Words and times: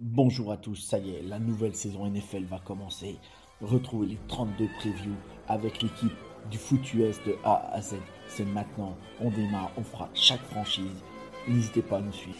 Bonjour 0.00 0.52
à 0.52 0.56
tous, 0.56 0.76
ça 0.76 1.00
y 1.00 1.10
est, 1.10 1.22
la 1.22 1.40
nouvelle 1.40 1.74
saison 1.74 2.08
NFL 2.08 2.44
va 2.44 2.60
commencer. 2.60 3.16
Retrouvez 3.60 4.06
les 4.06 4.18
32 4.28 4.68
previews 4.78 5.16
avec 5.48 5.82
l'équipe 5.82 6.12
du 6.48 6.56
foot 6.56 6.94
US 6.94 7.16
de 7.26 7.34
A 7.42 7.68
à 7.72 7.82
Z. 7.82 7.96
C'est 8.28 8.44
maintenant, 8.44 8.96
on 9.20 9.28
démarre, 9.28 9.72
on 9.76 9.82
fera 9.82 10.08
chaque 10.14 10.44
franchise. 10.52 11.02
N'hésitez 11.48 11.82
pas 11.82 11.96
à 11.96 12.00
nous 12.00 12.12
suivre. 12.12 12.38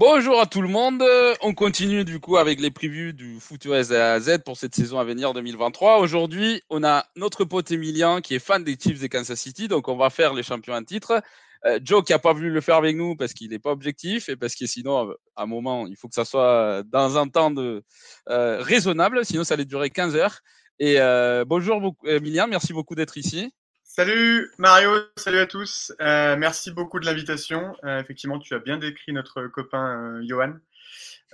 Bonjour 0.00 0.40
à 0.40 0.46
tout 0.46 0.62
le 0.62 0.68
monde. 0.68 1.04
On 1.42 1.52
continue 1.52 2.06
du 2.06 2.20
coup 2.20 2.38
avec 2.38 2.58
les 2.58 2.70
previews 2.70 3.12
du 3.12 3.36
à 3.74 4.18
Z 4.18 4.38
pour 4.46 4.56
cette 4.56 4.74
saison 4.74 4.98
à 4.98 5.04
venir 5.04 5.34
2023. 5.34 5.98
Aujourd'hui, 5.98 6.62
on 6.70 6.82
a 6.82 7.04
notre 7.16 7.44
pote 7.44 7.70
Emilien 7.70 8.22
qui 8.22 8.34
est 8.34 8.38
fan 8.38 8.64
des 8.64 8.78
Chiefs 8.80 8.98
de 8.98 9.08
Kansas 9.08 9.38
City, 9.38 9.68
donc 9.68 9.88
on 9.88 9.98
va 9.98 10.08
faire 10.08 10.32
les 10.32 10.42
champions 10.42 10.72
en 10.72 10.82
titre. 10.82 11.20
Euh, 11.66 11.78
Joe 11.84 12.02
qui 12.02 12.14
a 12.14 12.18
pas 12.18 12.32
voulu 12.32 12.48
le 12.48 12.62
faire 12.62 12.76
avec 12.76 12.96
nous 12.96 13.14
parce 13.14 13.34
qu'il 13.34 13.50
n'est 13.50 13.58
pas 13.58 13.72
objectif 13.72 14.30
et 14.30 14.36
parce 14.36 14.54
que 14.54 14.64
sinon, 14.64 15.10
à 15.36 15.42
un 15.42 15.46
moment, 15.46 15.86
il 15.86 15.98
faut 15.98 16.08
que 16.08 16.14
ça 16.14 16.24
soit 16.24 16.82
dans 16.86 17.18
un 17.18 17.28
temps 17.28 17.50
de, 17.50 17.84
euh, 18.30 18.62
raisonnable, 18.62 19.22
sinon 19.26 19.44
ça 19.44 19.52
allait 19.52 19.66
durer 19.66 19.90
15 19.90 20.16
heures. 20.16 20.40
Et 20.78 20.98
euh, 20.98 21.44
bonjour 21.46 21.94
Emilien, 22.06 22.46
merci 22.46 22.72
beaucoup 22.72 22.94
d'être 22.94 23.18
ici. 23.18 23.52
Salut 23.92 24.52
Mario, 24.56 24.92
salut 25.16 25.40
à 25.40 25.46
tous. 25.46 25.92
Euh, 26.00 26.36
merci 26.36 26.70
beaucoup 26.70 27.00
de 27.00 27.06
l'invitation. 27.06 27.76
Euh, 27.82 27.98
effectivement, 27.98 28.38
tu 28.38 28.54
as 28.54 28.60
bien 28.60 28.76
décrit 28.78 29.12
notre 29.12 29.48
copain 29.48 30.20
euh, 30.20 30.24
Johan. 30.28 30.54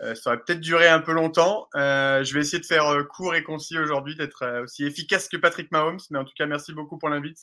ça 0.00 0.30
aurait 0.30 0.40
peut-être 0.40 0.60
duré 0.60 0.88
un 0.88 1.00
peu 1.00 1.12
longtemps. 1.12 1.68
je 1.74 2.32
vais 2.32 2.40
essayer 2.40 2.58
de 2.58 2.64
faire 2.64 3.06
court 3.08 3.34
et 3.34 3.42
concis 3.42 3.78
aujourd'hui, 3.78 4.16
d'être 4.16 4.62
aussi 4.62 4.86
efficace 4.86 5.28
que 5.28 5.36
Patrick 5.36 5.70
Mahomes. 5.70 6.00
Mais 6.10 6.18
en 6.18 6.24
tout 6.24 6.32
cas, 6.34 6.46
merci 6.46 6.72
beaucoup 6.72 6.96
pour 6.96 7.10
l'invite. 7.10 7.36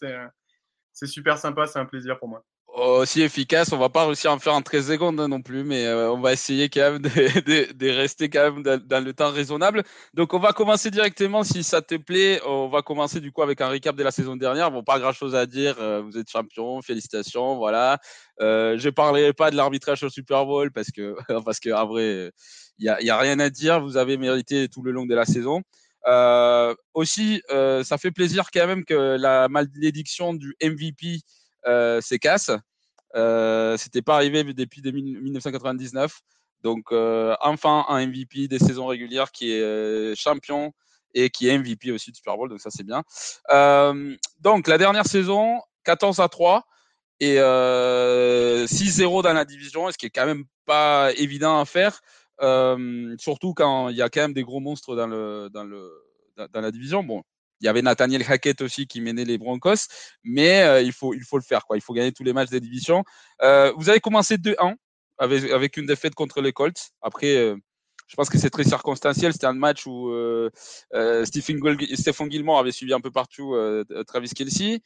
C'est 0.94 1.08
super 1.08 1.38
sympa, 1.38 1.68
c'est 1.68 1.78
un 1.78 1.86
plaisir 1.86 2.18
pour 2.18 2.28
moi 2.28 2.44
aussi 2.74 3.22
efficace. 3.22 3.72
On 3.72 3.78
va 3.78 3.90
pas 3.90 4.06
réussir 4.06 4.32
à 4.32 4.34
en 4.34 4.40
faire 4.40 4.54
en 4.54 4.62
13 4.62 4.88
secondes 4.88 5.16
non 5.16 5.42
plus, 5.42 5.64
mais 5.64 5.86
euh, 5.86 6.12
on 6.12 6.20
va 6.20 6.34
essayer 6.34 6.70
quand 6.70 6.94
même 6.94 7.00
de, 7.00 7.90
rester 7.92 8.30
quand 8.30 8.52
même 8.52 8.64
dans, 8.64 9.04
le 9.04 9.14
temps 9.14 9.32
raisonnable. 9.32 9.84
Donc 10.14 10.34
on 10.34 10.40
va 10.40 10.54
commencer 10.54 10.90
directement, 10.90 11.44
si 11.44 11.64
ça 11.64 11.82
te 11.82 11.96
plaît, 11.96 12.42
on 12.46 12.70
va 12.70 12.82
commencer 12.82 13.20
du 13.20 13.32
coup 13.32 13.44
avec 13.44 13.62
un 13.62 13.70
recap 13.70 13.96
de 13.96 14.04
la 14.04 14.12
saison 14.12 14.36
dernière. 14.36 14.72
Bon, 14.72 14.84
pas 14.84 15.00
grand 15.00 15.14
chose 15.14 15.36
à 15.36 15.46
dire. 15.46 15.76
Euh, 15.80 16.02
vous 16.02 16.18
êtes 16.18 16.30
champion, 16.30 16.82
félicitations, 16.82 17.58
voilà. 17.58 18.00
Euh, 18.42 18.78
je 18.80 18.90
parlerai 18.90 19.34
pas 19.34 19.52
de 19.52 19.56
l'arbitrage 19.56 20.04
au 20.04 20.10
Super 20.10 20.46
Bowl 20.46 20.72
parce 20.72 20.90
que 20.92 21.16
parce 21.46 21.60
que 21.60 21.70
vrai, 21.70 22.32
il 22.80 22.86
y 22.86 22.90
a, 22.90 23.02
y 23.02 23.10
a, 23.10 23.18
rien 23.18 23.40
à 23.40 23.50
dire. 23.50 23.82
Vous 23.82 23.98
avez 23.98 24.18
mérité 24.18 24.68
tout 24.68 24.82
le 24.82 24.92
long 24.92 25.06
de 25.06 25.16
la 25.16 25.26
saison. 25.26 25.62
Euh, 26.08 26.74
aussi, 26.94 27.42
ça 27.50 27.98
fait 27.98 28.12
plaisir 28.12 28.46
quand 28.52 28.68
même 28.68 28.84
que 28.84 29.16
la 29.18 29.48
malédiction 29.48 30.34
du 30.34 30.56
MVP 30.62 31.20
euh, 31.68 32.02
s'écasse. 32.02 32.52
Euh, 33.16 33.78
C'était 33.78 34.02
pas 34.02 34.16
arrivé 34.16 34.44
depuis 34.44 34.82
1999. 34.82 36.22
Donc 36.64 36.92
euh, 36.92 37.36
enfin 37.42 37.86
un 37.90 38.06
MVP 38.08 38.48
des 38.48 38.60
saisons 38.60 38.88
régulières 38.88 39.32
qui 39.32 39.52
est 39.52 40.16
champion 40.16 40.72
et 41.14 41.30
qui 41.30 41.48
est 41.48 41.58
MVP 41.58 41.92
aussi 41.92 42.12
du 42.12 42.18
Super 42.18 42.38
Bowl. 42.38 42.50
Donc 42.50 42.62
ça 42.62 42.70
c'est 42.70 42.86
bien. 42.86 43.04
donc 44.40 44.68
la 44.68 44.78
dernière 44.78 45.06
saison, 45.06 45.60
14 45.84 46.20
à 46.20 46.30
3 46.30 46.66
et 47.20 47.36
6-0 47.36 49.24
dans 49.24 49.34
la 49.34 49.46
division, 49.46 49.92
ce 49.92 49.98
qui 49.98 50.06
est 50.06 50.10
quand 50.10 50.26
même 50.26 50.46
pas 50.66 51.12
évident 51.18 51.60
à 51.60 51.66
faire. 51.66 52.00
surtout 53.20 53.54
quand 53.54 53.90
il 53.90 53.98
y 53.98 54.02
a 54.02 54.10
quand 54.10 54.22
même 54.22 54.34
des 54.34 54.44
gros 54.44 54.62
monstres 54.62 54.96
dans 54.96 55.50
dans 56.36 56.62
la 56.62 56.72
division. 56.72 57.04
Bon, 57.04 57.24
il 57.64 57.66
y 57.66 57.70
avait 57.70 57.82
Nathaniel 57.82 58.24
Hackett 58.28 58.62
aussi 58.62 58.88
qui 58.88 59.00
menait 59.00 59.24
les 59.24 59.38
Broncos, 59.38 59.88
mais 60.24 60.64
euh, 60.64 60.82
il, 60.82 60.92
faut, 60.92 61.14
il 61.14 61.24
faut 61.24 61.38
le 61.38 61.44
faire. 61.44 61.66
Quoi. 61.66 61.78
Il 61.78 61.82
faut 61.82 61.94
gagner 61.94 62.12
tous 62.12 62.24
les 62.24 62.34
matchs 62.34 62.50
des 62.50 62.60
divisions. 62.60 63.06
Euh, 63.42 63.72
vous 63.78 63.90
avez 63.90 64.02
commencé 64.02 64.36
2-1 64.36 64.76
avec, 65.18 65.50
avec 65.50 65.78
une 65.78 65.86
défaite 65.86 66.14
contre 66.14 66.42
les 66.42 66.52
Colts. 66.52 66.92
Après, 67.02 67.38
euh, 67.38 67.56
je 68.08 68.16
pense 68.16 68.30
que 68.30 68.38
c'est 68.38 68.50
très 68.50 68.66
circonstanciel. 68.66 69.32
C'était 69.32 69.48
un 69.48 69.54
match 69.54 69.88
où 69.88 70.12
Stephen, 71.24 72.30
Gilmore 72.30 72.60
avait 72.60 72.74
suivi 72.74 72.94
un 72.94 73.00
peu 73.00 73.12
partout 73.12 73.56
Travis 74.08 74.30
Kelsey. 74.30 74.82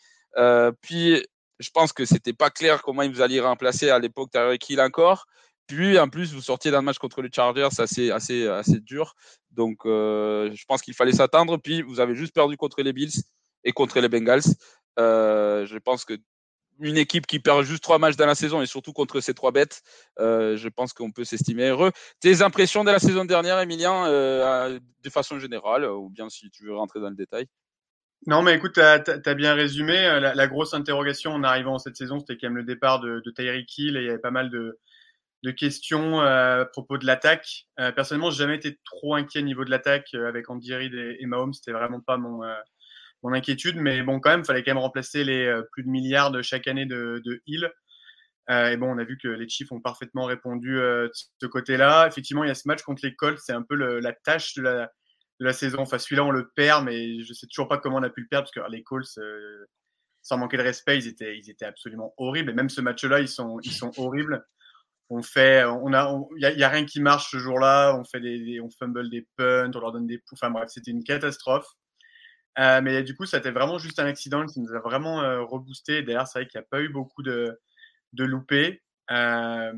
puis, 0.81 1.25
je 1.59 1.69
pense 1.71 1.91
que 1.91 2.05
c'était 2.05 2.33
pas 2.33 2.51
clair 2.51 2.83
comment 2.83 3.01
il 3.01 3.11
vous 3.11 3.21
alliez 3.21 3.39
remplacer 3.39 3.89
à 3.89 3.97
l'époque 3.97 4.29
Tyreek 4.29 4.69
Hill 4.69 4.79
encore. 4.79 5.25
Puis 5.67 5.99
en 5.99 6.07
plus, 6.07 6.33
vous 6.33 6.41
sortiez 6.41 6.71
d'un 6.71 6.81
match 6.81 6.97
contre 6.97 7.21
les 7.21 7.29
Chargers, 7.31 7.67
assez, 7.77 8.09
assez, 8.09 8.47
assez 8.47 8.79
dur. 8.79 9.15
Donc 9.51 9.85
euh, 9.85 10.49
je 10.53 10.65
pense 10.65 10.81
qu'il 10.81 10.93
fallait 10.93 11.11
s'attendre. 11.11 11.57
Puis 11.57 11.81
vous 11.81 11.99
avez 11.99 12.15
juste 12.15 12.33
perdu 12.33 12.55
contre 12.55 12.81
les 12.81 12.93
Bills 12.93 13.21
et 13.65 13.73
contre 13.73 13.99
les 13.99 14.07
Bengals. 14.07 14.43
Euh, 14.97 15.65
je 15.65 15.77
pense 15.77 16.05
que 16.05 16.13
une 16.79 16.97
équipe 16.97 17.25
qui 17.25 17.39
perd 17.39 17.63
juste 17.63 17.81
trois 17.81 17.97
matchs 17.97 18.15
dans 18.17 18.27
la 18.27 18.35
saison 18.35 18.61
et 18.61 18.67
surtout 18.67 18.93
contre 18.93 19.19
ces 19.19 19.33
trois 19.33 19.51
bêtes, 19.51 19.81
euh, 20.19 20.55
je 20.57 20.69
pense 20.69 20.93
qu'on 20.93 21.11
peut 21.11 21.25
s'estimer 21.25 21.69
heureux. 21.69 21.91
Tes 22.19 22.43
impressions 22.43 22.83
de 22.83 22.91
la 22.91 22.99
saison 22.99 23.25
dernière, 23.25 23.59
Emilien, 23.59 24.07
de 24.07 25.09
façon 25.09 25.39
générale, 25.39 25.85
ou 25.85 26.09
bien 26.09 26.29
si 26.29 26.51
tu 26.51 26.65
veux 26.65 26.75
rentrer 26.75 26.99
dans 26.99 27.09
le 27.09 27.15
détail? 27.15 27.47
Non, 28.27 28.43
mais 28.43 28.53
écoute, 28.53 28.73
tu 28.73 28.79
as, 28.79 29.33
bien 29.33 29.55
résumé. 29.55 29.95
La, 30.35 30.47
grosse 30.47 30.75
interrogation 30.75 31.31
en 31.31 31.41
arrivant 31.41 31.73
en 31.73 31.79
cette 31.79 31.97
saison, 31.97 32.19
c'était 32.19 32.37
quand 32.37 32.49
même 32.49 32.57
le 32.57 32.63
départ 32.63 32.99
de 32.99 33.23
Tyreek 33.35 33.75
Hill 33.75 33.97
et 33.97 34.01
il 34.01 34.05
y 34.05 34.09
avait 34.09 34.19
pas 34.19 34.29
mal 34.29 34.51
de, 34.51 34.77
de 35.43 35.51
questions 35.51 36.21
euh, 36.21 36.61
à 36.61 36.65
propos 36.65 36.97
de 36.97 37.05
l'attaque. 37.05 37.67
Euh, 37.79 37.91
personnellement, 37.91 38.31
j'ai 38.31 38.39
jamais 38.39 38.55
été 38.55 38.79
trop 38.85 39.15
inquiet 39.15 39.41
au 39.41 39.45
niveau 39.45 39.65
de 39.65 39.69
l'attaque 39.69 40.09
euh, 40.15 40.27
avec 40.27 40.49
Andy 40.49 40.73
Reid 40.73 40.93
et, 40.93 41.25
Mahomes. 41.25 41.53
C'était 41.53 41.71
vraiment 41.71 42.01
pas 42.01 42.17
mon, 42.17 42.41
mon 43.23 43.33
inquiétude. 43.33 43.77
Mais 43.77 44.01
bon, 44.01 44.19
quand 44.19 44.31
même, 44.31 44.45
fallait 44.45 44.63
quand 44.63 44.71
même 44.71 44.81
remplacer 44.81 45.23
les 45.23 45.53
plus 45.71 45.83
de 45.83 45.89
milliards 45.89 46.31
de 46.31 46.41
chaque 46.41 46.67
année 46.67 46.85
de, 46.85 47.21
de 47.23 47.41
Hill. 47.45 47.71
et 48.49 48.77
bon, 48.77 48.93
on 48.93 48.97
a 48.97 49.03
vu 49.03 49.17
que 49.21 49.27
les 49.27 49.47
Chiefs 49.47 49.71
ont 49.71 49.81
parfaitement 49.81 50.25
répondu 50.25 50.75
de 50.75 51.11
ce 51.13 51.45
côté-là. 51.45 52.07
Effectivement, 52.07 52.43
il 52.43 52.47
y 52.47 52.51
a 52.51 52.55
ce 52.55 52.67
match 52.67 52.81
contre 52.81 53.01
les 53.03 53.15
Colts. 53.15 53.39
C'est 53.39 53.53
un 53.53 53.63
peu 53.63 53.75
la 53.75 54.13
tâche 54.13 54.55
de 54.55 54.63
la, 54.63 54.91
de 55.39 55.45
la 55.45 55.53
saison. 55.53 55.79
Enfin, 55.79 55.99
celui-là, 55.99 56.23
on 56.23 56.31
le 56.31 56.49
perd, 56.55 56.83
mais 56.83 57.21
je 57.21 57.33
sais 57.33 57.47
toujours 57.47 57.67
pas 57.67 57.77
comment 57.77 57.97
on 57.97 58.03
a 58.03 58.09
pu 58.09 58.21
le 58.21 58.27
perdre 58.27 58.49
parce 58.51 58.67
que 58.67 58.71
les 58.71 58.83
Colts, 58.83 59.19
sans 60.23 60.37
manquer 60.37 60.57
de 60.57 60.63
respect, 60.63 60.97
ils 60.97 61.07
étaient, 61.07 61.37
ils 61.37 61.49
étaient 61.49 61.65
absolument 61.65 62.13
horribles. 62.17 62.49
Et 62.49 62.53
même 62.53 62.69
ce 62.69 62.81
match-là, 62.81 63.19
ils 63.19 63.29
sont, 63.29 63.59
ils 63.63 63.71
sont 63.71 63.91
horribles 63.97 64.43
on 65.09 65.21
fait, 65.21 65.63
on 65.63 65.93
a, 65.93 66.13
il 66.35 66.59
y, 66.59 66.63
a 66.63 66.69
rien 66.69 66.85
qui 66.85 66.99
marche 66.99 67.31
ce 67.31 67.37
jour-là. 67.37 67.97
On 67.97 68.03
fait 68.03 68.19
des, 68.19 68.59
on 68.61 68.69
fumble 68.69 69.09
des 69.09 69.25
punts, 69.37 69.71
on 69.73 69.79
leur 69.79 69.91
donne 69.93 70.07
des, 70.07 70.21
enfin 70.33 70.49
bref, 70.49 70.69
c'était 70.69 70.91
une 70.91 71.03
catastrophe. 71.03 71.67
Euh, 72.59 72.81
mais 72.81 73.03
du 73.03 73.15
coup, 73.15 73.25
ça 73.25 73.37
c'était 73.37 73.51
vraiment 73.51 73.77
juste 73.77 73.99
un 73.99 74.05
accident 74.05 74.45
qui 74.45 74.59
nous 74.59 74.73
a 74.73 74.79
vraiment 74.79 75.21
euh, 75.21 75.43
reboosté. 75.43 76.01
D'ailleurs, 76.03 76.27
c'est 76.27 76.39
vrai 76.39 76.47
qu'il 76.47 76.59
n'y 76.59 76.65
a 76.65 76.67
pas 76.69 76.81
eu 76.81 76.89
beaucoup 76.89 77.23
de, 77.23 77.59
de 78.13 78.23
loupés. 78.25 78.81
Euh, 79.11 79.73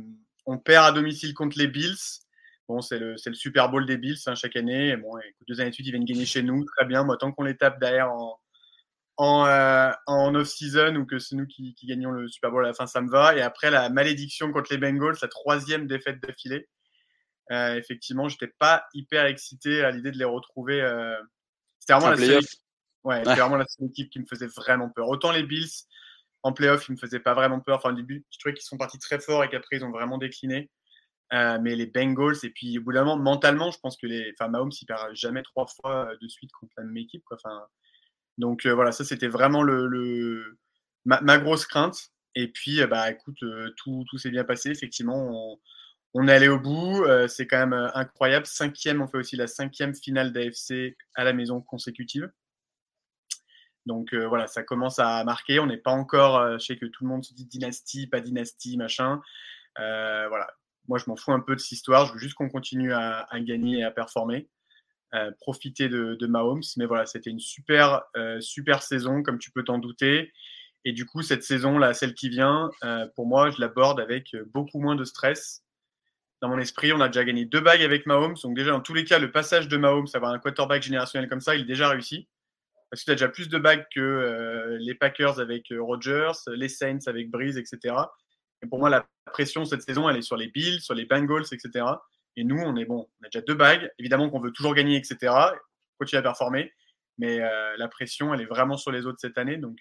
on 0.46 0.58
perd 0.58 0.86
à 0.86 0.92
domicile 0.92 1.34
contre 1.34 1.58
les 1.58 1.68
Bills. 1.68 1.98
Bon, 2.68 2.82
c'est 2.82 3.00
le, 3.00 3.16
le, 3.24 3.34
Super 3.34 3.70
Bowl 3.70 3.86
des 3.86 3.98
Bills 3.98 4.18
hein, 4.28 4.36
chaque 4.36 4.56
année. 4.56 4.96
bon, 4.98 5.18
écoute, 5.18 5.48
deux 5.48 5.60
années 5.62 5.72
de 5.72 5.76
suite, 5.76 5.88
ils 5.88 5.92
viennent 5.92 6.06
gagner 6.06 6.26
chez 6.26 6.42
nous. 6.44 6.64
Très 6.78 6.86
bien. 6.86 7.04
Moi, 7.04 7.18
tant 7.18 7.32
qu'on 7.32 7.44
les 7.44 7.58
tape 7.58 7.80
derrière 7.80 8.12
en, 8.12 8.40
en, 9.20 9.46
euh, 9.46 9.92
en 10.08 10.34
off-season 10.34 10.96
ou 10.96 11.06
que 11.06 11.20
c'est 11.20 11.36
nous 11.36 11.46
qui, 11.46 11.76
qui, 11.76 11.88
gagnons 11.88 12.12
le 12.12 12.30
Super 12.30 12.52
Bowl 12.52 12.64
à 12.64 12.70
la 12.70 12.74
fin, 12.74 12.88
ça 12.88 13.02
me 13.02 13.10
va. 13.10 13.36
Et 13.36 13.42
après, 13.42 13.70
la 13.70 13.90
malédiction 13.90 14.54
contre 14.54 14.72
les 14.72 14.78
Bengals, 14.78 15.18
la 15.22 15.28
troisième 15.28 15.88
défaite 15.88 16.22
d'affilée. 16.24 16.70
Euh, 17.52 17.76
effectivement, 17.76 18.30
j'étais 18.30 18.54
pas 18.60 18.86
hyper 18.94 19.26
excité 19.26 19.84
à 19.84 19.92
l'idée 19.92 20.12
de 20.12 20.18
les 20.18 20.24
retrouver. 20.24 20.82
Euh... 20.82 21.18
C'était 21.80 22.00
vraiment, 22.00 22.12
la 22.12 22.18
seule... 22.18 22.44
ouais, 23.04 23.24
vraiment 23.24 23.58
la 23.58 23.66
seule 23.68 23.88
équipe 23.88 24.10
qui 24.10 24.20
me 24.22 24.26
faisait 24.26 24.48
vraiment 24.48 24.90
peur. 24.90 25.10
Autant 25.10 25.34
les 25.34 25.44
Bills, 25.44 25.68
en 26.44 26.54
playoff, 26.54 26.88
ils 26.88 26.94
me 26.94 26.98
faisaient 26.98 27.20
pas 27.20 27.34
vraiment 27.34 27.60
peur. 27.60 27.80
Enfin, 27.80 27.90
au 27.90 27.96
début, 27.96 28.26
je 28.32 28.40
trouvais 28.40 28.54
qu'ils 28.54 28.64
sont 28.64 28.78
partis 28.78 29.00
très 29.00 29.20
fort 29.20 29.44
et 29.44 29.50
qu'après, 29.50 29.76
ils 29.76 29.84
ont 29.84 29.92
vraiment 29.92 30.18
décliné. 30.18 30.72
Euh, 31.34 31.60
mais 31.62 31.76
les 31.76 31.88
Bengals, 31.88 32.38
et 32.44 32.52
puis 32.52 32.80
au 32.80 32.84
bout 32.84 32.94
d'un 32.94 33.04
moment, 33.04 33.22
mentalement, 33.22 33.70
je 33.70 33.80
pense 33.80 33.98
que 33.98 34.08
les, 34.08 34.34
enfin, 34.40 34.50
Mahomes, 34.50 34.72
il 34.82 34.86
perd 34.86 35.14
jamais 35.14 35.44
trois 35.44 35.68
fois 35.68 36.10
de 36.22 36.28
suite 36.30 36.52
contre 36.54 36.72
la 36.78 36.86
même 36.86 36.96
équipe. 36.96 37.26
Quoi. 37.26 37.36
Enfin, 37.44 37.68
donc 38.40 38.66
euh, 38.66 38.74
voilà, 38.74 38.92
ça 38.92 39.04
c'était 39.04 39.28
vraiment 39.28 39.64
ma, 41.06 41.38
grosse 41.38 41.68
crainte. 41.68 42.12
Et 42.36 42.48
puis, 42.48 42.82
euh, 42.82 42.88
bah 42.88 43.12
écoute, 43.12 43.44
euh, 43.44 43.70
tout, 43.78 44.06
tout 44.10 44.18
s'est 44.18 44.32
bien 44.32 44.46
passé. 44.46 44.70
Effectivement, 44.70 45.60
on, 46.14 46.28
est 46.28 46.34
allé 46.34 46.48
au 46.48 46.60
bout. 46.60 47.06
c'est 47.28 47.48
quand 47.48 47.60
même 47.60 47.92
incroyable. 47.94 48.46
Cinquième, 48.46 49.02
on 49.02 49.08
fait 49.08 49.18
aussi 49.18 49.36
la 49.36 49.48
cinquième 49.48 49.94
finale 49.94 50.32
d'AFC 50.32 50.96
à 51.16 51.24
la 51.24 51.34
maison 51.34 51.62
consécutive. 51.62 52.32
Donc 53.86 54.14
voilà, 54.16 54.48
ça 54.48 54.64
commence 54.64 55.00
à 55.00 55.24
marquer. 55.24 55.60
On 55.60 55.68
n'est 55.68 55.78
pas 55.78 55.92
encore, 55.92 56.58
je 56.60 56.66
sais 56.66 56.78
que 56.78 56.86
tout 56.86 57.04
le 57.04 57.10
monde 57.10 57.24
se 57.24 57.34
dit 57.34 57.46
dynastie, 57.46 58.08
pas 58.08 58.22
dynastie, 58.22 58.78
machin. 58.78 59.22
voilà, 59.78 60.48
moi 60.88 60.98
je 60.98 61.06
m'en 61.08 61.16
fous 61.16 61.32
un 61.32 61.42
peu 61.42 61.56
de 61.56 61.60
cette 61.60 61.74
histoire. 61.74 62.08
Je 62.08 62.14
veux 62.14 62.20
juste 62.20 62.36
qu'on 62.36 62.50
continue 62.50 62.94
à, 62.94 63.28
gagner 63.42 63.80
et 63.80 63.84
à 63.84 63.92
performer. 63.92 64.50
Profiter 65.40 65.90
de, 65.90 66.28
Mahomes. 66.28 66.64
Mais 66.78 66.86
voilà, 66.86 67.06
c'était 67.06 67.30
une 67.30 67.40
super, 67.40 68.04
super 68.40 68.84
saison, 68.84 69.24
comme 69.24 69.40
tu 69.40 69.52
peux 69.52 69.64
t'en 69.64 69.78
douter. 69.78 70.32
Et 70.86 70.94
du 70.94 71.06
coup, 71.06 71.22
cette 71.22 71.44
saison, 71.44 71.78
là, 71.78 71.94
celle 71.94 72.14
qui 72.14 72.30
vient, 72.30 72.70
pour 73.16 73.26
moi, 73.26 73.50
je 73.52 73.60
l'aborde 73.60 74.00
avec 74.00 74.36
beaucoup 74.54 74.80
moins 74.80 74.96
de 74.96 75.04
stress 75.04 75.64
dans 76.42 76.50
mon 76.50 76.60
esprit. 76.60 76.94
On 76.94 77.02
a 77.02 77.08
déjà 77.08 77.24
gagné 77.24 77.46
deux 77.46 77.62
bagues 77.62 77.82
avec 77.82 78.06
Mahomes. 78.06 78.36
Donc, 78.44 78.56
déjà, 78.56 78.72
dans 78.72 78.82
tous 78.82 78.94
les 78.94 79.04
cas, 79.04 79.20
le 79.20 79.32
passage 79.32 79.68
de 79.68 79.78
Mahomes, 79.78 80.08
avoir 80.14 80.32
un 80.32 80.40
quarterback 80.40 80.84
générationnel 80.84 81.30
comme 81.30 81.42
ça, 81.42 81.56
il 81.56 81.62
est 81.62 81.66
déjà 81.66 81.90
réussi. 81.90 82.28
Parce 82.90 83.04
que 83.04 83.12
tu 83.12 83.16
déjà 83.16 83.30
plus 83.30 83.50
de 83.50 83.58
bagues 83.60 83.86
que 83.94 84.00
euh, 84.00 84.78
les 84.80 84.96
Packers 84.96 85.40
avec 85.40 85.72
euh, 85.72 85.82
Rodgers, 85.82 86.32
les 86.48 86.70
Saints 86.70 87.06
avec 87.06 87.30
Breeze, 87.30 87.58
etc. 87.58 87.96
Et 88.64 88.68
pour 88.68 88.80
moi, 88.80 88.90
la 88.90 89.06
pression 89.28 89.64
cette 89.64 89.84
saison, 89.84 90.10
elle 90.10 90.18
est 90.18 90.24
sur 90.24 90.38
les 90.38 90.48
Bills, 90.48 90.82
sur 90.82 90.96
les 90.96 91.06
Bengals, 91.06 91.46
etc. 91.52 91.86
Et 92.40 92.44
nous, 92.46 92.58
on 92.58 92.76
est 92.78 92.86
bon. 92.86 93.10
On 93.20 93.26
a 93.26 93.30
déjà 93.30 93.42
deux 93.42 93.56
bagues. 93.56 93.92
Évidemment 94.00 94.30
qu'on 94.30 94.40
veut 94.40 94.52
toujours 94.52 94.74
gagner, 94.74 94.96
etc. 94.96 95.34
Continuer 95.98 96.20
à 96.20 96.24
performer. 96.24 96.72
Mais 97.18 97.42
euh, 97.42 97.76
la 97.78 97.90
pression, 97.90 98.34
elle 98.34 98.42
est 98.42 98.46
vraiment 98.46 98.78
sur 98.78 98.92
les 98.92 99.06
autres 99.06 99.20
cette 99.20 99.38
année. 99.38 99.58
Donc, 99.58 99.78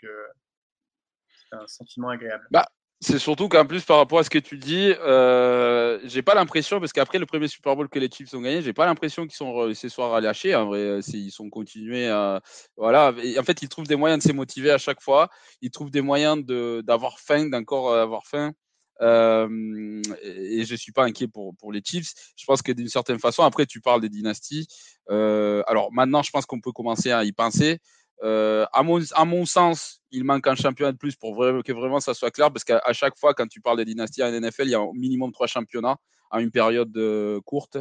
c'est 1.49 1.57
un 1.57 1.67
sentiment 1.69 2.09
agréable. 2.09 2.47
Bah, 2.51 2.67
c'est 3.01 3.21
surtout 3.21 3.49
qu'en 3.49 3.65
plus, 3.65 3.85
par 3.85 3.99
rapport 3.99 4.19
à 4.19 4.25
ce 4.25 4.31
que 4.31 4.41
tu 4.41 4.59
dis, 4.59 4.93
euh, 4.99 6.01
j'ai 6.03 6.23
pas 6.23 6.35
l'impression, 6.35 6.81
parce 6.81 6.93
qu'après 6.93 7.19
le 7.19 7.27
premier 7.27 7.47
Super 7.47 7.77
Bowl 7.77 7.89
que 7.89 8.01
les 8.01 8.11
Chiefs 8.11 8.35
ont 8.35 8.41
gagné, 8.41 8.61
j'ai 8.61 8.73
pas 8.73 8.87
l'impression 8.87 9.25
qu'ils 9.25 9.37
sont 9.37 9.73
ce 9.73 9.89
soir 9.89 10.11
relâchés. 10.11 10.57
En 10.57 10.67
vrai, 10.67 10.99
ils 11.13 11.31
sont 11.31 11.49
continués 11.49 12.09
à. 12.09 12.41
Voilà. 12.77 13.13
en 13.39 13.43
fait, 13.45 13.63
ils 13.63 13.69
trouvent 13.69 13.87
des 13.87 13.95
moyens 13.95 14.25
de 14.25 14.29
se 14.29 14.35
motiver 14.35 14.73
à 14.73 14.79
chaque 14.79 15.01
fois. 15.01 15.29
Ils 15.63 15.71
trouvent 15.71 15.93
des 15.93 16.01
moyens 16.01 16.45
d'avoir 16.45 17.21
faim, 17.21 17.49
d'encore 17.49 17.95
avoir 17.95 18.27
faim. 18.27 18.53
Euh, 19.01 20.03
et 20.23 20.65
je 20.65 20.75
suis 20.75 20.93
pas 20.93 21.05
inquiet 21.05 21.29
pour, 21.29 21.55
pour 21.57 21.73
les 21.73 21.83
Chiefs. 21.85 22.13
Je 22.37 22.45
pense 22.45 22.63
que 22.63 22.73
d'une 22.73 22.89
certaine 22.89 23.19
façon, 23.19 23.43
après, 23.43 23.67
tu 23.67 23.81
parles 23.81 24.01
des 24.01 24.09
dynasties. 24.09 24.67
Euh, 25.11 25.63
alors 25.67 25.93
maintenant, 25.93 26.23
je 26.23 26.31
pense 26.31 26.47
qu'on 26.47 26.61
peut 26.61 26.73
commencer 26.73 27.11
à 27.11 27.25
y 27.25 27.33
penser. 27.33 27.79
Euh, 28.25 28.67
à, 28.73 28.83
mon, 28.83 29.01
à 29.13 29.25
mon 29.25 29.47
sens, 29.47 30.01
il 30.11 30.25
manque 30.25 30.47
un 30.47 30.57
championnat 30.57 30.93
de 30.93 30.97
plus 30.97 31.15
pour 31.15 31.37
que 31.37 31.73
vraiment 31.73 32.01
ça 32.01 32.15
soit 32.15 32.33
clair, 32.33 32.53
parce 32.53 32.65
qu'à 32.65 32.93
chaque 32.93 33.17
fois, 33.17 33.33
quand 33.35 33.47
tu 33.47 33.61
parles 33.61 33.79
des 33.79 33.85
dynasties 33.85 34.23
en 34.23 34.33
NFL, 34.33 34.65
il 34.65 34.71
y 34.71 34.75
a 34.75 34.81
au 34.81 34.93
minimum 34.93 35.33
trois 35.33 35.47
championnats 35.47 35.97
à 36.31 36.41
une 36.41 36.51
période 36.51 36.95
euh, 36.97 37.41
courte. 37.43 37.79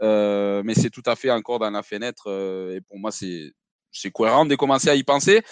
Mais 0.00 0.74
c'est 0.74 0.90
tout 0.90 1.02
à 1.06 1.16
fait 1.16 1.30
encore 1.30 1.58
dans 1.58 1.70
la 1.70 1.82
fenêtre. 1.82 2.28
et 2.72 2.80
pour 2.82 2.98
moi, 2.98 3.10
c'est 3.10 4.10
cohérent 4.12 4.44
de 4.44 4.54
commencer 4.54 4.90
à 4.90 4.94
y 4.94 5.02
penser. 5.02 5.42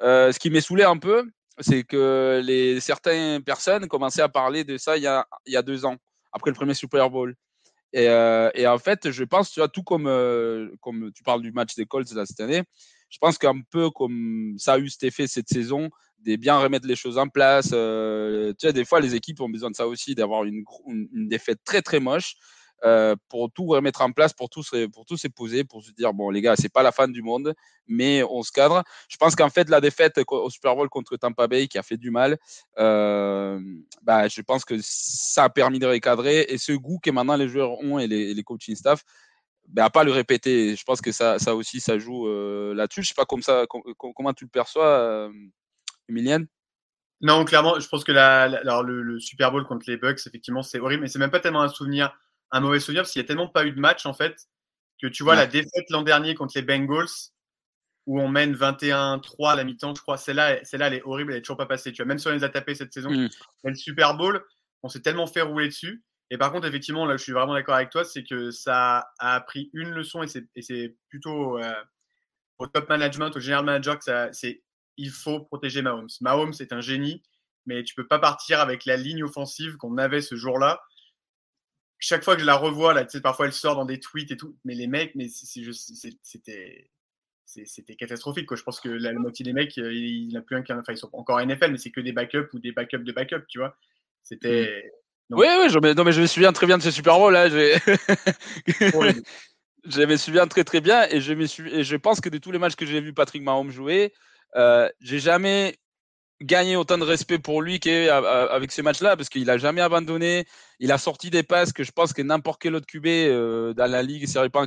ce 0.00 0.38
qui 0.38 0.50
m'est 0.50 0.60
saoulé 0.60 0.82
un 0.82 0.98
peu, 0.98 1.24
c'est 1.60 1.84
que 1.84 2.42
les, 2.44 2.80
certaines 2.80 3.42
personnes 3.42 3.86
commençaient 3.86 4.22
à 4.22 4.28
parler 4.28 4.64
de 4.64 4.76
ça 4.76 4.96
il 4.96 5.02
y 5.02 5.06
a, 5.06 5.26
il 5.46 5.52
y 5.52 5.56
a 5.56 5.62
deux 5.62 5.84
ans, 5.84 5.96
après 6.32 6.50
le 6.50 6.56
premier 6.56 6.74
Super 6.74 7.10
Bowl. 7.10 7.34
Et, 7.92 8.06
et 8.06 8.66
en 8.66 8.78
fait, 8.78 9.12
je 9.12 9.22
pense, 9.22 9.52
tu 9.52 9.60
vois, 9.60 9.68
tout 9.68 9.84
comme, 9.84 10.10
comme 10.80 11.12
tu 11.14 11.22
parles 11.22 11.42
du 11.42 11.52
match 11.52 11.76
des 11.76 11.86
Colts 11.86 12.08
cette 12.08 12.40
année, 12.40 12.64
je 13.08 13.18
pense 13.20 13.38
qu'un 13.38 13.60
peu 13.70 13.90
comme 13.90 14.54
ça 14.58 14.72
a 14.72 14.78
eu 14.78 14.88
cet 14.88 15.04
effet 15.04 15.28
cette 15.28 15.48
saison, 15.48 15.90
de 16.24 16.36
bien 16.36 16.58
remettre 16.58 16.86
les 16.86 16.96
choses 16.96 17.18
en 17.18 17.28
place. 17.28 17.70
Euh, 17.72 18.52
tu 18.58 18.66
sais, 18.66 18.72
des 18.72 18.84
fois, 18.84 19.00
les 19.00 19.14
équipes 19.14 19.40
ont 19.40 19.48
besoin 19.48 19.70
de 19.70 19.76
ça 19.76 19.86
aussi, 19.86 20.14
d'avoir 20.14 20.44
une, 20.44 20.64
une, 20.88 21.28
défaite 21.28 21.60
très 21.64 21.82
très 21.82 22.00
moche. 22.00 22.34
Euh, 22.84 23.16
pour 23.28 23.50
tout 23.50 23.66
remettre 23.66 24.02
en 24.02 24.12
place, 24.12 24.32
pour 24.34 24.50
tout, 24.50 24.62
se, 24.62 24.86
pour 24.86 25.06
tout 25.06 25.16
se 25.16 25.28
poser, 25.28 25.64
pour 25.64 25.82
se 25.82 25.90
dire 25.92 26.12
bon 26.12 26.28
les 26.28 26.42
gars, 26.42 26.54
c'est 26.54 26.72
pas 26.72 26.82
la 26.82 26.92
fin 26.92 27.08
du 27.08 27.22
monde, 27.22 27.54
mais 27.86 28.22
on 28.24 28.42
se 28.42 28.52
cadre. 28.52 28.84
Je 29.08 29.16
pense 29.16 29.34
qu'en 29.34 29.48
fait 29.48 29.70
la 29.70 29.80
défaite 29.80 30.20
au 30.28 30.50
Super 30.50 30.76
Bowl 30.76 30.88
contre 30.90 31.16
Tampa 31.16 31.46
Bay 31.46 31.66
qui 31.66 31.78
a 31.78 31.82
fait 31.82 31.96
du 31.96 32.10
mal, 32.10 32.36
euh, 32.78 33.58
bah, 34.02 34.28
je 34.28 34.42
pense 34.42 34.66
que 34.66 34.74
ça 34.80 35.44
a 35.44 35.48
permis 35.48 35.78
de 35.78 35.86
recadrer 35.86 36.46
et 36.48 36.58
ce 36.58 36.72
goût 36.72 36.98
que 37.02 37.10
maintenant 37.10 37.36
les 37.36 37.48
joueurs 37.48 37.78
ont 37.82 37.98
et 37.98 38.06
les, 38.06 38.34
les 38.34 38.42
coaching 38.42 38.76
staff, 38.76 39.02
ben, 39.68 39.84
à 39.84 39.90
pas 39.90 40.04
le 40.04 40.12
répéter. 40.12 40.76
Je 40.76 40.84
pense 40.84 41.00
que 41.00 41.12
ça, 41.12 41.38
ça 41.38 41.54
aussi, 41.54 41.80
ça 41.80 41.98
joue 41.98 42.28
euh, 42.28 42.74
là-dessus. 42.74 43.02
Je 43.02 43.08
sais 43.08 43.14
pas 43.14 43.24
comme 43.24 43.42
ça, 43.42 43.64
comment 43.98 44.32
tu 44.32 44.44
le 44.44 44.50
perçois, 44.50 44.86
euh, 44.86 45.32
Emilienne 46.08 46.46
Non, 47.20 47.44
clairement, 47.44 47.78
je 47.80 47.88
pense 47.88 48.04
que 48.04 48.12
la, 48.12 48.42
alors 48.42 48.82
le, 48.82 49.18
Super 49.20 49.50
Bowl 49.50 49.66
contre 49.66 49.84
les 49.88 49.96
Bucks, 49.96 50.20
effectivement, 50.26 50.62
c'est 50.62 50.80
horrible, 50.80 51.02
mais 51.02 51.08
c'est 51.08 51.18
même 51.18 51.30
pas 51.30 51.40
tellement 51.40 51.62
un 51.62 51.68
souvenir, 51.68 52.14
un 52.56 52.60
mauvais 52.60 52.80
souvenir, 52.80 53.02
parce 53.02 53.12
qu'il 53.12 53.20
y 53.20 53.24
a 53.24 53.28
tellement 53.28 53.48
pas 53.48 53.66
eu 53.66 53.72
de 53.72 53.80
match, 53.80 54.06
en 54.06 54.14
fait, 54.14 54.36
que 55.02 55.06
tu 55.06 55.22
vois 55.22 55.34
la 55.34 55.46
défaite 55.46 55.90
l'an 55.90 56.02
dernier 56.02 56.34
contre 56.34 56.52
les 56.56 56.62
Bengals, 56.62 57.08
où 58.06 58.20
on 58.20 58.28
mène 58.28 58.54
21-3 58.54 59.52
à 59.52 59.56
la 59.56 59.64
mi-temps, 59.64 59.94
je 59.94 60.02
crois, 60.02 60.16
celle-là, 60.16 60.64
celle-là, 60.64 60.88
elle 60.88 60.94
est 60.94 61.02
horrible, 61.04 61.32
elle 61.32 61.38
est 61.38 61.42
toujours 61.42 61.56
pas 61.56 61.66
passée. 61.66 61.92
Tu 61.92 62.02
vois, 62.02 62.06
même 62.06 62.18
si 62.18 62.28
on 62.28 62.32
les 62.32 62.44
a 62.44 62.48
tapés 62.48 62.74
cette 62.74 62.92
saison, 62.92 63.10
mmh. 63.10 63.28
le 63.64 63.74
Super 63.74 64.16
Bowl, 64.16 64.44
on 64.82 64.88
s'est 64.88 65.00
tellement 65.00 65.26
fait 65.26 65.42
rouler 65.42 65.68
dessus. 65.68 66.04
Et 66.30 66.38
par 66.38 66.52
contre, 66.52 66.66
effectivement, 66.66 67.06
là, 67.06 67.16
je 67.16 67.22
suis 67.22 67.32
vraiment 67.32 67.54
d'accord 67.54 67.74
avec 67.74 67.90
toi, 67.90 68.04
c'est 68.04 68.24
que 68.24 68.50
ça 68.50 69.10
a 69.18 69.34
appris 69.34 69.70
une 69.72 69.90
leçon 69.90 70.22
et 70.22 70.62
c'est 70.62 70.96
plutôt 71.08 71.58
euh, 71.58 71.74
au 72.58 72.66
top 72.66 72.88
management, 72.88 73.36
au 73.36 73.40
general 73.40 73.64
manager 73.64 73.98
que 73.98 74.32
c'est 74.32 74.62
il 74.96 75.10
faut 75.10 75.40
protéger 75.40 75.82
Mahomes. 75.82 76.08
Mahomes 76.20 76.52
c'est 76.52 76.72
un 76.72 76.80
génie, 76.80 77.22
mais 77.66 77.82
tu 77.82 77.94
peux 77.94 78.06
pas 78.06 78.18
partir 78.18 78.60
avec 78.60 78.84
la 78.84 78.96
ligne 78.96 79.24
offensive 79.24 79.76
qu'on 79.76 79.98
avait 79.98 80.20
ce 80.20 80.36
jour-là. 80.36 80.80
Chaque 82.06 82.22
fois 82.22 82.34
que 82.34 82.42
je 82.42 82.46
la 82.46 82.56
revois, 82.56 82.92
là, 82.92 83.06
tu 83.06 83.12
sais, 83.12 83.22
parfois 83.22 83.46
elle 83.46 83.54
sort 83.54 83.76
dans 83.76 83.86
des 83.86 83.98
tweets 83.98 84.30
et 84.30 84.36
tout, 84.36 84.58
mais 84.66 84.74
les 84.74 84.86
mecs, 84.86 85.14
mais 85.14 85.28
c'était 85.30 86.90
c'était 87.46 87.94
catastrophique. 87.94 88.44
Quoi. 88.44 88.58
Je 88.58 88.62
pense 88.62 88.78
que 88.78 88.90
la, 88.90 89.14
moitié 89.14 89.42
des 89.42 89.54
mecs, 89.54 89.78
euh, 89.78 89.90
il 89.90 90.30
n'a 90.34 90.42
plus 90.42 90.54
un 90.54 90.60
enfin, 90.60 90.92
ils 90.92 90.98
sont 90.98 91.08
encore 91.14 91.40
NFL, 91.40 91.70
mais 91.70 91.78
c'est 91.78 91.90
que 91.90 92.02
des 92.02 92.12
backups 92.12 92.52
ou 92.52 92.58
des 92.58 92.72
backups 92.72 93.04
de 93.04 93.12
backups, 93.12 93.46
tu 93.48 93.58
vois. 93.58 93.74
C'était. 94.22 94.92
Oui, 95.30 95.46
oui, 95.62 95.70
je, 95.70 95.78
mais, 95.78 95.94
non, 95.94 96.04
mais 96.04 96.12
je 96.12 96.20
me 96.20 96.26
souviens 96.26 96.52
très 96.52 96.66
bien 96.66 96.76
de 96.76 96.82
ce 96.82 96.90
Super 96.90 97.16
Bowl. 97.18 97.32
Là, 97.32 97.48
je 97.48 97.62
me 100.02 100.16
souviens 100.16 100.46
très 100.46 100.64
très 100.64 100.82
bien 100.82 101.08
et 101.08 101.22
je, 101.22 101.32
me 101.32 101.46
suis, 101.46 101.74
et 101.74 101.84
je 101.84 101.96
pense 101.96 102.20
que 102.20 102.28
de 102.28 102.36
tous 102.36 102.52
les 102.52 102.58
matchs 102.58 102.76
que 102.76 102.84
j'ai 102.84 103.00
vu 103.00 103.14
Patrick 103.14 103.42
Mahomes 103.42 103.70
jouer, 103.70 104.12
euh, 104.56 104.90
j'ai 105.00 105.20
jamais 105.20 105.78
gagné 106.40 106.76
autant 106.76 106.98
de 106.98 107.04
respect 107.04 107.38
pour 107.38 107.62
lui 107.62 107.80
qu'avec 107.80 108.72
ce 108.72 108.82
match-là 108.82 109.16
parce 109.16 109.28
qu'il 109.28 109.48
a 109.50 109.58
jamais 109.58 109.80
abandonné. 109.80 110.46
Il 110.80 110.90
a 110.90 110.98
sorti 110.98 111.30
des 111.30 111.42
passes 111.42 111.72
que 111.72 111.84
je 111.84 111.92
pense 111.92 112.12
que 112.12 112.20
n'importe 112.20 112.60
quel 112.60 112.74
autre 112.74 112.86
QB 112.86 113.06
euh, 113.06 113.74
dans 113.74 113.90
la 113.90 114.02
ligue 114.02 114.22
ne 114.22 114.26
serait 114.26 114.48
pas, 114.48 114.66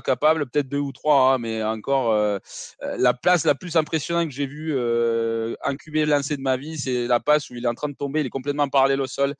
capable, 0.00 0.46
peut-être 0.46 0.68
deux 0.68 0.78
ou 0.78 0.92
trois, 0.92 1.34
hein, 1.34 1.38
mais 1.38 1.62
encore 1.62 2.12
euh, 2.12 2.38
la 2.80 3.14
place 3.14 3.44
la 3.44 3.54
plus 3.54 3.76
impressionnante 3.76 4.28
que 4.28 4.34
j'ai 4.34 4.46
vue 4.46 4.72
un 4.74 5.76
QB 5.76 6.06
lancé 6.06 6.36
de 6.36 6.42
ma 6.42 6.56
vie, 6.56 6.78
c'est 6.78 7.06
la 7.06 7.20
passe 7.20 7.50
où 7.50 7.54
il 7.54 7.64
est 7.64 7.68
en 7.68 7.74
train 7.74 7.88
de 7.88 7.96
tomber, 7.96 8.20
il 8.20 8.26
est 8.26 8.30
complètement 8.30 8.68
parallèle 8.68 9.00
au 9.00 9.06
sol 9.06 9.34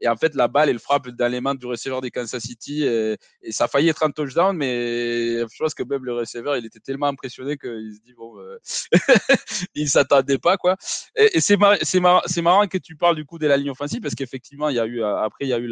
et 0.00 0.08
en 0.08 0.16
fait, 0.16 0.34
la 0.34 0.48
balle, 0.48 0.70
elle 0.70 0.78
frappe 0.78 1.08
dans 1.08 1.30
les 1.30 1.40
mains 1.40 1.54
du 1.54 1.66
receveur 1.66 2.00
des 2.00 2.10
Kansas 2.10 2.42
City. 2.42 2.84
Et, 2.84 3.16
ça 3.50 3.64
a 3.64 3.68
failli 3.68 3.88
être 3.88 4.02
un 4.02 4.10
touchdown, 4.10 4.56
mais 4.56 5.40
je 5.40 5.56
pense 5.58 5.74
que 5.74 5.82
même 5.82 6.04
le 6.04 6.14
receveur, 6.14 6.56
il 6.56 6.64
était 6.64 6.80
tellement 6.80 7.06
impressionné 7.06 7.58
qu'il 7.58 7.94
se 7.94 8.00
dit, 8.00 8.14
bon, 8.14 8.38
euh, 8.38 8.58
il 9.74 9.88
s'attendait 9.88 10.38
pas, 10.38 10.56
quoi. 10.56 10.76
Et, 11.16 11.40
c'est 11.40 11.56
marrant, 11.56 12.22
marrant 12.42 12.66
que 12.66 12.78
tu 12.78 12.96
parles 12.96 13.16
du 13.16 13.24
coup 13.24 13.38
de 13.38 13.46
la 13.46 13.56
ligne 13.56 13.70
offensive, 13.70 14.00
parce 14.00 14.14
qu'effectivement, 14.14 14.68
il 14.70 14.76
y 14.76 14.80
a 14.80 14.86
eu, 14.86 15.02
après, 15.02 15.44
il 15.44 15.48
y 15.48 15.52
a 15.52 15.58
eu 15.58 15.70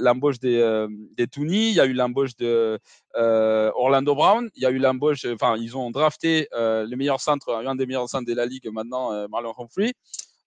l'embauche 0.00 0.38
des, 0.38 0.58
euh, 0.58 0.88
des 1.16 1.26
Tooney, 1.26 1.70
il 1.70 1.74
y 1.74 1.80
a 1.80 1.86
eu 1.86 1.94
l'embauche 1.94 2.36
de 2.36 2.78
euh, 3.16 3.70
Orlando 3.74 4.14
Brown, 4.14 4.50
il 4.54 4.62
y 4.62 4.66
a 4.66 4.70
eu 4.70 4.78
l'embauche, 4.78 5.24
enfin, 5.24 5.56
ils 5.56 5.76
ont 5.76 5.90
drafté 5.90 6.48
le 6.52 6.94
meilleur 6.94 7.20
centre, 7.20 7.54
un 7.54 7.74
des 7.74 7.86
meilleurs 7.86 8.08
centres 8.08 8.26
de 8.26 8.34
la 8.34 8.44
ligue 8.44 8.68
maintenant, 8.70 9.28
Marlon 9.28 9.54
Humphrey. 9.56 9.94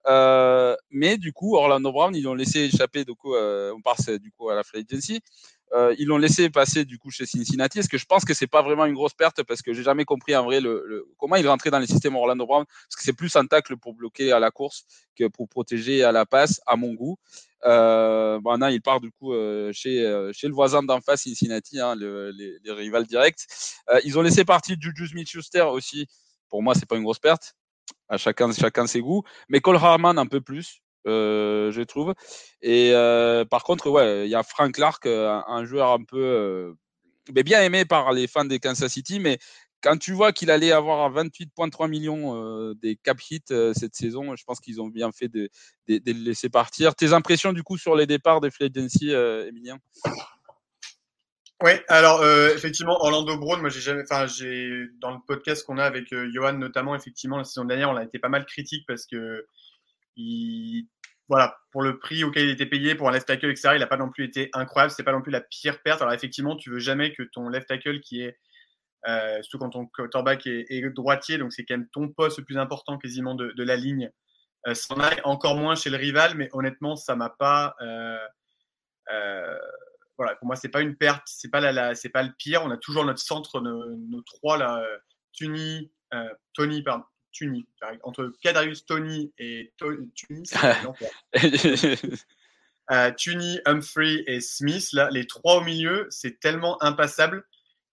Euh, 0.07 0.75
mais 0.91 1.17
du 1.17 1.33
coup, 1.33 1.55
Orlando 1.55 1.91
Brown, 1.91 2.15
ils 2.15 2.23
l'ont 2.23 2.33
laissé 2.33 2.61
échapper. 2.61 3.05
Du 3.05 3.15
coup, 3.15 3.35
euh, 3.35 3.73
on 3.75 3.81
passe 3.81 4.09
du 4.09 4.31
coup 4.31 4.49
à 4.49 4.55
la 4.55 4.63
free 4.63 4.85
agency. 4.89 5.21
Euh, 5.73 5.93
ils 5.99 6.07
l'ont 6.07 6.17
laissé 6.17 6.49
passer 6.49 6.83
du 6.83 6.97
coup 6.97 7.11
chez 7.11 7.25
Cincinnati. 7.25 7.79
Est-ce 7.79 7.89
que 7.89 7.99
je 7.99 8.05
pense 8.05 8.25
que 8.25 8.33
c'est 8.33 8.47
pas 8.47 8.63
vraiment 8.63 8.85
une 8.85 8.95
grosse 8.95 9.13
perte? 9.13 9.43
Parce 9.43 9.61
que 9.61 9.73
j'ai 9.73 9.83
jamais 9.83 10.05
compris 10.05 10.35
en 10.35 10.43
vrai 10.43 10.61
le, 10.61 11.05
comment 11.17 11.35
il 11.35 11.47
rentrait 11.47 11.69
dans 11.69 11.77
les 11.77 11.87
systèmes 11.87 12.15
Orlando 12.15 12.45
Brown? 12.45 12.65
Parce 12.65 12.95
que 12.95 13.03
c'est 13.03 13.13
plus 13.13 13.35
un 13.35 13.45
tacle 13.45 13.77
pour 13.77 13.93
bloquer 13.93 14.31
à 14.31 14.39
la 14.39 14.49
course 14.49 14.85
que 15.15 15.27
pour 15.27 15.47
protéger 15.47 16.03
à 16.03 16.11
la 16.11 16.25
passe 16.25 16.59
à 16.65 16.75
mon 16.75 16.93
goût. 16.93 17.17
Euh, 17.65 18.39
bon, 18.39 18.57
il 18.69 18.81
part 18.81 18.99
du 18.99 19.11
coup 19.11 19.33
chez, 19.71 20.29
chez 20.33 20.47
le 20.47 20.53
voisin 20.53 20.81
d'en 20.81 21.01
face 21.01 21.23
Cincinnati, 21.23 21.79
hein, 21.79 21.93
le, 21.95 22.31
les, 22.31 22.57
les, 22.63 22.71
rivales 22.71 23.05
directs. 23.05 23.45
ils 24.03 24.17
ont 24.17 24.21
laissé 24.21 24.45
partir 24.45 24.75
Juju 24.79 25.07
Smith-Schuster 25.09 25.63
aussi. 25.63 26.07
Pour 26.49 26.63
moi, 26.63 26.73
c'est 26.73 26.87
pas 26.87 26.95
une 26.95 27.03
grosse 27.03 27.19
perte 27.19 27.53
à 28.09 28.17
chacun, 28.17 28.51
chacun 28.51 28.87
ses 28.87 29.01
goûts. 29.01 29.23
Mais 29.47 29.61
Cole 29.61 29.77
Harman 29.77 30.17
un 30.17 30.25
peu 30.25 30.41
plus, 30.41 30.81
euh, 31.07 31.71
je 31.71 31.81
trouve. 31.81 32.13
Et 32.61 32.91
euh, 32.93 33.45
par 33.45 33.63
contre, 33.63 33.89
ouais, 33.89 34.27
il 34.27 34.29
y 34.29 34.35
a 34.35 34.43
Frank 34.43 34.73
Clark, 34.73 35.05
euh, 35.05 35.39
un, 35.47 35.65
joueur 35.65 35.91
un 35.91 36.03
peu 36.03 36.75
bien 37.31 37.61
aimé 37.61 37.85
par 37.85 38.11
les 38.11 38.27
fans 38.27 38.45
des 38.45 38.59
Kansas 38.59 38.91
City, 38.91 39.19
mais 39.19 39.37
quand 39.81 39.97
tu 39.97 40.11
vois 40.11 40.33
qu'il 40.33 40.51
allait 40.51 40.73
avoir 40.73 41.09
28,3 41.13 41.87
millions 41.87 42.73
des 42.73 42.97
cap 42.97 43.17
hits 43.29 43.39
cette 43.47 43.95
saison, 43.95 44.35
je 44.35 44.43
pense 44.43 44.59
qu'ils 44.59 44.81
ont 44.81 44.87
bien 44.87 45.11
fait 45.13 45.29
de, 45.29 45.49
de, 45.87 46.01
le 46.05 46.19
laisser 46.19 46.49
partir. 46.49 46.95
Tes 46.95 47.13
impressions 47.13 47.53
du 47.53 47.63
coup 47.63 47.77
sur 47.77 47.95
les 47.95 48.05
départs 48.05 48.41
des 48.41 48.51
Free 48.51 48.65
Agency, 48.75 49.11
Emilien? 49.11 49.77
Oui, 51.61 51.71
alors 51.89 52.21
euh, 52.21 52.49
effectivement, 52.55 53.01
Orlando 53.01 53.37
Brown, 53.37 53.59
moi 53.59 53.69
j'ai 53.69 53.81
jamais, 53.81 54.03
enfin 54.03 54.27
j'ai 54.27 54.87
dans 55.01 55.11
le 55.11 55.17
podcast 55.27 55.65
qu'on 55.65 55.77
a 55.77 55.83
avec 55.83 56.13
euh, 56.13 56.29
Johan 56.33 56.53
notamment, 56.53 56.95
effectivement 56.95 57.37
la 57.37 57.43
saison 57.43 57.65
dernière, 57.65 57.89
on 57.89 57.97
a 57.97 58.03
été 58.03 58.17
pas 58.17 58.29
mal 58.29 58.45
critique 58.45 58.85
parce 58.87 59.05
que 59.05 59.45
il, 60.15 60.87
voilà, 61.27 61.57
pour 61.71 61.81
le 61.81 61.99
prix 61.99 62.23
auquel 62.23 62.45
il 62.45 62.51
était 62.51 62.65
payé 62.65 62.95
pour 62.95 63.09
un 63.09 63.11
left 63.11 63.27
tackle 63.27 63.51
etc., 63.51 63.71
il 63.75 63.79
n'a 63.79 63.87
pas 63.87 63.97
non 63.97 64.09
plus 64.09 64.23
été 64.23 64.49
incroyable, 64.53 64.91
c'est 64.91 65.03
pas 65.03 65.11
non 65.11 65.21
plus 65.21 65.31
la 65.33 65.41
pire 65.41 65.81
perte. 65.81 66.01
Alors 66.01 66.13
effectivement, 66.13 66.55
tu 66.55 66.69
veux 66.69 66.79
jamais 66.79 67.13
que 67.13 67.23
ton 67.23 67.49
left 67.49 67.67
tackle 67.67 67.99
qui 67.99 68.21
est 68.21 68.37
euh, 69.07 69.41
surtout 69.41 69.59
quand 69.59 69.69
ton 69.71 69.85
quarterback 69.87 70.47
est, 70.47 70.65
est 70.69 70.89
droitier, 70.91 71.37
donc 71.37 71.51
c'est 71.51 71.65
quand 71.65 71.75
même 71.77 71.89
ton 71.91 72.07
poste 72.09 72.37
le 72.39 72.45
plus 72.45 72.57
important 72.57 72.97
quasiment 72.97 73.35
de, 73.35 73.51
de 73.51 73.63
la 73.63 73.75
ligne, 73.75 74.11
euh, 74.67 74.73
s'en 74.73 74.95
aille 74.99 75.21
encore 75.25 75.55
moins 75.55 75.75
chez 75.75 75.89
le 75.89 75.97
rival, 75.97 76.35
mais 76.35 76.49
honnêtement, 76.53 76.95
ça 76.95 77.15
m'a 77.15 77.29
pas 77.29 77.75
euh, 77.81 78.17
voilà, 80.19 80.35
pour 80.35 80.47
moi, 80.47 80.55
c'est 80.55 80.69
pas 80.69 80.81
une 80.81 80.95
perte, 80.95 81.23
c'est 81.25 81.49
pas 81.49 81.61
la, 81.61 81.71
la 81.71 81.95
c'est 81.95 82.09
pas 82.09 82.23
le 82.23 82.33
pire. 82.38 82.61
On 82.63 82.71
a 82.71 82.77
toujours 82.77 83.05
notre 83.05 83.21
centre, 83.21 83.61
nos, 83.61 83.95
nos 83.95 84.21
trois 84.21 84.57
là, 84.57 84.85
Tuni, 85.33 85.89
euh, 86.13 86.29
Tony, 86.53 86.83
pardon, 86.83 87.05
Tuni, 87.31 87.65
entre 88.03 88.33
Kadarius, 88.41 88.85
Tony 88.85 89.31
et 89.38 89.73
to, 89.77 89.91
Tuni, 90.15 90.43
euh, 92.91 93.11
Tuni, 93.15 93.59
Humphrey 93.65 94.23
et 94.27 94.41
Smith, 94.41 94.91
là, 94.93 95.09
les 95.11 95.27
trois 95.27 95.57
au 95.57 95.61
milieu, 95.61 96.07
c'est 96.09 96.39
tellement 96.39 96.81
impassable 96.83 97.45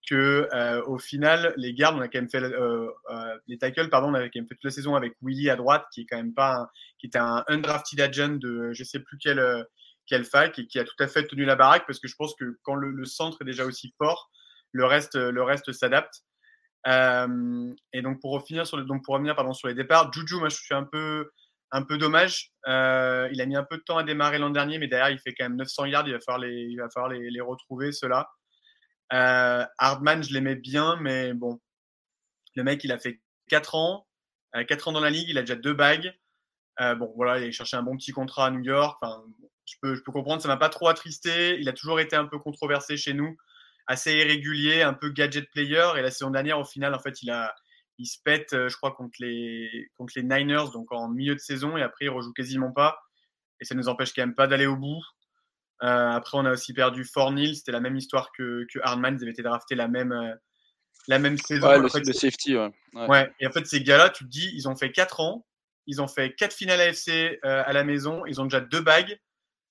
que 0.09 0.47
euh, 0.53 0.81
au 0.85 0.97
final, 0.97 1.53
les 1.57 1.73
gardes, 1.73 1.97
on 1.97 2.01
a 2.01 2.07
quand 2.07 2.19
même 2.19 2.29
fait 2.29 2.41
euh, 2.41 2.89
euh, 3.09 3.37
les 3.47 3.57
tackles, 3.57 3.89
pardon, 3.89 4.09
on 4.09 4.13
avait 4.13 4.29
quand 4.29 4.39
même 4.39 4.47
fait 4.47 4.55
toute 4.55 4.63
la 4.63 4.71
saison 4.71 4.95
avec 4.95 5.15
Willy 5.21 5.49
à 5.49 5.55
droite, 5.55 5.85
qui 5.93 6.01
est 6.01 6.05
quand 6.05 6.17
même 6.17 6.33
pas, 6.33 6.55
un, 6.55 6.69
qui 6.97 7.07
était 7.07 7.19
un 7.19 7.43
undrafted 7.47 7.99
agent 7.99 8.35
de 8.35 8.71
je 8.73 8.83
sais 8.83 8.99
plus 8.99 9.17
quel 9.17 9.65
et 10.11 10.67
qui 10.67 10.79
a 10.79 10.83
tout 10.83 10.95
à 10.99 11.07
fait 11.07 11.25
tenu 11.25 11.45
la 11.45 11.55
baraque 11.55 11.85
parce 11.85 11.99
que 11.99 12.07
je 12.07 12.15
pense 12.15 12.35
que 12.35 12.57
quand 12.63 12.75
le, 12.75 13.05
centre 13.05 13.41
est 13.41 13.45
déjà 13.45 13.65
aussi 13.65 13.93
fort, 13.97 14.29
le 14.71 14.85
reste, 14.85 15.15
le 15.15 15.43
reste 15.43 15.71
s'adapte. 15.71 16.23
Euh, 16.87 17.73
et 17.91 18.01
donc 18.01 18.21
pour 18.21 18.37
le, 18.37 18.83
donc 18.83 19.03
pour 19.03 19.15
revenir 19.15 19.35
pardon 19.35 19.53
sur 19.53 19.67
les 19.67 19.73
départs, 19.73 20.11
Juju, 20.13 20.35
moi 20.35 20.49
je 20.49 20.55
suis 20.55 20.75
un 20.75 20.83
peu 20.83 21.29
un 21.71 21.83
peu 21.83 21.97
dommage. 21.97 22.51
Euh, 22.67 23.27
il 23.33 23.41
a 23.41 23.45
mis 23.45 23.57
un 23.57 23.63
peu 23.63 23.77
de 23.77 23.83
temps 23.83 23.97
à 23.97 24.03
démarrer 24.03 24.39
l'an 24.39 24.51
dernier, 24.51 24.79
mais 24.79 24.87
derrière 24.87 25.09
il 25.09 25.19
fait 25.19 25.33
quand 25.33 25.45
même 25.45 25.57
900 25.57 25.85
yards. 25.85 26.07
Il 26.07 26.13
va 26.13 26.19
falloir 26.21 26.39
les, 26.39 26.63
il 26.69 26.77
va 26.77 26.87
les, 27.09 27.41
retrouver 27.41 27.91
ceux-là. 27.91 28.29
Euh, 29.13 29.65
Hardman, 29.77 30.23
je 30.23 30.33
l'aimais 30.33 30.55
bien, 30.55 30.97
mais 31.01 31.33
bon, 31.33 31.59
le 32.55 32.63
mec 32.63 32.83
il 32.85 32.91
a 32.91 32.99
fait 32.99 33.19
4 33.49 33.75
ans, 33.75 34.07
4 34.67 34.87
ans 34.87 34.91
dans 34.93 35.01
la 35.01 35.09
ligue, 35.09 35.29
il 35.29 35.37
a 35.37 35.41
déjà 35.41 35.55
deux 35.55 35.73
bagues. 35.73 36.13
Bon, 36.79 37.11
voilà, 37.15 37.39
il 37.39 37.47
a 37.47 37.51
cherché 37.51 37.75
un 37.75 37.83
bon 37.83 37.97
petit 37.97 38.11
contrat 38.11 38.45
à 38.45 38.51
New 38.51 38.63
York. 38.63 39.01
Je 39.67 39.75
peux, 39.81 39.95
je 39.95 40.01
peux 40.01 40.11
comprendre, 40.11 40.41
ça 40.41 40.47
m'a 40.47 40.57
pas 40.57 40.69
trop 40.69 40.87
attristé. 40.87 41.59
Il 41.59 41.69
a 41.69 41.73
toujours 41.73 41.99
été 41.99 42.15
un 42.15 42.25
peu 42.25 42.39
controversé 42.39 42.97
chez 42.97 43.13
nous, 43.13 43.37
assez 43.85 44.13
irrégulier, 44.15 44.81
un 44.81 44.93
peu 44.93 45.09
gadget 45.09 45.49
player. 45.51 45.91
Et 45.97 46.01
la 46.01 46.09
saison 46.11 46.31
dernière, 46.31 46.59
au 46.59 46.65
final, 46.65 46.95
en 46.95 46.99
fait, 46.99 47.21
il 47.21 47.29
a, 47.29 47.53
il 47.99 48.05
se 48.05 48.17
pète, 48.23 48.49
je 48.51 48.75
crois, 48.75 48.91
contre 48.91 49.17
les, 49.19 49.89
contre 49.95 50.13
les 50.15 50.23
Niners, 50.23 50.71
donc 50.73 50.91
en 50.91 51.09
milieu 51.09 51.35
de 51.35 51.39
saison, 51.39 51.77
et 51.77 51.83
après, 51.83 52.05
il 52.05 52.09
rejoue 52.09 52.33
quasiment 52.33 52.71
pas. 52.71 52.99
Et 53.59 53.65
ça 53.65 53.75
nous 53.75 53.87
empêche 53.89 54.13
quand 54.13 54.21
même 54.21 54.35
pas 54.35 54.47
d'aller 54.47 54.67
au 54.67 54.75
bout. 54.75 55.03
Euh, 55.83 56.09
après, 56.09 56.37
on 56.37 56.45
a 56.45 56.51
aussi 56.51 56.73
perdu 56.73 57.03
Fornil. 57.03 57.55
C'était 57.55 57.71
la 57.71 57.79
même 57.79 57.95
histoire 57.95 58.31
que, 58.31 58.65
que 58.71 58.79
Hardman. 58.81 59.15
Ils 59.19 59.23
avaient 59.23 59.31
été 59.31 59.43
draftés 59.43 59.75
la 59.75 59.87
même, 59.87 60.11
euh, 60.11 60.33
la 61.07 61.19
même 61.19 61.37
saison. 61.37 61.67
Ouais, 61.67 61.79
le, 61.79 61.89
fait, 61.89 62.05
le 62.05 62.13
safety, 62.13 62.57
ouais. 62.57 62.71
ouais. 62.93 63.07
ouais. 63.07 63.31
Et 63.39 63.47
en 63.47 63.51
fait, 63.51 63.65
ces 63.65 63.81
gars-là, 63.81 64.09
tu 64.09 64.25
te 64.25 64.29
dis, 64.29 64.51
ils 64.53 64.67
ont 64.67 64.75
fait 64.75 64.91
4 64.91 65.19
ans. 65.19 65.45
Ils 65.85 66.01
ont 66.01 66.07
fait 66.07 66.33
4 66.33 66.53
finales 66.53 66.81
AFC 66.81 67.09
euh, 67.09 67.63
à 67.65 67.73
la 67.73 67.83
maison. 67.83 68.25
Ils 68.25 68.41
ont 68.41 68.45
déjà 68.45 68.59
deux 68.59 68.81
bagues. 68.81 69.19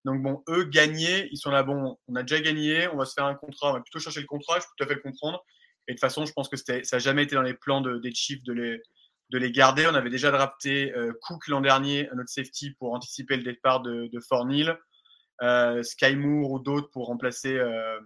Donc 0.07 0.23
bon, 0.23 0.45
eux, 0.49 0.63
gagner, 0.63 1.29
ils 1.33 1.37
sont 1.37 1.51
là, 1.51 1.65
bon, 1.65 1.99
on 2.07 2.15
a 2.15 2.23
déjà 2.23 2.41
gagné, 2.41 2.87
on 2.87 2.97
va 2.97 3.05
se 3.05 3.13
faire 3.13 3.25
un 3.25 3.35
contrat, 3.35 3.71
on 3.71 3.73
va 3.73 3.81
plutôt 3.81 3.99
chercher 3.99 4.21
le 4.21 4.27
contrat, 4.27 4.61
je 4.61 4.65
peux 4.65 4.73
tout 4.79 4.85
à 4.85 4.87
fait 4.87 4.95
le 4.95 5.01
comprendre. 5.01 5.45
Et 5.89 5.93
de 5.93 5.97
toute 5.97 6.01
façon, 6.01 6.25
je 6.25 6.33
pense 6.33 6.49
que 6.49 6.57
ça 6.57 6.75
n'a 6.75 6.99
jamais 7.01 7.25
été 7.25 7.35
dans 7.35 7.43
les 7.43 7.55
plans 7.55 7.81
de, 7.81 7.99
des 7.99 8.15
Chiefs 8.15 8.45
de 8.45 8.53
les, 8.53 8.81
de 9.31 9.39
les 9.39 9.51
garder. 9.51 9.85
On 9.91 9.97
avait 9.97 10.09
déjà 10.09 10.31
drafté 10.31 10.95
euh, 10.95 11.13
Cook 11.23 11.49
l'an 11.49 11.61
dernier, 11.61 12.09
notre 12.15 12.29
safety, 12.29 12.71
pour 12.79 12.95
anticiper 12.95 13.37
le 13.37 13.43
départ 13.43 13.83
de, 13.83 14.07
de 14.07 14.21
Fornil, 14.21 14.79
euh, 15.43 15.83
Sky 15.83 16.15
Moore 16.15 16.53
ou 16.53 16.61
d'autres 16.61 16.89
pour 16.93 17.07
remplacer, 17.07 17.57
euh, 17.57 17.99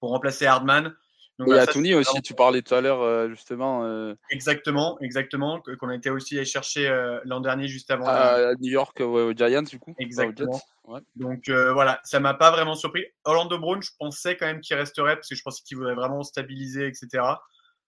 pour 0.00 0.10
remplacer 0.10 0.46
Hardman. 0.46 0.92
Donc, 1.38 1.48
et 1.48 1.50
voilà, 1.52 1.66
Tony 1.68 1.94
aussi, 1.94 2.20
tu 2.20 2.34
parlais 2.34 2.62
tout 2.62 2.74
à 2.74 2.80
l'heure 2.80 3.00
euh, 3.00 3.28
justement. 3.28 3.84
Euh... 3.84 4.14
Exactement, 4.30 4.98
exactement, 5.00 5.62
qu'on 5.78 5.88
a 5.88 5.94
été 5.94 6.10
aussi 6.10 6.36
allé 6.36 6.44
chercher 6.44 6.88
euh, 6.88 7.20
l'an 7.24 7.40
dernier 7.40 7.68
juste 7.68 7.92
avant. 7.92 8.06
À, 8.08 8.54
New 8.58 8.72
York, 8.72 8.98
ouais, 8.98 9.04
aux 9.04 9.32
Giants 9.32 9.62
du 9.62 9.78
coup. 9.78 9.94
Exactement. 10.00 10.60
Ouais. 10.84 11.00
Donc 11.14 11.48
euh, 11.48 11.72
voilà, 11.72 12.00
ça 12.02 12.18
m'a 12.18 12.34
pas 12.34 12.50
vraiment 12.50 12.74
surpris. 12.74 13.04
Orlando 13.22 13.56
Brown, 13.56 13.80
je 13.80 13.90
pensais 14.00 14.36
quand 14.36 14.46
même 14.46 14.60
qu'il 14.60 14.74
resterait 14.74 15.14
parce 15.14 15.28
que 15.28 15.36
je 15.36 15.42
pensais 15.42 15.62
qu'il 15.64 15.76
voudrait 15.76 15.94
vraiment 15.94 16.24
stabiliser, 16.24 16.88
etc. 16.88 17.22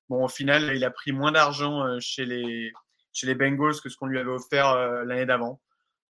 Bon, 0.08 0.24
au 0.24 0.28
final, 0.28 0.70
il 0.76 0.84
a 0.84 0.90
pris 0.90 1.10
moins 1.10 1.32
d'argent 1.32 1.98
chez 1.98 2.26
les 2.26 2.72
chez 3.12 3.26
les 3.26 3.34
Bengals 3.34 3.80
que 3.82 3.88
ce 3.88 3.96
qu'on 3.96 4.06
lui 4.06 4.20
avait 4.20 4.30
offert 4.30 4.76
l'année 5.04 5.26
d'avant. 5.26 5.60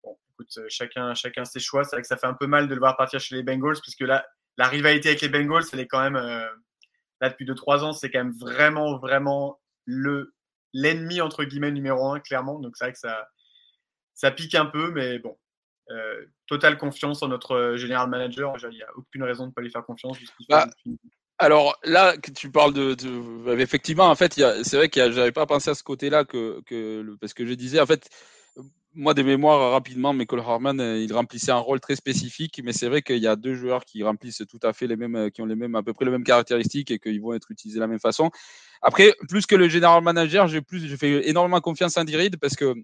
Bon, 0.02 0.16
écoute, 0.32 0.58
chacun 0.68 1.14
chacun 1.14 1.44
ses 1.44 1.60
choix. 1.60 1.84
C'est 1.84 1.94
vrai 1.94 2.02
que 2.02 2.08
ça 2.08 2.16
fait 2.16 2.26
un 2.26 2.34
peu 2.34 2.48
mal 2.48 2.66
de 2.66 2.74
le 2.74 2.80
voir 2.80 2.96
partir 2.96 3.20
chez 3.20 3.36
les 3.36 3.44
Bengals 3.44 3.80
puisque 3.80 4.00
là, 4.00 4.26
la 4.56 4.66
rivalité 4.66 5.10
avec 5.10 5.20
les 5.20 5.28
Bengals, 5.28 5.62
elle 5.72 5.80
est 5.80 5.86
quand 5.86 6.02
même 6.02 6.16
là 7.20 7.30
depuis 7.30 7.46
2-3 7.46 7.84
ans, 7.84 7.92
c'est 7.92 8.10
quand 8.10 8.22
même 8.22 8.36
vraiment, 8.38 8.98
vraiment 8.98 9.60
le 9.84 10.34
l'ennemi 10.74 11.20
entre 11.20 11.44
guillemets 11.44 11.72
numéro 11.72 12.12
un, 12.12 12.20
clairement. 12.20 12.58
Donc 12.60 12.76
c'est 12.76 12.84
vrai 12.84 12.92
que 12.92 12.98
ça, 12.98 13.28
ça 14.14 14.30
pique 14.30 14.54
un 14.54 14.66
peu, 14.66 14.90
mais 14.90 15.18
bon. 15.18 15.36
Euh, 15.90 16.26
totale 16.46 16.76
confiance 16.76 17.22
en 17.22 17.28
notre 17.28 17.76
général 17.76 18.10
manager. 18.10 18.54
Il 18.70 18.76
n'y 18.76 18.82
a 18.82 18.88
aucune 18.94 19.22
raison 19.22 19.44
de 19.44 19.48
ne 19.48 19.54
pas 19.54 19.62
lui 19.62 19.70
faire 19.70 19.84
confiance. 19.86 20.18
Bah, 20.48 20.68
alors 21.38 21.78
là, 21.84 22.14
tu 22.36 22.50
parles 22.50 22.74
de, 22.74 22.94
de 22.94 23.58
effectivement, 23.58 24.10
en 24.10 24.14
fait, 24.14 24.34
c'est 24.34 24.76
vrai 24.76 24.88
que 24.88 25.10
j'avais 25.10 25.32
pas 25.32 25.46
pensé 25.46 25.70
à 25.70 25.74
ce 25.74 25.82
côté-là 25.82 26.24
que, 26.24 26.60
que 26.66 27.16
parce 27.20 27.32
que 27.32 27.46
je 27.46 27.54
disais, 27.54 27.80
en 27.80 27.86
fait, 27.86 28.10
moi, 28.98 29.14
des 29.14 29.22
mémoires 29.22 29.70
rapidement, 29.70 30.12
Michael 30.12 30.40
Harman, 30.40 30.80
il 30.80 31.12
remplissait 31.12 31.52
un 31.52 31.58
rôle 31.58 31.78
très 31.78 31.94
spécifique, 31.94 32.60
mais 32.64 32.72
c'est 32.72 32.88
vrai 32.88 33.00
qu'il 33.00 33.18
y 33.18 33.28
a 33.28 33.36
deux 33.36 33.54
joueurs 33.54 33.84
qui 33.84 34.02
remplissent 34.02 34.42
tout 34.48 34.58
à 34.64 34.72
fait 34.72 34.88
les 34.88 34.96
mêmes, 34.96 35.30
qui 35.30 35.40
ont 35.40 35.46
les 35.46 35.54
mêmes, 35.54 35.76
à 35.76 35.84
peu 35.84 35.92
près 35.92 36.04
les 36.04 36.10
mêmes 36.10 36.24
caractéristiques 36.24 36.90
et 36.90 36.98
qu'ils 36.98 37.20
vont 37.20 37.32
être 37.32 37.48
utilisés 37.52 37.76
de 37.76 37.80
la 37.80 37.86
même 37.86 38.00
façon. 38.00 38.32
Après, 38.82 39.14
plus 39.28 39.46
que 39.46 39.54
le 39.54 39.68
général 39.68 40.02
manager, 40.02 40.48
j'ai 40.48 40.62
plus, 40.62 40.84
j'ai 40.84 40.96
fait 40.96 41.28
énormément 41.28 41.60
confiance 41.60 41.96
à 41.96 42.00
Andy 42.00 42.30
parce 42.40 42.56
que 42.56 42.74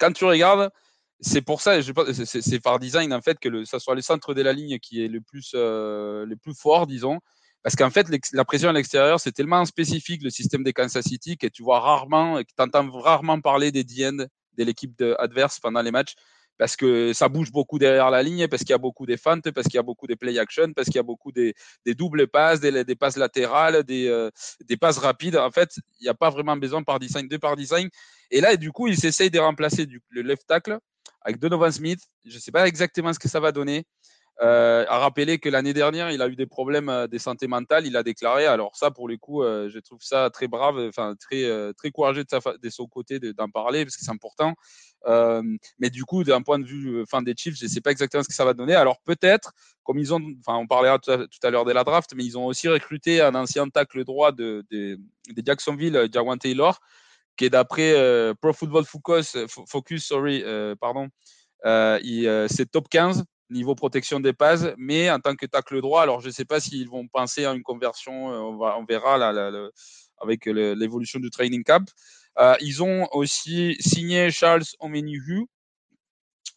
quand 0.00 0.12
tu 0.12 0.24
regardes, 0.24 0.70
c'est 1.20 1.42
pour 1.42 1.60
ça, 1.60 1.80
c'est 1.82 2.60
par 2.60 2.80
design 2.80 3.14
en 3.14 3.20
fait 3.20 3.38
que 3.38 3.48
le, 3.48 3.64
ça 3.64 3.78
soit 3.78 3.94
le 3.94 4.02
centre 4.02 4.34
de 4.34 4.42
la 4.42 4.52
ligne 4.52 4.80
qui 4.80 5.04
est 5.04 5.08
le 5.08 5.20
plus, 5.20 5.52
euh, 5.54 6.26
le 6.26 6.34
plus 6.34 6.54
fort, 6.54 6.88
disons. 6.88 7.20
Parce 7.62 7.76
qu'en 7.76 7.90
fait, 7.90 8.08
la 8.32 8.44
pression 8.44 8.70
à 8.70 8.72
l'extérieur, 8.72 9.20
c'est 9.20 9.32
tellement 9.32 9.64
spécifique 9.66 10.24
le 10.24 10.30
système 10.30 10.64
des 10.64 10.72
Kansas 10.72 11.04
City 11.04 11.36
que 11.36 11.46
tu 11.46 11.62
vois 11.62 11.78
rarement, 11.78 12.38
que 12.38 12.48
tu 12.56 12.60
entends 12.60 12.90
rarement 12.90 13.40
parler 13.40 13.70
des 13.70 13.84
D-end 13.84 14.26
de 14.60 14.64
l'équipe 14.64 15.02
adverse 15.18 15.58
pendant 15.58 15.82
les 15.82 15.90
matchs 15.90 16.14
parce 16.60 16.76
que 16.76 17.14
ça 17.14 17.30
bouge 17.30 17.50
beaucoup 17.50 17.78
derrière 17.78 18.10
la 18.10 18.22
ligne, 18.22 18.46
parce 18.46 18.60
qu'il 18.60 18.68
y 18.68 18.74
a 18.74 18.78
beaucoup 18.78 19.06
des 19.06 19.16
feintes, 19.16 19.50
parce 19.50 19.66
qu'il 19.66 19.76
y 19.76 19.78
a 19.78 19.82
beaucoup 19.82 20.06
des 20.06 20.14
play 20.14 20.38
action, 20.38 20.70
parce 20.74 20.88
qu'il 20.88 20.96
y 20.96 20.98
a 20.98 21.02
beaucoup 21.02 21.32
des, 21.32 21.54
doubles 21.86 22.28
passes, 22.28 22.60
des, 22.60 22.94
passes 22.96 23.16
latérales, 23.16 23.82
des, 23.82 24.08
euh, 24.08 24.30
des 24.68 24.76
passes 24.76 24.98
rapides. 24.98 25.36
En 25.36 25.50
fait, 25.50 25.78
il 26.00 26.02
n'y 26.02 26.10
a 26.10 26.14
pas 26.14 26.28
vraiment 26.28 26.58
besoin 26.58 26.82
par 26.82 26.98
design, 26.98 27.26
de 27.26 27.38
par 27.38 27.56
design. 27.56 27.88
Et 28.30 28.42
là, 28.42 28.56
du 28.56 28.72
coup, 28.72 28.88
ils 28.88 29.06
essayent 29.06 29.30
de 29.30 29.38
remplacer 29.38 29.86
du, 29.86 30.02
le 30.10 30.20
left 30.20 30.46
tackle 30.46 30.78
avec 31.22 31.38
Donovan 31.38 31.72
Smith. 31.72 32.00
Je 32.26 32.34
ne 32.34 32.40
sais 32.40 32.52
pas 32.52 32.68
exactement 32.68 33.14
ce 33.14 33.18
que 33.18 33.28
ça 33.28 33.40
va 33.40 33.52
donner. 33.52 33.86
Euh, 34.42 34.86
à 34.88 34.98
rappeler 34.98 35.38
que 35.38 35.50
l'année 35.50 35.74
dernière, 35.74 36.10
il 36.10 36.22
a 36.22 36.28
eu 36.28 36.34
des 36.34 36.46
problèmes 36.46 37.06
de 37.10 37.18
santé 37.18 37.46
mentale. 37.46 37.86
Il 37.86 37.96
a 37.96 38.02
déclaré. 38.02 38.46
Alors 38.46 38.74
ça, 38.74 38.90
pour 38.90 39.06
le 39.06 39.18
coup, 39.18 39.42
euh, 39.42 39.68
je 39.68 39.78
trouve 39.78 40.00
ça 40.00 40.30
très 40.30 40.48
brave, 40.48 40.78
enfin 40.88 41.14
très 41.20 41.44
euh, 41.44 41.72
très 41.74 41.90
courageux 41.90 42.24
de, 42.24 42.70
son 42.70 42.86
côté 42.86 43.18
d'en 43.18 43.50
parler 43.50 43.84
parce 43.84 43.96
que 43.96 44.04
c'est 44.04 44.10
important. 44.10 44.54
Euh, 45.06 45.42
mais 45.78 45.90
du 45.90 46.04
coup, 46.04 46.24
d'un 46.24 46.40
point 46.40 46.58
de 46.58 46.64
vue 46.64 47.04
fin 47.06 47.20
des 47.20 47.34
Chiefs, 47.36 47.56
je 47.58 47.64
ne 47.64 47.70
sais 47.70 47.82
pas 47.82 47.90
exactement 47.90 48.22
ce 48.22 48.28
que 48.28 48.34
ça 48.34 48.46
va 48.46 48.54
donner. 48.54 48.74
Alors 48.74 49.00
peut-être, 49.04 49.52
comme 49.82 49.98
ils 49.98 50.14
ont, 50.14 50.22
enfin, 50.40 50.56
on 50.56 50.66
parlera 50.66 50.98
tout 50.98 51.10
à, 51.10 51.50
l'heure 51.50 51.64
de 51.66 51.72
la 51.72 51.84
draft, 51.84 52.12
mais 52.14 52.24
ils 52.24 52.38
ont 52.38 52.46
aussi 52.46 52.68
recruté 52.68 53.20
un 53.20 53.34
ancien 53.34 53.68
tacle 53.68 54.04
droit 54.04 54.32
de, 54.32 54.64
de, 54.70 54.98
Jacksonville, 55.44 56.08
Jawan 56.12 56.38
Taylor, 56.38 56.80
qui 57.36 57.46
est 57.46 57.50
d'après 57.50 57.92
euh, 57.94 58.34
Pro 58.34 58.52
Football 58.52 58.84
Focus, 58.84 59.36
Focus 59.66 60.04
sorry, 60.04 60.42
euh, 60.44 60.74
pardon, 60.78 61.08
euh, 61.64 62.46
c'est 62.50 62.70
top 62.70 62.88
15 62.88 63.24
niveau 63.50 63.74
protection 63.74 64.20
des 64.20 64.32
passes, 64.32 64.66
mais 64.76 65.10
en 65.10 65.18
tant 65.20 65.34
que 65.34 65.46
tacle 65.46 65.80
droit, 65.80 66.02
alors 66.02 66.20
je 66.20 66.28
ne 66.28 66.32
sais 66.32 66.44
pas 66.44 66.60
s'ils 66.60 66.88
vont 66.88 67.06
penser 67.08 67.44
à 67.44 67.52
une 67.52 67.62
conversion, 67.62 68.26
on, 68.26 68.56
va, 68.56 68.78
on 68.78 68.84
verra 68.84 69.18
là, 69.18 69.50
avec 70.18 70.46
l'évolution 70.46 71.20
du 71.20 71.30
training 71.30 71.64
camp. 71.64 71.88
Euh, 72.38 72.54
ils 72.60 72.82
ont 72.82 73.08
aussi 73.12 73.76
signé 73.80 74.30
Charles 74.30 74.62
Omenihu, 74.78 75.46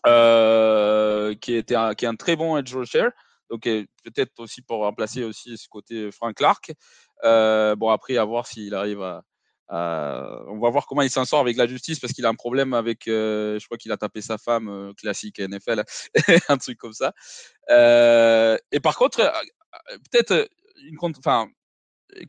euh, 0.05 1.33
qui, 1.35 1.55
était 1.55 1.75
qui 1.97 2.05
est 2.05 2.07
un 2.07 2.15
très 2.15 2.35
bon 2.35 2.57
edge 2.57 2.73
rusher, 2.75 3.07
donc 3.50 3.63
peut-être 3.63 4.39
aussi 4.39 4.62
pour 4.62 4.79
remplacer 4.79 5.23
aussi 5.23 5.57
ce 5.57 5.67
côté 5.67 6.12
Frank 6.12 6.35
Clark. 6.35 6.73
Euh, 7.23 7.75
bon, 7.75 7.89
après, 7.89 8.17
à 8.17 8.25
voir 8.25 8.47
s'il 8.47 8.75
arrive 8.75 9.01
à, 9.01 9.23
euh, 9.72 10.43
on 10.48 10.60
va 10.60 10.70
voir 10.70 10.86
comment 10.86 11.01
il 11.01 11.10
s'en 11.10 11.25
sort 11.25 11.39
avec 11.39 11.58
la 11.58 11.67
justice 11.67 12.00
parce 12.00 12.13
qu'il 12.13 12.25
a 12.25 12.29
un 12.29 12.36
problème 12.36 12.74
avec, 12.74 13.08
euh, 13.08 13.58
je 13.60 13.65
crois 13.65 13.77
qu'il 13.77 13.91
a 13.91 13.98
tapé 13.98 14.22
sa 14.22 14.38
femme, 14.38 14.67
euh, 14.70 14.93
classique 14.93 15.39
NFL, 15.39 15.84
un 16.50 16.58
truc 16.58 16.77
comme 16.77 16.93
ça. 16.93 17.13
et 17.70 18.79
par 18.82 18.96
contre, 18.98 19.32
peut-être, 20.12 20.50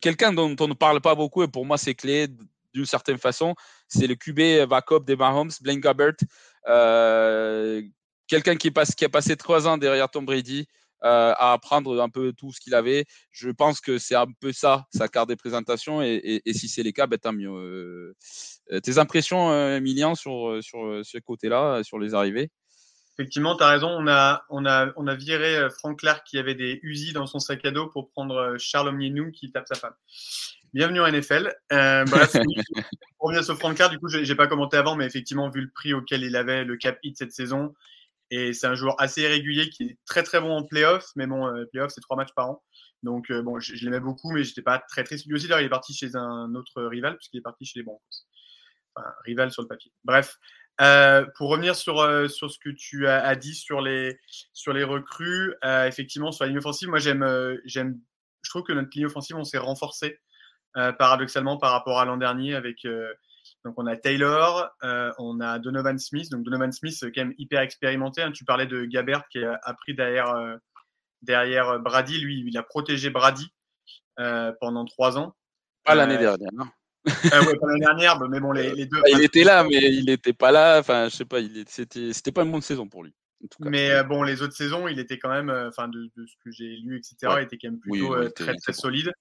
quelqu'un 0.00 0.32
dont 0.32 0.54
on 0.60 0.68
ne 0.68 0.74
parle 0.74 1.00
pas 1.00 1.14
beaucoup, 1.14 1.42
et 1.42 1.48
pour 1.48 1.66
moi 1.66 1.76
c'est 1.76 1.94
clé 1.94 2.28
d'une 2.72 2.86
certaine 2.86 3.18
façon, 3.18 3.54
c'est 3.88 4.06
le 4.06 4.14
QB 4.14 4.68
backup 4.68 5.04
des 5.04 5.16
Mahomes, 5.16 5.52
Blaine 5.60 5.80
Gabbert. 5.80 6.16
Quelqu'un 8.26 8.56
qui 8.56 8.72
a 9.04 9.08
passé 9.08 9.36
trois 9.36 9.68
ans 9.68 9.76
derrière 9.76 10.08
Tom 10.08 10.24
Brady, 10.24 10.66
euh, 11.04 11.32
à 11.36 11.52
apprendre 11.52 12.00
un 12.00 12.08
peu 12.08 12.32
tout 12.32 12.52
ce 12.52 12.60
qu'il 12.60 12.74
avait. 12.74 13.04
Je 13.30 13.50
pense 13.50 13.80
que 13.80 13.98
c'est 13.98 14.14
un 14.14 14.26
peu 14.40 14.52
ça, 14.52 14.86
sa 14.92 15.08
carte 15.08 15.28
des 15.28 15.36
présentations. 15.36 16.02
Et, 16.02 16.42
si 16.52 16.68
c'est 16.68 16.82
les 16.82 16.92
cas, 16.92 17.06
ben, 17.06 17.18
tant 17.18 17.32
mieux. 17.32 17.50
Euh, 17.50 18.80
tes 18.82 18.98
impressions, 18.98 19.52
Emilien, 19.76 20.14
sur, 20.14 20.58
sur 20.62 21.00
ce 21.04 21.18
côté-là, 21.18 21.82
sur 21.82 21.98
les 21.98 22.14
arrivées? 22.14 22.50
Effectivement, 23.16 23.56
tu 23.56 23.62
as 23.62 23.68
raison. 23.68 23.88
On 23.88 24.08
a, 24.08 24.44
on, 24.50 24.66
a, 24.66 24.92
on 24.96 25.06
a 25.06 25.14
viré 25.14 25.68
Frank 25.78 26.00
Clark 26.00 26.26
qui 26.26 26.38
avait 26.38 26.54
des 26.54 26.80
Uzi 26.82 27.12
dans 27.12 27.26
son 27.26 27.38
sac 27.38 27.64
à 27.64 27.70
dos 27.70 27.88
pour 27.88 28.10
prendre 28.10 28.56
Charles 28.58 28.88
Omnienou 28.88 29.30
qui 29.30 29.52
tape 29.52 29.66
sa 29.68 29.76
femme. 29.76 29.94
Bienvenue 30.74 31.00
en 31.00 31.08
NFL. 31.08 31.54
Euh, 31.72 32.04
bref, 32.10 32.32
pour 32.32 33.28
revenir 33.28 33.44
sur 33.44 33.56
Frank 33.56 33.76
Clark, 33.76 33.92
du 33.92 34.00
coup, 34.00 34.08
je 34.08 34.18
n'ai 34.18 34.34
pas 34.34 34.48
commenté 34.48 34.76
avant, 34.76 34.96
mais 34.96 35.06
effectivement, 35.06 35.48
vu 35.48 35.60
le 35.60 35.70
prix 35.70 35.94
auquel 35.94 36.24
il 36.24 36.34
avait 36.34 36.64
le 36.64 36.76
cap 36.76 36.98
hit 37.04 37.16
cette 37.16 37.30
saison, 37.30 37.72
et 38.30 38.52
c'est 38.52 38.66
un 38.66 38.74
joueur 38.74 39.00
assez 39.00 39.22
irrégulier 39.22 39.68
qui 39.70 39.84
est 39.84 39.98
très 40.06 40.22
très 40.22 40.40
bon 40.40 40.50
en 40.56 40.64
playoff, 40.64 41.06
mais 41.16 41.26
bon, 41.26 41.46
euh, 41.46 41.66
playoff 41.66 41.92
c'est 41.94 42.00
trois 42.00 42.16
matchs 42.16 42.32
par 42.34 42.50
an. 42.50 42.62
Donc 43.02 43.30
euh, 43.30 43.42
bon, 43.42 43.60
je, 43.60 43.84
l'aimais 43.84 44.00
beaucoup, 44.00 44.32
mais 44.32 44.44
j'étais 44.44 44.62
pas 44.62 44.78
très 44.78 45.04
triste. 45.04 45.26
Lui 45.26 45.34
aussi, 45.34 45.46
d'ailleurs, 45.46 45.60
il 45.60 45.66
est 45.66 45.70
parti 45.70 45.94
chez 45.94 46.16
un 46.16 46.54
autre 46.54 46.82
rival, 46.84 47.16
puisqu'il 47.16 47.38
est 47.38 47.42
parti 47.42 47.64
chez 47.64 47.80
les 47.80 47.84
Broncos. 47.84 48.02
Enfin, 48.96 49.08
rival 49.24 49.50
sur 49.50 49.62
le 49.62 49.68
papier. 49.68 49.92
Bref, 50.04 50.38
euh, 50.80 51.26
pour 51.36 51.50
revenir 51.50 51.76
sur, 51.76 51.96
sur 52.30 52.50
ce 52.50 52.58
que 52.58 52.70
tu 52.70 53.06
as, 53.06 53.36
dit 53.36 53.54
sur 53.54 53.80
les, 53.80 54.18
sur 54.52 54.72
les 54.72 54.84
recrues, 54.84 55.54
effectivement, 55.62 56.32
sur 56.32 56.44
la 56.44 56.48
ligne 56.48 56.58
offensive, 56.58 56.88
moi 56.88 56.98
j'aime, 56.98 57.58
j'aime, 57.64 58.00
je 58.42 58.50
trouve 58.50 58.62
que 58.62 58.72
notre 58.72 58.90
ligne 58.94 59.06
offensive, 59.06 59.36
on 59.36 59.44
s'est 59.44 59.58
renforcé 59.58 60.20
paradoxalement 60.74 61.58
par 61.58 61.72
rapport 61.72 62.00
à 62.00 62.04
l'an 62.04 62.16
dernier 62.16 62.54
avec 62.54 62.86
donc 63.64 63.74
on 63.78 63.86
a 63.86 63.96
Taylor, 63.96 64.70
euh, 64.82 65.10
on 65.18 65.40
a 65.40 65.58
Donovan 65.58 65.98
Smith. 65.98 66.30
Donc 66.30 66.44
Donovan 66.44 66.70
Smith, 66.70 66.96
quand 67.00 67.22
même 67.24 67.34
hyper 67.38 67.62
expérimenté. 67.62 68.22
Hein. 68.22 68.32
Tu 68.32 68.44
parlais 68.44 68.66
de 68.66 68.84
Gabert 68.84 69.26
qui 69.28 69.42
a 69.42 69.58
appris 69.62 69.94
derrière, 69.94 70.28
euh, 70.34 70.56
derrière 71.22 71.80
Brady. 71.80 72.18
Lui, 72.18 72.44
il 72.46 72.58
a 72.58 72.62
protégé 72.62 73.08
Brady 73.08 73.48
euh, 74.20 74.52
pendant 74.60 74.84
trois 74.84 75.16
ans. 75.16 75.34
Pas 75.84 75.94
l'année 75.94 76.18
dernière. 76.18 76.50
Non 76.52 76.66
ouais, 77.06 77.56
pas 77.58 77.66
l'année 77.66 77.80
dernière, 77.80 78.18
mais 78.28 78.40
bon, 78.40 78.52
les, 78.52 78.86
deux. 78.86 79.02
il 79.12 79.22
était 79.22 79.44
là, 79.44 79.62
mais 79.62 79.92
il 79.92 80.06
n'était 80.06 80.32
pas 80.32 80.50
là. 80.50 80.78
Enfin, 80.78 81.08
je 81.10 81.16
sais 81.16 81.26
pas, 81.26 81.38
c'était, 81.66 82.14
c'était 82.14 82.32
pas 82.32 82.44
une 82.44 82.52
bonne 82.52 82.62
saison 82.62 82.88
pour 82.88 83.04
lui. 83.04 83.14
Mais 83.60 84.02
bon, 84.04 84.22
les 84.22 84.40
autres 84.40 84.54
saisons, 84.54 84.88
il 84.88 84.98
était 84.98 85.18
quand 85.18 85.28
même, 85.28 85.50
enfin, 85.68 85.88
de, 85.88 86.10
ce 86.16 86.34
que 86.42 86.50
j'ai 86.50 86.76
lu, 86.76 86.96
etc., 86.96 87.34
il 87.40 87.44
était 87.44 87.58
quand 87.58 87.70
même 87.70 87.80
plutôt 87.80 88.28
très, 88.30 88.54
très 88.56 88.72
solide. 88.72 89.12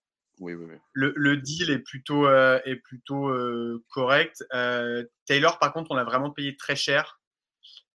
Le, 0.94 1.36
deal 1.38 1.70
est 1.70 1.80
plutôt, 1.80 2.28
euh, 2.28 2.60
est 2.66 2.76
plutôt 2.76 3.30
euh, 3.30 3.84
correct. 3.90 4.44
Euh, 4.54 5.04
Taylor, 5.26 5.60
par 5.60 5.74
contre, 5.74 5.92
on 5.92 5.98
a 5.98 6.04
vraiment 6.04 6.32
payé 6.32 6.56
très 6.56 6.76
cher, 6.76 7.20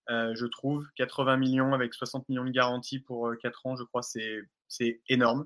je 0.10 0.46
trouve. 0.46 0.86
80 0.96 1.38
millions 1.38 1.74
avec 1.74 1.94
60 1.94 2.30
millions 2.30 2.46
de 2.46 2.52
garantie 2.52 3.00
pour 3.00 3.32
4 3.42 3.66
ans, 3.66 3.76
je 3.76 3.84
crois, 3.84 4.02
c'est 4.02 5.02
énorme. 5.10 5.46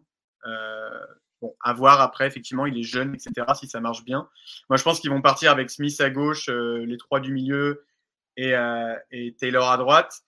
bon, 1.41 1.55
à 1.61 1.73
voir 1.73 2.01
après, 2.01 2.27
effectivement, 2.27 2.65
il 2.65 2.77
est 2.77 2.83
jeune, 2.83 3.15
etc., 3.15 3.47
si 3.55 3.67
ça 3.67 3.79
marche 3.79 4.03
bien. 4.03 4.29
Moi, 4.69 4.77
je 4.77 4.83
pense 4.83 4.99
qu'ils 4.99 5.09
vont 5.09 5.21
partir 5.21 5.51
avec 5.51 5.69
Smith 5.69 5.99
à 6.01 6.09
gauche, 6.09 6.49
les 6.49 6.97
trois 6.97 7.19
du 7.19 7.33
milieu 7.33 7.85
et 8.37 9.35
Taylor 9.39 9.69
à 9.69 9.77
droite. 9.77 10.21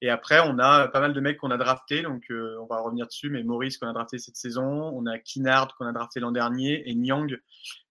Et 0.00 0.10
après, 0.10 0.40
on 0.40 0.58
a 0.58 0.88
pas 0.88 1.00
mal 1.00 1.12
de 1.12 1.20
mecs 1.20 1.38
qu'on 1.38 1.50
a 1.50 1.56
draftés, 1.56 2.02
donc 2.02 2.24
euh, 2.30 2.56
on 2.60 2.66
va 2.66 2.80
revenir 2.80 3.06
dessus, 3.06 3.30
mais 3.30 3.42
Maurice 3.42 3.78
qu'on 3.78 3.88
a 3.88 3.92
drafté 3.92 4.18
cette 4.18 4.36
saison, 4.36 4.64
on 4.64 5.06
a 5.06 5.18
Kinard 5.18 5.76
qu'on 5.76 5.86
a 5.86 5.92
drafté 5.92 6.20
l'an 6.20 6.32
dernier, 6.32 6.88
et 6.88 6.94
Nyang 6.94 7.38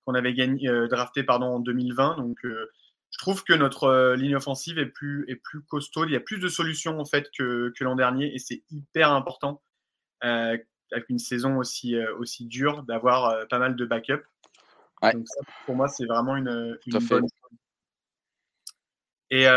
qu'on 0.06 0.16
avait 0.16 0.34
gagné, 0.34 0.68
euh, 0.68 0.88
drafté 0.88 1.24
pardon, 1.24 1.48
en 1.48 1.60
2020. 1.60 2.18
Donc 2.18 2.38
euh, 2.46 2.72
je 3.12 3.18
trouve 3.20 3.44
que 3.44 3.54
notre 3.54 4.14
ligne 4.16 4.36
offensive 4.36 4.80
est 4.80 4.88
plus, 4.88 5.26
est 5.28 5.36
plus 5.36 5.62
costaud, 5.62 6.06
il 6.06 6.12
y 6.12 6.16
a 6.16 6.20
plus 6.20 6.40
de 6.40 6.48
solutions 6.48 7.00
en 7.00 7.06
fait 7.06 7.30
que, 7.38 7.74
que 7.78 7.84
l'an 7.84 7.96
dernier, 7.96 8.34
et 8.34 8.40
c'est 8.40 8.64
hyper 8.72 9.12
important 9.12 9.62
avec 10.22 11.08
une 11.08 11.20
saison 11.20 11.58
aussi, 11.58 11.96
aussi 12.18 12.46
dure 12.46 12.84
d'avoir 12.84 13.48
pas 13.48 13.58
mal 13.58 13.76
de 13.76 13.86
backup. 13.86 14.22
Donc 15.02 15.28
ça, 15.28 15.42
pour 15.66 15.76
moi, 15.76 15.88
c'est 15.88 16.06
vraiment 16.06 16.36
une, 16.36 16.78
une 16.86 16.94
bonne 16.94 17.08
chose. 17.08 17.30
Et 19.32 19.48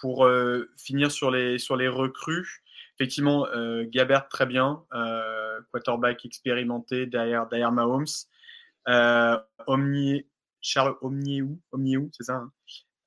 pour 0.00 0.26
euh, 0.26 0.70
finir 0.76 1.10
sur 1.10 1.30
les, 1.30 1.58
sur 1.58 1.76
les 1.76 1.88
recrues, 1.88 2.62
effectivement, 2.98 3.46
euh, 3.48 3.84
Gabert 3.88 4.28
très 4.28 4.46
bien, 4.46 4.82
euh, 4.94 5.60
quarterback 5.72 6.24
expérimenté 6.24 7.06
derrière, 7.06 7.46
derrière 7.46 7.72
Mahomes. 7.72 8.06
Omni, 9.66 10.26
Charles 10.60 10.96
Omniou, 11.00 11.60
Omniou 11.72 12.08
c'est 12.12 12.22
ça 12.24 12.34
hein 12.34 12.52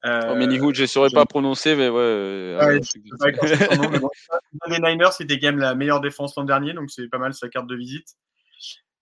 euh, 0.06 0.40
je 0.74 0.82
ne 0.82 0.88
saurais 0.88 1.10
pas 1.10 1.26
prononcer, 1.26 1.76
mais 1.76 1.90
ouais. 1.90 2.58
ouais 2.58 2.80
les 4.70 4.80
Niners, 4.80 5.12
c'était 5.12 5.38
quand 5.40 5.48
même 5.48 5.60
la 5.60 5.76
meilleure 5.76 6.00
défense 6.00 6.38
l'an 6.38 6.46
dernier, 6.46 6.72
donc 6.74 6.90
c'est 6.90 7.10
pas 7.10 7.18
mal 7.18 7.34
sa 7.34 7.50
carte 7.50 7.68
de 7.68 7.76
visite. 7.76 8.16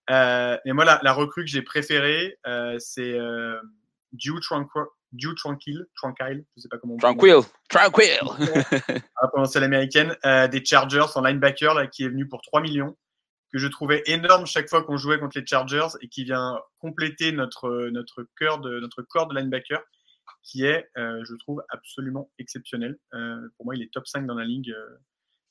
et 0.09 0.73
moi, 0.73 0.85
la, 0.85 0.99
la 1.03 1.13
recrue 1.13 1.43
que 1.43 1.51
j'ai 1.51 1.61
préférée, 1.61 2.39
c'est 2.79 3.13
euh, 3.13 3.59
Drew 4.13 4.39
Dew 5.13 5.33
Tranquil, 5.35 5.85
Tranquil, 5.95 6.45
je 6.55 6.61
sais 6.61 6.67
pas 6.69 6.77
comment. 6.77 6.97
Tranquil, 6.97 7.41
Tranquil. 7.69 8.19
à 9.15 9.27
prononcer 9.27 9.59
l'américaine, 9.59 10.15
euh, 10.25 10.47
des 10.47 10.63
Chargers 10.63 11.05
en 11.15 11.21
linebacker 11.21 11.73
là, 11.73 11.87
qui 11.87 12.03
est 12.03 12.09
venu 12.09 12.27
pour 12.27 12.41
3 12.41 12.61
millions, 12.61 12.97
que 13.51 13.59
je 13.59 13.67
trouvais 13.67 14.03
énorme 14.05 14.45
chaque 14.45 14.69
fois 14.69 14.83
qu'on 14.83 14.97
jouait 14.97 15.19
contre 15.19 15.39
les 15.39 15.45
Chargers 15.45 15.87
et 16.01 16.09
qui 16.09 16.23
vient 16.25 16.59
compléter 16.79 17.31
notre 17.31 17.89
notre 17.89 18.27
cœur 18.37 18.59
de 18.59 18.79
notre 18.79 19.01
corps 19.01 19.27
de 19.27 19.35
linebacker, 19.35 19.81
qui 20.43 20.65
est, 20.65 20.89
euh, 20.97 21.23
je 21.23 21.35
trouve, 21.35 21.63
absolument 21.69 22.29
exceptionnel. 22.37 22.97
Euh, 23.13 23.47
pour 23.55 23.65
moi, 23.65 23.75
il 23.75 23.81
est 23.81 23.91
top 23.91 24.07
5 24.07 24.25
dans 24.25 24.35
la 24.35 24.45
ligue 24.45 24.75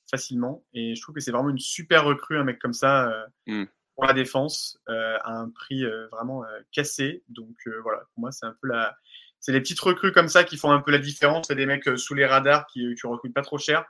facilement 0.09 0.63
et 0.73 0.95
je 0.95 1.01
trouve 1.01 1.15
que 1.15 1.21
c'est 1.21 1.31
vraiment 1.31 1.49
une 1.49 1.59
super 1.59 2.05
recrue 2.05 2.37
un 2.37 2.43
mec 2.43 2.59
comme 2.59 2.73
ça. 2.73 3.27
Mm. 3.47 3.65
Pour 3.95 4.05
la 4.05 4.13
défense, 4.13 4.79
à 4.85 5.31
un 5.39 5.49
prix 5.49 5.83
vraiment 6.11 6.43
cassé. 6.71 7.23
Donc 7.29 7.55
voilà, 7.81 8.01
pour 8.13 8.19
moi, 8.19 8.31
c'est 8.31 8.45
un 8.45 8.55
peu 8.61 8.67
la, 8.67 8.95
c'est 9.39 9.51
des 9.51 9.61
petites 9.61 9.79
recrues 9.79 10.11
comme 10.11 10.27
ça 10.27 10.43
qui 10.43 10.57
font 10.57 10.71
un 10.71 10.81
peu 10.81 10.91
la 10.91 10.99
différence. 10.99 11.47
C'est 11.47 11.55
des 11.55 11.65
mecs 11.65 11.87
euh, 11.87 11.97
sous 11.97 12.13
les 12.13 12.25
radars 12.25 12.65
qui, 12.67 12.93
tu 12.95 13.07
recrutes 13.07 13.33
pas 13.33 13.41
trop 13.41 13.57
cher. 13.57 13.85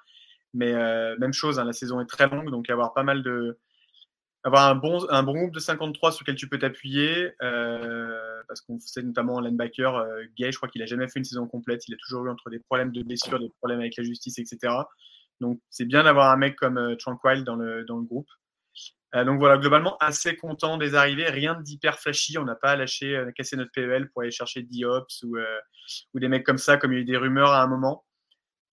Mais 0.54 0.74
euh, 0.74 1.16
même 1.20 1.34
chose, 1.34 1.60
hein, 1.60 1.66
la 1.66 1.74
saison 1.74 2.00
est 2.02 2.06
très 2.06 2.28
longue, 2.30 2.50
donc 2.52 2.70
avoir 2.70 2.94
pas 2.94 3.04
mal 3.04 3.24
de. 3.24 3.60
Avoir 4.44 4.70
un 4.70 4.76
bon, 4.76 5.06
un 5.10 5.24
bon 5.24 5.34
groupe 5.34 5.54
de 5.54 5.60
53 5.60 6.12
sur 6.14 6.24
lequel 6.24 6.36
tu 6.36 6.48
peux 6.48 6.58
t'appuyer, 6.60 7.32
euh, 7.42 8.42
parce 8.48 8.62
qu'on 8.62 8.80
sait 8.80 9.02
notamment 9.02 9.42
linebacker 9.42 10.06
Gay, 10.38 10.52
je 10.54 10.58
crois 10.58 10.70
qu'il 10.70 10.82
a 10.84 10.86
jamais 10.86 11.10
fait 11.10 11.20
une 11.20 11.26
saison 11.26 11.48
complète, 11.48 11.86
il 11.90 11.96
a 11.96 11.98
toujours 11.98 12.26
eu 12.26 12.30
entre 12.30 12.50
des 12.50 12.60
problèmes 12.60 12.92
de 12.92 13.04
blessure, 13.04 13.40
des 13.40 13.50
problèmes 13.58 13.82
avec 13.82 13.98
la 13.98 14.06
justice, 14.06 14.40
etc. 14.40 14.74
Donc 15.42 15.60
c'est 15.70 15.86
bien 15.86 16.04
d'avoir 16.04 16.32
un 16.32 16.38
mec 16.38 16.56
comme 16.56 16.96
Tranquil 16.98 17.44
dans 17.44 17.56
le, 17.56 17.84
dans 17.84 17.98
le 17.98 18.04
groupe. 18.04 18.30
Euh, 19.18 19.24
donc 19.24 19.40
voilà, 19.40 19.58
globalement, 19.58 19.98
assez 19.98 20.36
content 20.36 20.78
des 20.78 20.96
arrivées. 20.96 21.30
Rien 21.30 21.60
d'hyper 21.60 22.00
flashy. 22.00 22.38
On 22.38 22.44
n'a 22.44 22.56
pas 22.56 22.76
lâché, 22.76 23.16
euh, 23.16 23.32
cassé 23.32 23.56
notre 23.56 23.72
PEL 23.72 24.10
pour 24.10 24.22
aller 24.22 24.32
chercher 24.32 24.62
Diops 24.62 25.24
ou, 25.24 25.38
euh, 25.38 25.60
ou 26.14 26.20
des 26.20 26.28
mecs 26.28 26.46
comme 26.46 26.58
ça, 26.58 26.78
comme 26.78 26.94
il 26.94 26.96
y 26.96 27.00
a 27.00 27.02
eu 27.02 27.06
des 27.06 27.18
rumeurs 27.18 27.52
à 27.52 27.62
un 27.62 27.68
moment. 27.68 28.06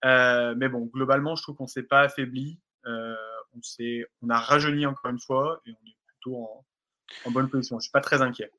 mais 0.04 0.70
bon, 0.70 0.90
globalement, 0.94 1.36
je 1.36 1.44
trouve 1.44 1.56
qu'on 1.56 1.64
ne 1.64 1.70
s'est 1.70 1.84
pas 1.84 2.02
affaibli. 2.02 2.60
on, 2.86 3.16
on 4.22 4.30
a 4.30 4.38
rajeuni 4.38 4.86
encore 4.86 5.12
une 5.12 5.20
fois 5.20 5.62
et 5.66 5.72
on 5.72 5.88
est 5.88 5.98
plutôt 6.08 6.66
en, 7.26 7.32
bonne 7.32 7.50
position. 7.50 7.78
Je 7.78 7.80
ne 7.80 7.84
suis 7.84 7.92
pas 7.92 8.02
très 8.02 8.22
inquiet. 8.22 8.52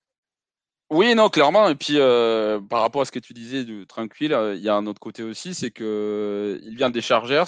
Oui, 0.91 1.15
non, 1.15 1.29
clairement. 1.29 1.69
Et 1.69 1.75
puis, 1.75 1.99
par 1.99 2.81
rapport 2.81 3.03
à 3.03 3.05
ce 3.05 3.13
que 3.13 3.19
tu 3.19 3.35
disais 3.35 3.65
de 3.65 3.85
Tranquille, 3.85 4.37
il 4.55 4.61
y 4.61 4.69
a 4.71 4.75
un 4.75 4.87
autre 4.87 5.01
côté 5.01 5.23
aussi, 5.23 5.55
c'est 5.55 5.71
qu'il 5.71 6.77
vient 6.77 6.91
des 6.91 7.03
Chargers. 7.03 7.45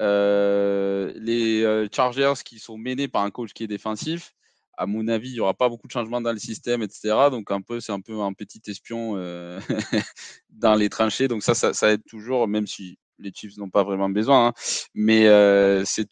Euh, 0.00 1.12
les 1.16 1.62
euh, 1.62 1.88
Chargers 1.94 2.34
qui 2.44 2.58
sont 2.58 2.78
menés 2.78 3.08
par 3.08 3.22
un 3.22 3.30
coach 3.30 3.52
qui 3.52 3.64
est 3.64 3.68
défensif, 3.68 4.32
à 4.80 4.86
mon 4.86 5.08
avis, 5.08 5.28
il 5.28 5.34
n'y 5.34 5.40
aura 5.40 5.52
pas 5.52 5.68
beaucoup 5.68 5.86
de 5.86 5.92
changements 5.92 6.22
dans 6.22 6.32
le 6.32 6.38
système, 6.38 6.82
etc. 6.82 7.28
Donc 7.30 7.50
un 7.50 7.60
peu, 7.60 7.80
c'est 7.80 7.92
un 7.92 8.00
peu 8.00 8.18
un 8.20 8.32
petit 8.32 8.62
espion 8.66 9.12
euh, 9.16 9.60
dans 10.48 10.74
les 10.74 10.88
tranchées. 10.88 11.28
Donc 11.28 11.42
ça, 11.42 11.54
ça, 11.54 11.92
aide 11.92 12.02
toujours, 12.08 12.48
même 12.48 12.66
si 12.66 12.98
les 13.18 13.30
Chiefs 13.34 13.58
n'ont 13.58 13.68
pas 13.68 13.84
vraiment 13.84 14.08
besoin. 14.08 14.48
Hein. 14.48 14.52
Mais 14.94 15.26
euh, 15.26 15.84
c'est, 15.84 16.08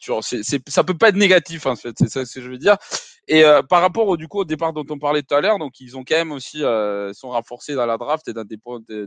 ça 0.67 0.83
peut 0.83 0.97
pas 0.97 1.09
être 1.09 1.15
négatif 1.15 1.65
en 1.65 1.75
fait. 1.75 1.95
C'est 1.97 2.09
ça 2.09 2.23
que 2.23 2.41
je 2.41 2.47
veux 2.47 2.59
dire. 2.59 2.77
Et 3.31 3.45
euh, 3.45 3.61
par 3.61 3.81
rapport 3.81 4.07
au 4.07 4.17
du 4.17 4.27
coup 4.27 4.39
au 4.39 4.45
départ 4.45 4.73
dont 4.73 4.85
on 4.89 4.97
parlait 4.97 5.21
tout 5.21 5.35
à 5.35 5.41
l'heure, 5.41 5.59
donc 5.59 5.79
ils 5.79 5.95
ont 5.95 6.03
quand 6.03 6.15
même 6.15 6.31
aussi 6.31 6.63
euh, 6.63 7.13
sont 7.13 7.29
renforcés 7.29 7.75
dans 7.75 7.85
la 7.85 7.97
draft 7.97 8.27
et 8.27 8.33
dans 8.33 8.43
des, 8.43 8.57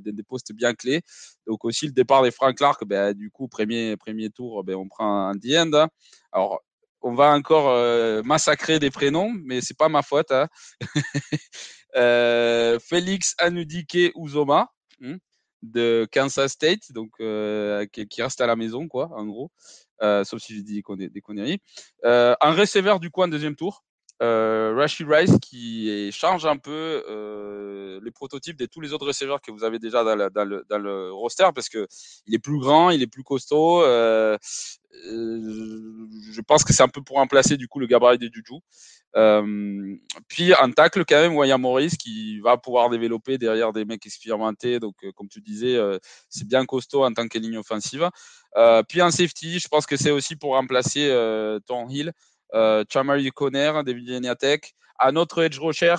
des, 0.00 0.22
postes 0.22 0.52
bien 0.52 0.74
clés. 0.74 1.02
Donc 1.48 1.64
aussi 1.64 1.86
le 1.86 1.92
départ 1.92 2.22
des 2.22 2.30
Frank 2.30 2.56
Clark, 2.56 2.84
ben, 2.84 3.14
du 3.14 3.32
coup 3.32 3.48
premier 3.48 3.96
premier 3.96 4.30
tour, 4.30 4.62
ben, 4.62 4.76
on 4.76 4.86
prend 4.86 5.26
un 5.28 5.34
the 5.34 5.56
end. 5.56 5.72
Hein. 5.74 5.88
Alors 6.30 6.60
on 7.00 7.14
va 7.14 7.32
encore 7.32 7.70
euh, 7.70 8.22
massacrer 8.22 8.78
des 8.78 8.92
prénoms, 8.92 9.32
mais 9.44 9.60
c'est 9.60 9.76
pas 9.76 9.88
ma 9.88 10.02
faute. 10.02 10.30
Hein. 10.30 10.46
Félix 12.80 13.34
Anudike 13.38 14.12
Uzoma. 14.16 14.68
Hmm 15.00 15.16
de 15.62 16.08
Kansas 16.10 16.50
State, 16.50 16.90
donc 16.90 17.12
qui, 17.92 18.22
reste 18.22 18.40
à 18.40 18.48
la 18.48 18.56
maison, 18.56 18.88
quoi, 18.88 19.10
en 19.12 19.24
gros, 19.26 19.52
sauf 20.00 20.40
si 20.40 20.56
j'ai 20.56 20.62
dit 20.62 20.82
des, 20.98 21.20
conneries. 21.20 21.60
Un 22.02 22.52
receveur 22.52 22.98
du 22.98 23.10
coin 23.10 23.28
deuxième 23.28 23.54
tour. 23.54 23.84
Euh, 24.22 24.72
Rashid 24.76 25.08
Rice 25.08 25.36
qui 25.40 26.10
change 26.12 26.46
un 26.46 26.56
peu 26.56 27.02
euh, 27.08 28.00
les 28.04 28.12
prototypes 28.12 28.56
de 28.56 28.66
tous 28.66 28.80
les 28.80 28.92
autres 28.92 29.06
receveurs 29.06 29.40
que 29.40 29.50
vous 29.50 29.64
avez 29.64 29.80
déjà 29.80 30.04
dans 30.04 30.44
le, 30.44 31.12
roster 31.12 31.48
parce 31.54 31.68
que 31.68 31.88
il 32.26 32.34
est 32.34 32.38
plus 32.38 32.58
grand, 32.60 32.90
il 32.90 33.02
est 33.02 33.08
plus 33.08 33.24
costaud. 33.24 33.82
Euh, 33.82 34.38
euh 35.10 36.06
je 36.30 36.40
pense 36.42 36.62
que 36.64 36.72
c'est 36.72 36.82
un 36.82 36.88
peu 36.88 37.02
pour 37.02 37.16
remplacer 37.16 37.56
du 37.56 37.66
coup 37.66 37.80
le 37.80 37.86
gabarit 37.86 38.18
de 38.18 38.30
Juju. 38.32 38.60
Puis 40.28 40.54
un 40.54 40.70
tacle 40.70 41.04
quand 41.04 41.16
même, 41.20 41.34
William 41.36 41.60
Morris 41.60 41.96
qui 41.98 42.38
va 42.40 42.56
pouvoir 42.56 42.90
développer 42.90 43.38
derrière 43.38 43.72
des 43.72 43.84
mecs 43.84 44.06
expérimentés. 44.06 44.78
Donc 44.78 44.94
comme 45.16 45.28
tu 45.28 45.40
disais, 45.40 45.78
c'est 46.28 46.46
bien 46.46 46.64
costaud 46.64 47.04
en 47.04 47.12
tant 47.12 47.26
que 47.26 47.38
ligne 47.38 47.58
offensive. 47.58 48.08
puis 48.88 49.00
un 49.00 49.10
safety, 49.10 49.58
je 49.58 49.68
pense 49.68 49.86
que 49.86 49.96
c'est 49.96 50.12
aussi 50.12 50.36
pour 50.36 50.52
remplacer 50.52 51.08
Tom 51.66 51.90
Hill 51.90 52.12
euh, 52.54 52.84
Chamari 52.92 53.30
Conner, 53.30 53.72
David 53.84 54.08
Yeniatek, 54.08 54.74
un 54.98 55.16
autre 55.16 55.42
edge 55.42 55.58
rusher 55.58 55.96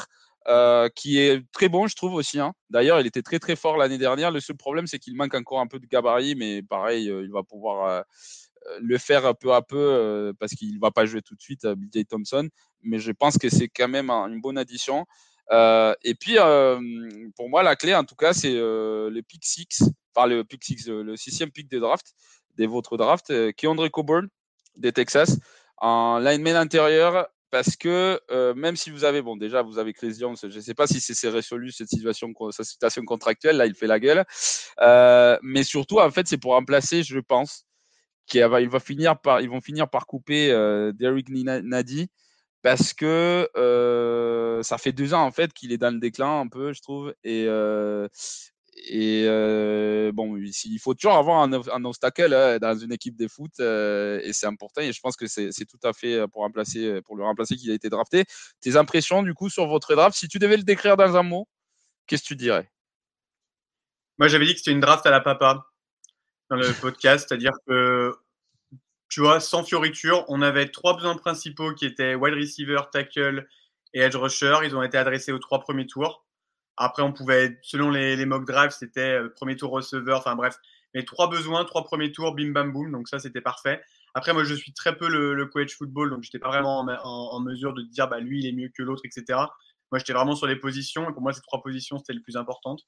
euh, 0.48 0.90
qui 0.94 1.20
est 1.20 1.42
très 1.54 1.70
bon, 1.70 1.88
je 1.88 1.96
trouve 1.96 2.16
aussi. 2.16 2.40
Hein. 2.40 2.54
D'ailleurs, 2.70 3.00
il 3.00 3.08
était 3.08 3.22
très 3.22 3.40
très 3.40 3.56
fort 3.56 3.78
l'année 3.78 3.98
dernière. 3.98 4.30
Le 4.30 4.42
seul 4.42 4.58
problème, 4.58 4.88
c'est 4.88 5.00
qu'il 5.00 5.16
manque 5.16 5.34
encore 5.36 5.62
un 5.62 5.68
peu 5.68 5.80
de 5.80 5.86
gabarit, 5.86 6.36
mais 6.36 6.62
pareil, 6.62 7.10
euh, 7.10 7.24
il 7.24 7.32
va 7.32 7.44
pouvoir 7.44 7.88
euh, 7.88 8.02
le 8.82 8.98
faire 8.98 9.36
peu 9.38 9.54
à 9.54 9.62
peu 9.62 10.34
parce 10.40 10.54
qu'il 10.54 10.80
va 10.80 10.92
pas 10.92 11.06
jouer 11.06 11.22
tout 11.22 11.36
de 11.36 11.42
suite, 11.42 11.66
BJ 11.66 12.06
Thompson. 12.10 12.50
Mais 12.82 13.00
je 13.00 13.12
pense 13.12 13.38
que 13.38 13.50
c'est 13.50 13.68
quand 13.68 13.88
même 13.88 14.10
une 14.10 14.42
bonne 14.42 14.58
addition. 14.58 15.06
et 15.52 16.16
puis, 16.18 16.36
pour 17.36 17.50
moi, 17.50 17.64
la 17.64 17.76
clé, 17.76 17.94
en 17.94 18.06
tout 18.06 18.16
cas, 18.16 18.34
c'est 18.34 18.54
le 18.54 19.22
pick 19.22 19.46
6, 19.46 19.84
enfin 20.16 20.28
le 20.28 20.46
pick 20.46 20.64
6, 20.64 20.88
le 20.88 21.18
sixième 21.18 21.52
pick 21.52 21.70
de 21.70 21.80
draft, 21.80 22.14
des 22.56 22.66
votre 22.66 22.96
draft, 22.96 23.28
qui 23.54 23.66
est 23.66 23.70
André 23.70 23.90
Coburn 23.90 24.30
des 24.78 24.94
Texas 24.94 25.38
en 25.78 26.20
lineman 26.20 26.56
intérieur 26.56 27.28
parce 27.54 27.76
que 27.76 28.20
euh, 28.32 28.56
même 28.56 28.76
si 28.76 28.90
vous 28.90 29.04
avez, 29.04 29.22
bon, 29.22 29.38
déjà, 29.38 29.62
vous 29.62 29.78
avez 29.78 29.94
Chris 29.94 30.16
Jones, 30.20 30.36
je 30.42 30.48
ne 30.48 30.60
sais 30.60 30.74
pas 30.74 30.88
si 30.88 31.00
c'est 31.00 31.30
résolu 31.30 31.72
cette 31.72 31.88
situation, 31.88 32.34
cette 32.50 32.66
situation 32.66 33.06
contractuelle, 33.06 33.58
là, 33.58 33.68
il 33.68 33.76
fait 33.76 33.86
la 33.86 34.00
gueule. 34.00 34.26
Euh, 34.82 35.38
mais 35.44 35.64
surtout, 35.64 36.00
en 36.00 36.10
fait, 36.10 36.28
c'est 36.28 36.40
pour 36.40 36.54
remplacer, 36.54 37.04
je 37.04 37.20
pense, 37.20 37.68
qui 38.26 38.40
va, 38.40 38.48
va 38.48 38.60
ils 38.60 38.70
vont 38.70 39.62
finir 39.62 39.88
par 39.88 40.08
couper 40.08 40.52
euh, 40.52 40.94
Derek 40.94 41.30
Nadi 41.30 42.10
parce 42.64 42.92
que 42.92 43.48
ça 44.64 44.78
fait 44.80 44.92
deux 44.92 45.14
ans, 45.14 45.24
en 45.24 45.32
fait, 45.32 45.54
qu'il 45.54 45.72
est 45.72 45.78
dans 45.78 45.94
le 45.94 46.00
déclin 46.00 46.40
un 46.40 46.48
peu, 46.48 46.74
je 46.74 46.82
trouve. 46.82 47.14
Et, 47.24 47.46
et 48.86 49.26
euh, 49.28 50.12
bon, 50.14 50.36
il 50.38 50.80
faut 50.80 50.94
toujours 50.94 51.16
avoir 51.16 51.42
un, 51.42 51.54
un 51.54 51.86
obstacle 51.86 52.34
hein, 52.34 52.58
dans 52.60 52.78
une 52.78 52.92
équipe 52.92 53.16
de 53.16 53.30
foot 53.30 53.52
euh, 53.62 54.20
et 54.24 54.34
c'est 54.34 54.46
important. 54.46 54.82
Et 54.82 54.92
je 54.92 55.00
pense 55.00 55.16
que 55.16 55.26
c'est 55.26 55.66
tout 55.66 55.80
à 55.84 55.94
fait 55.94 56.16
euh, 56.16 56.28
pour, 56.28 56.42
remplacer, 56.42 57.02
pour 57.04 57.16
le 57.16 57.24
remplacer 57.24 57.56
qu'il 57.56 57.72
a 57.72 57.76
été 57.76 57.90
drafté. 57.90 58.26
Tes 58.60 58.76
impressions 58.76 59.24
du 59.24 59.34
coup 59.34 59.50
sur 59.50 59.68
votre 59.68 59.96
draft, 59.96 60.18
si 60.18 60.28
tu 60.28 60.38
devais 60.38 60.58
le 60.58 60.64
décrire 60.64 60.98
dans 60.98 61.16
un 61.16 61.24
mot, 61.24 61.48
qu'est-ce 62.08 62.24
que 62.24 62.28
tu 62.28 62.36
dirais? 62.36 62.70
Moi, 64.18 64.28
j'avais 64.28 64.46
dit 64.46 64.52
que 64.52 64.58
c'était 64.58 64.72
une 64.72 64.82
draft 64.82 65.06
à 65.06 65.12
la 65.12 65.22
papa 65.22 65.66
dans 66.50 66.58
le 66.58 66.74
podcast, 66.82 67.26
c'est-à-dire 67.28 67.54
que 67.66 68.14
tu 69.08 69.22
vois, 69.22 69.40
sans 69.40 69.64
fioriture, 69.64 70.26
on 70.28 70.42
avait 70.42 70.70
trois 70.70 70.96
besoins 70.96 71.16
principaux 71.16 71.74
qui 71.74 71.86
étaient 71.86 72.16
wide 72.16 72.34
receiver, 72.34 72.82
tackle 72.92 73.48
et 73.94 74.02
edge 74.02 74.16
rusher. 74.16 74.58
Ils 74.64 74.76
ont 74.76 74.84
été 74.84 74.98
adressés 74.98 75.32
aux 75.32 75.40
trois 75.40 75.62
premiers 75.62 75.88
tours. 75.88 76.26
Après, 76.78 77.04
on 77.04 77.14
pouvait, 77.14 77.60
selon 77.62 77.90
les, 77.90 78.16
les 78.16 78.26
mock 78.26 78.46
drives, 78.46 78.72
c'était 78.72 79.20
euh, 79.20 79.30
premier 79.30 79.56
tour 79.56 79.72
receveur, 79.72 80.20
enfin 80.20 80.36
bref. 80.36 80.58
Mais 80.94 81.04
trois 81.04 81.30
besoins, 81.30 81.66
trois 81.66 81.84
premiers 81.84 82.12
tours, 82.12 82.36
bim 82.36 82.52
bam 82.52 82.72
boum, 82.72 82.92
donc 82.92 83.08
ça 83.08 83.20
c'était 83.20 83.42
parfait. 83.42 83.82
Après, 84.14 84.34
moi 84.34 84.44
je 84.44 84.54
suis 84.54 84.74
très 84.74 84.96
peu 84.96 85.10
le, 85.10 85.34
le 85.34 85.46
coach 85.48 85.76
football, 85.76 86.12
donc 86.12 86.24
j'étais 86.24 86.40
pas 86.40 86.50
vraiment 86.50 86.80
en, 86.80 87.40
mesure 87.42 87.74
de 87.74 87.82
dire 87.82 88.08
bah 88.08 88.20
lui 88.20 88.40
il 88.40 88.48
est 88.48 88.52
mieux 88.52 88.70
que 88.70 88.84
l'autre, 88.84 89.02
etc. 89.06 89.40
Moi 89.92 90.00
j'étais 90.00 90.14
vraiment 90.14 90.36
sur 90.36 90.46
les 90.48 90.56
positions, 90.56 91.10
et 91.10 91.14
pour 91.14 91.22
moi 91.24 91.34
ces 91.34 91.42
trois 91.42 91.62
positions 91.64 91.98
c'était 91.98 92.14
le 92.14 92.22
plus 92.22 92.38
importante. 92.38 92.82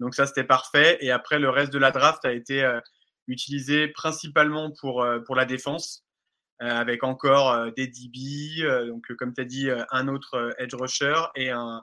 Donc 0.00 0.14
ça 0.14 0.26
c'était 0.26 0.44
parfait. 0.44 0.98
Et 1.00 1.10
après, 1.10 1.38
le 1.38 1.50
reste 1.50 1.72
de 1.72 1.78
la 1.78 1.90
draft 1.90 2.24
a 2.24 2.32
été 2.32 2.64
euh, 2.64 2.80
utilisé 3.28 3.88
principalement 3.88 4.72
pour, 4.80 5.02
euh, 5.02 5.20
pour 5.20 5.36
la 5.36 5.44
défense, 5.44 6.04
avec 6.60 7.02
encore 7.02 7.72
des 7.72 7.88
DB, 7.88 8.86
donc 8.86 9.04
comme 9.18 9.34
tu 9.34 9.40
as 9.40 9.44
dit, 9.44 9.68
un 9.90 10.06
autre 10.06 10.54
edge 10.58 10.74
rusher 10.74 11.16
et 11.34 11.50
un 11.50 11.82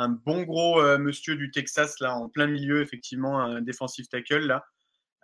un 0.00 0.08
bon 0.08 0.42
gros 0.44 0.80
euh, 0.80 0.98
monsieur 0.98 1.36
du 1.36 1.50
Texas, 1.50 2.00
là, 2.00 2.16
en 2.16 2.30
plein 2.30 2.46
milieu, 2.46 2.80
effectivement, 2.80 3.38
un 3.38 3.60
defensive 3.60 4.08
tackle, 4.08 4.46
là. 4.46 4.64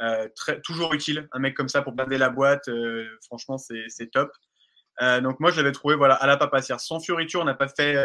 Euh, 0.02 0.28
toujours 0.62 0.92
utile, 0.92 1.26
un 1.32 1.38
mec 1.38 1.56
comme 1.56 1.70
ça 1.70 1.80
pour 1.80 1.94
blinder 1.94 2.18
la 2.18 2.28
boîte, 2.28 2.68
euh, 2.68 3.08
franchement, 3.24 3.56
c'est 3.56 4.10
top. 4.12 4.30
donc, 5.00 5.40
moi, 5.40 5.50
je 5.50 5.56
l'avais 5.56 5.72
trouvé 5.72 5.96
voilà, 5.96 6.14
à 6.14 6.26
la 6.26 6.36
papacière. 6.36 6.80
Sans 6.80 7.00
fioriture, 7.00 7.40
on 7.40 7.44
n'a 7.44 7.54
pas 7.54 7.68
fait. 7.68 7.96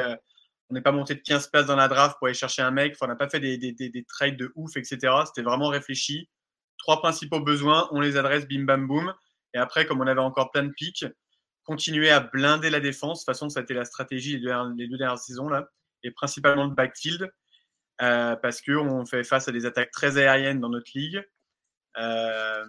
on 0.70 0.74
n'est 0.74 0.82
pas 0.82 0.94
monté 0.94 1.16
de 1.16 1.20
15 1.20 1.48
places 1.48 1.66
dans 1.66 1.76
la 1.76 1.90
draft 1.90 2.18
pour 2.18 2.28
aller 2.28 2.34
chercher 2.34 2.62
un 2.62 2.72
mec. 2.72 2.96
On 3.02 3.08
n'a 3.08 3.18
pas 3.18 3.28
fait 3.28 3.42
des, 3.42 3.58
des, 3.58 3.74
des, 3.74 4.04
trades 4.06 4.38
de 4.38 4.54
ouf, 4.56 4.78
etc. 4.78 5.14
C'était 5.26 5.42
vraiment 5.42 5.68
réfléchi. 5.68 6.30
Trois 6.78 7.02
principaux 7.02 7.42
besoins, 7.42 7.90
on 7.92 8.00
les 8.00 8.16
adresse 8.16 8.48
bim 8.48 8.64
bam 8.64 8.88
boum. 8.88 9.14
Et 9.54 9.58
après, 9.58 9.86
comme 9.86 10.00
on 10.00 10.08
avait 10.08 10.22
encore 10.22 10.52
plein 10.52 10.64
de 10.64 10.72
pics, 10.72 11.06
continuer 11.66 12.10
à 12.10 12.22
blinder 12.22 12.70
la 12.70 12.80
défense. 12.80 13.20
De 13.20 13.22
toute 13.26 13.36
façon, 13.36 13.50
ça 13.50 13.60
a 13.60 13.64
été 13.64 13.74
la 13.74 13.84
stratégie 13.84 14.38
les 14.38 14.40
deux, 14.40 14.54
les 14.78 14.88
deux 14.88 14.98
dernières 14.98 15.20
saisons. 15.20 15.50
là 15.50 15.68
et 16.04 16.12
principalement 16.12 16.66
le 16.66 16.74
backfield, 16.74 17.32
euh, 18.02 18.36
parce 18.36 18.62
qu'on 18.62 19.06
fait 19.06 19.24
face 19.24 19.48
à 19.48 19.52
des 19.52 19.66
attaques 19.66 19.92
très 19.92 20.18
aériennes 20.18 20.60
dans 20.60 20.70
notre 20.70 20.92
ligue. 20.96 21.24
Euh, 21.98 22.66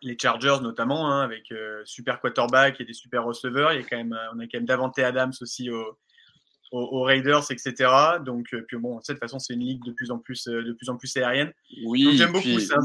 les 0.00 0.16
Chargers 0.20 0.58
notamment, 0.62 1.10
hein, 1.10 1.22
avec 1.22 1.52
euh, 1.52 1.82
super 1.84 2.20
quarterback 2.20 2.80
et 2.80 2.84
des 2.84 2.92
super 2.92 3.24
receveurs. 3.24 3.72
Il 3.72 3.80
y 3.80 3.84
a 3.84 3.86
quand 3.86 3.96
même, 3.96 4.18
on 4.34 4.40
a 4.40 4.44
quand 4.44 4.58
même 4.58 4.66
Davante 4.66 4.98
Adams 4.98 5.32
aussi 5.40 5.70
aux, 5.70 7.02
Raiders, 7.02 7.50
etc. 7.50 7.90
Donc, 8.24 8.46
puis 8.66 8.78
bon, 8.78 8.96
de 8.96 9.02
toute 9.02 9.18
façon, 9.18 9.38
c'est 9.38 9.52
une 9.52 9.60
ligue 9.60 9.84
de 9.84 9.92
plus 9.92 10.10
en 10.10 10.18
plus, 10.18 10.44
de 10.46 10.72
plus 10.72 10.88
en 10.88 10.96
plus 10.96 11.14
aérienne. 11.18 11.52
Oui, 11.84 12.16
j'aime 12.16 12.32
beaucoup. 12.32 12.58
C'est 12.58 12.72
un 12.72 12.80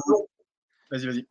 Vas-y, 0.90 1.06
vas-y. 1.06 1.28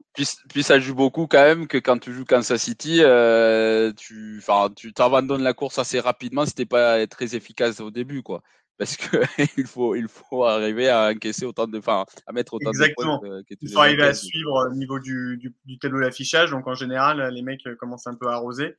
Puis, 0.49 0.63
ça 0.63 0.79
joue 0.79 0.95
beaucoup 0.95 1.27
quand 1.27 1.43
même 1.43 1.67
que 1.67 1.79
quand 1.79 1.99
tu 1.99 2.13
joues 2.13 2.25
Kansas 2.25 2.63
City, 2.63 2.99
euh, 3.01 3.93
tu, 3.97 4.43
tu 4.77 4.93
t'abandonnes 4.93 5.43
la 5.43 5.55
course 5.55 5.79
assez 5.79 5.99
rapidement 5.99 6.45
si 6.45 6.55
t'es 6.55 6.67
pas 6.67 7.07
très 7.07 7.35
efficace 7.35 7.81
au 7.81 7.91
début, 7.91 8.23
quoi. 8.23 8.43
Parce 8.79 8.97
que 8.97 9.17
il 9.59 9.67
faut, 9.67 9.95
il 9.95 10.09
faut 10.09 10.45
arriver 10.45 10.91
à 10.91 11.09
encaisser 11.09 11.47
autant 11.47 11.67
de, 11.67 11.79
enfin, 11.79 12.05
à 12.27 12.33
mettre 12.33 12.55
autant 12.55 12.71
Exactement. 12.71 13.19
de 13.23 13.29
points. 13.29 13.57
il 13.63 13.73
faut 13.73 13.81
arriver 13.81 14.03
à 14.03 14.13
suivre 14.13 14.69
au 14.71 14.75
niveau 14.75 14.99
du, 14.99 15.39
du, 15.39 15.55
du 15.65 15.79
tableau 15.79 16.01
d'affichage. 16.01 16.51
Donc 16.51 16.67
en 16.67 16.75
général, 16.75 17.27
les 17.33 17.43
mecs 17.43 17.63
commencent 17.79 18.07
un 18.07 18.15
peu 18.15 18.29
à 18.29 18.35
arroser. 18.35 18.77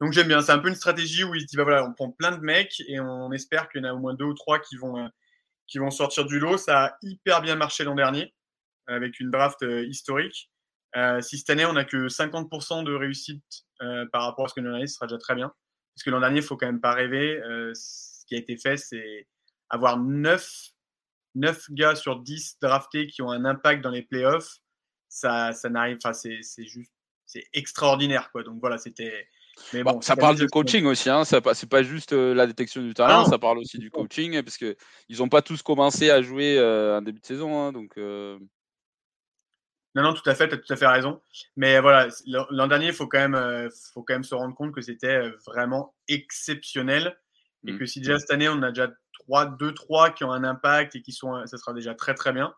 Donc 0.00 0.12
j'aime 0.12 0.28
bien. 0.28 0.40
C'est 0.40 0.52
un 0.52 0.60
peu 0.60 0.68
une 0.68 0.76
stratégie 0.76 1.24
où 1.24 1.34
il 1.34 1.44
dit 1.46 1.56
bah 1.56 1.64
voilà, 1.64 1.84
on 1.84 1.92
prend 1.92 2.10
plein 2.12 2.30
de 2.30 2.40
mecs 2.40 2.80
et 2.86 3.00
on 3.00 3.32
espère 3.32 3.68
qu'il 3.68 3.82
y 3.82 3.84
en 3.84 3.88
a 3.88 3.92
au 3.92 3.98
moins 3.98 4.14
deux 4.14 4.24
ou 4.24 4.34
trois 4.34 4.60
qui 4.60 4.76
vont, 4.76 4.96
euh, 4.98 5.08
qui 5.66 5.78
vont 5.78 5.90
sortir 5.90 6.24
du 6.24 6.38
lot. 6.38 6.56
Ça 6.56 6.84
a 6.84 6.96
hyper 7.02 7.42
bien 7.42 7.56
marché 7.56 7.82
l'an 7.82 7.96
dernier 7.96 8.32
avec 8.86 9.20
une 9.20 9.30
draft 9.30 9.62
euh, 9.62 9.86
historique. 9.86 10.50
Euh, 10.96 11.20
si 11.20 11.38
cette 11.38 11.50
année, 11.50 11.66
on 11.66 11.74
n'a 11.74 11.84
que 11.84 12.08
50% 12.08 12.84
de 12.84 12.92
réussite 12.92 13.64
euh, 13.82 14.06
par 14.12 14.24
rapport 14.24 14.46
à 14.46 14.48
ce 14.48 14.54
que 14.54 14.60
l'an 14.60 14.70
dernier, 14.70 14.86
ce 14.86 14.94
sera 14.94 15.06
déjà 15.06 15.18
très 15.18 15.34
bien. 15.34 15.52
Parce 15.94 16.04
que 16.04 16.10
l'an 16.10 16.20
dernier, 16.20 16.38
il 16.38 16.42
ne 16.42 16.46
faut 16.46 16.56
quand 16.56 16.66
même 16.66 16.80
pas 16.80 16.94
rêver. 16.94 17.40
ce 17.74 18.24
qui 18.26 18.34
a 18.34 18.38
été 18.38 18.56
fait, 18.56 18.76
c'est 18.76 19.26
avoir 19.68 19.98
9, 19.98 20.70
9 21.34 21.66
gars 21.70 21.94
sur 21.94 22.20
10 22.20 22.58
draftés 22.60 23.06
qui 23.06 23.22
ont 23.22 23.30
un 23.30 23.44
impact 23.44 23.82
dans 23.82 23.90
les 23.90 24.02
playoffs. 24.02 24.58
Ça, 25.08 25.52
ça 25.52 25.68
n'arrive, 25.68 25.98
enfin, 26.02 26.12
c'est 26.12 26.64
juste, 26.64 26.92
c'est 27.26 27.44
extraordinaire, 27.52 28.30
quoi. 28.32 28.42
Donc 28.44 28.60
voilà, 28.60 28.78
c'était. 28.78 29.28
Mais 29.74 29.82
bon, 29.82 30.00
ça 30.00 30.16
parle 30.16 30.36
du 30.36 30.46
coaching 30.46 30.86
aussi, 30.86 31.10
hein. 31.10 31.24
c'est 31.24 31.68
pas 31.68 31.82
juste 31.82 32.12
la 32.12 32.46
détection 32.46 32.82
du 32.82 32.94
talent, 32.94 33.26
ça 33.26 33.38
parle 33.38 33.58
aussi 33.58 33.78
du 33.78 33.90
coaching, 33.90 34.42
parce 34.42 34.56
qu'ils 34.56 35.18
n'ont 35.18 35.28
pas 35.28 35.42
tous 35.42 35.60
commencé 35.62 36.08
à 36.08 36.22
jouer 36.22 36.58
en 36.58 37.02
début 37.02 37.20
de 37.20 37.26
saison. 37.26 37.60
Hein, 37.60 37.72
donc, 37.72 37.98
non, 39.94 40.04
non, 40.04 40.14
tout 40.14 40.28
à 40.28 40.34
fait, 40.34 40.48
tu 40.48 40.54
as 40.54 40.58
tout 40.58 40.72
à 40.72 40.76
fait 40.76 40.86
raison. 40.86 41.20
Mais 41.56 41.80
voilà, 41.80 42.08
l'an 42.50 42.68
dernier, 42.68 42.88
il 42.88 42.92
faut, 42.92 43.08
quand 43.08 43.18
même, 43.18 43.34
euh, 43.34 43.68
faut 43.92 44.02
quand 44.02 44.14
même 44.14 44.24
se 44.24 44.34
rendre 44.34 44.54
compte 44.54 44.72
que 44.72 44.80
c'était 44.80 45.16
euh, 45.16 45.36
vraiment 45.46 45.94
exceptionnel. 46.08 47.18
Et 47.66 47.72
mmh. 47.72 47.78
que 47.78 47.86
si 47.86 48.00
déjà 48.00 48.18
cette 48.18 48.30
année, 48.30 48.48
on 48.48 48.62
a 48.62 48.70
déjà 48.70 48.88
3, 49.24 49.56
2, 49.56 49.74
3 49.74 50.10
qui 50.10 50.24
ont 50.24 50.32
un 50.32 50.44
impact 50.44 50.94
et 50.94 51.02
qui 51.02 51.12
sont, 51.12 51.44
ça 51.46 51.58
sera 51.58 51.72
déjà 51.74 51.94
très, 51.94 52.14
très 52.14 52.32
bien. 52.32 52.54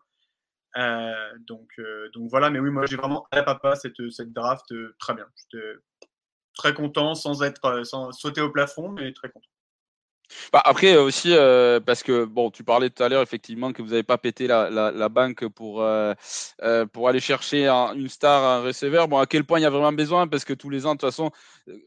Euh, 0.77 1.31
donc, 1.47 1.69
donc 2.13 2.29
voilà, 2.29 2.49
mais 2.49 2.59
oui, 2.59 2.71
moi 2.71 2.85
j'ai 2.87 2.95
vraiment 2.95 3.27
à 3.31 3.37
la 3.37 3.43
papa 3.43 3.75
cette, 3.75 4.09
cette 4.11 4.33
draft 4.33 4.73
très 4.97 5.13
bien. 5.13 5.27
J'étais 5.35 5.73
très 6.55 6.73
content 6.73 7.15
sans 7.15 7.43
être 7.43 7.83
sans 7.83 8.11
sauter 8.11 8.41
au 8.41 8.49
plafond, 8.49 8.89
mais 8.89 9.11
très 9.11 9.29
content. 9.29 9.49
Bah, 10.51 10.61
après 10.65 10.95
euh, 10.95 11.03
aussi, 11.03 11.29
euh, 11.31 11.79
parce 11.79 12.03
que 12.03 12.25
bon, 12.25 12.51
tu 12.51 12.63
parlais 12.63 12.89
tout 12.89 13.03
à 13.03 13.09
l'heure 13.09 13.21
effectivement 13.21 13.73
que 13.73 13.81
vous 13.81 13.89
n'avez 13.89 14.03
pas 14.03 14.17
pété 14.17 14.47
la, 14.47 14.69
la, 14.69 15.09
banque 15.09 15.47
pour, 15.47 15.81
euh, 15.81 16.13
pour 16.91 17.09
aller 17.09 17.19
chercher 17.19 17.67
un, 17.67 17.93
une 17.93 18.09
star, 18.09 18.43
un 18.43 18.61
receveur. 18.61 19.07
Bon, 19.07 19.17
à 19.17 19.25
quel 19.25 19.43
point 19.43 19.59
il 19.59 19.63
y 19.63 19.65
a 19.65 19.69
vraiment 19.69 19.93
besoin? 19.93 20.27
Parce 20.27 20.45
que 20.45 20.53
tous 20.53 20.69
les 20.69 20.85
ans, 20.85 20.95
de 20.95 20.99
toute 20.99 21.09
façon, 21.09 21.31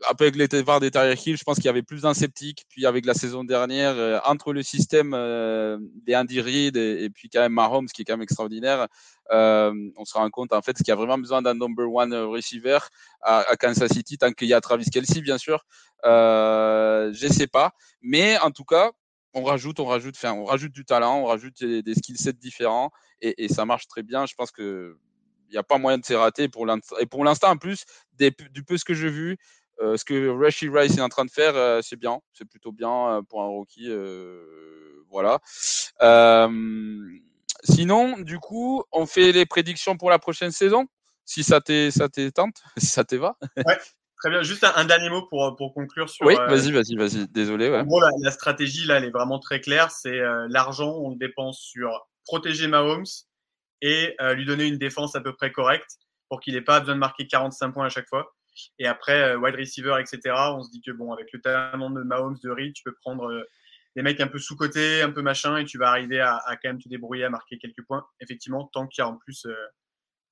après 0.09 0.30
les 0.30 0.48
départs 0.48 0.80
des 0.80 0.90
Tyreek 0.90 1.26
Hill, 1.26 1.37
je 1.37 1.44
pense 1.44 1.56
qu'il 1.56 1.66
y 1.66 1.68
avait 1.68 1.82
plus 1.82 2.02
d'un 2.02 2.14
sceptique. 2.14 2.64
Puis 2.68 2.87
avec 2.87 3.06
la 3.06 3.14
saison 3.14 3.44
dernière, 3.44 4.22
entre 4.26 4.52
le 4.52 4.62
système 4.62 5.11
des 6.04 6.16
Andy 6.16 6.40
Reid 6.40 6.76
et, 6.76 7.04
et, 7.04 7.11
puis 7.11 7.28
quand 7.28 7.40
même 7.40 7.52
Mahomes, 7.52 7.87
qui 7.87 8.02
est 8.02 8.04
quand 8.04 8.14
même 8.14 8.22
extraordinaire, 8.22 8.88
on 9.30 10.04
se 10.04 10.14
rend 10.14 10.28
compte 10.30 10.52
en 10.52 10.62
fait 10.62 10.74
qu'il 10.74 10.88
y 10.88 10.92
a 10.92 10.96
vraiment 10.96 11.18
besoin 11.18 11.42
d'un 11.42 11.54
number 11.54 11.92
one 11.92 12.14
receiver 12.14 12.78
à, 13.22 13.40
à 13.40 13.56
Kansas 13.56 13.92
City, 13.92 14.18
tant 14.18 14.32
qu'il 14.32 14.48
y 14.48 14.54
a 14.54 14.61
Travis 14.61 14.90
Kelsey, 14.90 15.20
bien 15.20 15.38
sûr. 15.38 15.64
Euh, 16.07 17.12
je 17.12 17.27
sais 17.29 17.47
pas. 17.47 17.73
Mais 18.01 18.38
en 18.38 18.51
tout 18.51 18.64
cas, 18.64 18.92
on 19.35 19.42
rajoute, 19.42 19.81
on 19.81 19.85
rajoute, 19.85 20.16
on 20.25 20.45
rajoute 20.45 20.73
du 20.73 20.85
talent, 20.85 21.21
on 21.21 21.27
rajoute 21.27 21.59
des, 21.61 21.83
des 21.83 21.95
skill 21.95 22.16
sets 22.16 22.33
différents 22.35 22.90
et, 23.21 23.49
ça 23.49 23.64
marche 23.64 23.87
très 23.87 24.03
bien. 24.03 24.27
Je 24.27 24.35
pense 24.35 24.51
que 24.51 24.99
il 25.49 25.53
n'y 25.53 25.59
a 25.59 25.62
pas 25.62 25.79
moyen 25.79 25.99
de 25.99 26.05
se 26.05 26.14
rater. 26.14 26.49
Pour 26.49 26.66
et 27.01 27.07
pour 27.07 27.25
l'instant, 27.25 27.51
en 27.51 27.57
plus, 27.57 27.85
du 28.19 28.64
peu 28.64 28.77
ce 28.77 28.85
que 28.85 28.95
j'ai 28.95 29.11
vu, 29.11 29.37
euh, 29.81 29.97
ce 29.97 30.05
que 30.05 30.29
Rashi 30.29 30.69
Rice 30.69 30.97
est 30.97 31.03
en 31.03 31.09
train 31.09 31.25
de 31.25 31.31
faire, 31.31 31.55
euh, 31.55 31.81
c'est 31.83 31.97
bien. 31.97 32.21
C'est 32.33 32.47
plutôt 32.47 32.73
bien 32.73 33.09
euh, 33.09 33.23
pour 33.23 33.42
un 33.42 33.47
rookie. 33.47 33.90
Voilà. 35.09 35.40
sinon, 37.62 38.19
du 38.19 38.38
coup, 38.38 38.83
on 38.92 39.07
fait 39.07 39.33
les 39.33 39.47
prédictions 39.47 39.97
pour 39.97 40.11
la 40.11 40.19
prochaine 40.19 40.51
saison? 40.51 40.87
Si 41.25 41.42
ça 41.42 41.61
t'étente, 41.61 42.62
si 42.77 42.87
ça 42.87 43.05
te 43.05 43.16
va. 43.16 43.37
Très 44.18 44.31
bien. 44.31 44.42
Juste 44.42 44.64
un, 44.64 44.72
un, 44.76 44.85
dernier 44.85 45.11
mot 45.11 45.22
pour, 45.26 45.57
pour 45.57 45.74
conclure 45.74 46.09
sur. 46.09 46.26
Oui, 46.26 46.35
vas-y, 46.35 46.72
vas-y, 46.72 46.96
vas-y. 46.96 47.29
Désolé. 47.29 47.68
Ouais. 47.68 47.81
En 47.81 47.85
gros, 47.85 48.00
la, 48.00 48.11
la, 48.20 48.31
stratégie, 48.31 48.87
là, 48.87 48.96
elle 48.96 49.05
est 49.05 49.11
vraiment 49.11 49.38
très 49.38 49.61
claire. 49.61 49.90
C'est 49.90 50.18
euh, 50.18 50.46
l'argent, 50.48 50.90
on 50.90 51.11
le 51.11 51.16
dépense 51.16 51.61
sur 51.61 52.09
protéger 52.26 52.66
Mahomes 52.66 53.05
et 53.83 54.14
euh, 54.20 54.35
lui 54.35 54.44
donner 54.44 54.66
une 54.66 54.79
défense 54.79 55.14
à 55.16 55.20
peu 55.20 55.35
près 55.35 55.52
correcte 55.52 55.98
pour 56.29 56.40
qu'il 56.40 56.55
n'ait 56.55 56.62
pas 56.62 56.81
besoin 56.81 56.94
de 56.94 57.00
marquer 57.00 57.26
45 57.26 57.72
points 57.72 57.87
à 57.87 57.88
chaque 57.88 58.09
fois. 58.09 58.35
Et 58.79 58.87
après, 58.87 59.35
euh, 59.35 59.38
wide 59.38 59.55
receiver, 59.55 59.96
etc., 60.00 60.35
on 60.55 60.62
se 60.62 60.70
dit 60.70 60.81
que 60.81 60.90
bon, 60.90 61.12
avec 61.12 61.33
le 61.33 61.40
talent 61.40 61.90
de 61.90 62.02
Mahomes, 62.02 62.38
de 62.42 62.50
Reed, 62.50 62.72
tu 62.72 62.83
peux 62.85 62.94
prendre 62.94 63.31
euh, 63.31 63.44
des 63.94 64.02
mecs 64.02 64.20
un 64.20 64.26
peu 64.26 64.38
sous-cotés, 64.38 65.02
un 65.02 65.11
peu 65.11 65.22
machin, 65.22 65.59
et 65.59 65.64
tu 65.64 65.79
vas 65.79 65.90
arriver 65.90 66.20
à, 66.20 66.37
à, 66.46 66.57
quand 66.57 66.70
même 66.70 66.83
te 66.83 66.88
débrouiller 66.88 67.24
à 67.24 67.31
marquer 67.31 67.59
quelques 67.59 67.85
points, 67.87 68.07
effectivement, 68.20 68.68
tant 68.72 68.87
qu'il 68.87 69.02
y 69.02 69.05
a 69.05 69.09
en 69.09 69.16
plus 69.16 69.46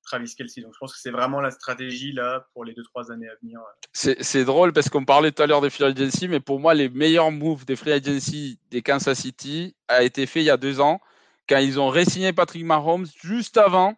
Travis 0.05 0.33
Kelsey. 0.35 0.61
Donc 0.61 0.73
je 0.73 0.79
pense 0.79 0.93
que 0.93 0.99
c'est 0.99 1.11
vraiment 1.11 1.41
la 1.41 1.51
stratégie 1.51 2.13
là 2.13 2.47
pour 2.53 2.63
les 2.63 2.73
2-3 2.73 3.11
années 3.11 3.27
à 3.27 3.35
venir. 3.41 3.59
C'est 3.91 4.45
drôle 4.45 4.73
parce 4.73 4.89
qu'on 4.89 5.05
parlait 5.05 5.31
tout 5.31 5.43
à 5.43 5.47
l'heure 5.47 5.61
des 5.61 5.69
free 5.69 5.83
agency, 5.83 6.27
mais 6.27 6.39
pour 6.39 6.59
moi, 6.59 6.73
les 6.73 6.89
meilleurs 6.89 7.31
moves 7.31 7.65
des 7.65 7.75
free 7.75 7.91
agency 7.91 8.59
des 8.71 8.81
Kansas 8.81 9.19
City 9.19 9.75
a 9.87 10.03
été 10.03 10.25
fait 10.25 10.41
il 10.41 10.45
y 10.45 10.49
a 10.49 10.57
deux 10.57 10.79
ans 10.79 11.01
quand 11.47 11.57
ils 11.57 11.79
ont 11.79 11.89
re-signé 11.89 12.33
Patrick 12.33 12.63
Mahomes 12.63 13.07
juste 13.23 13.57
avant 13.57 13.95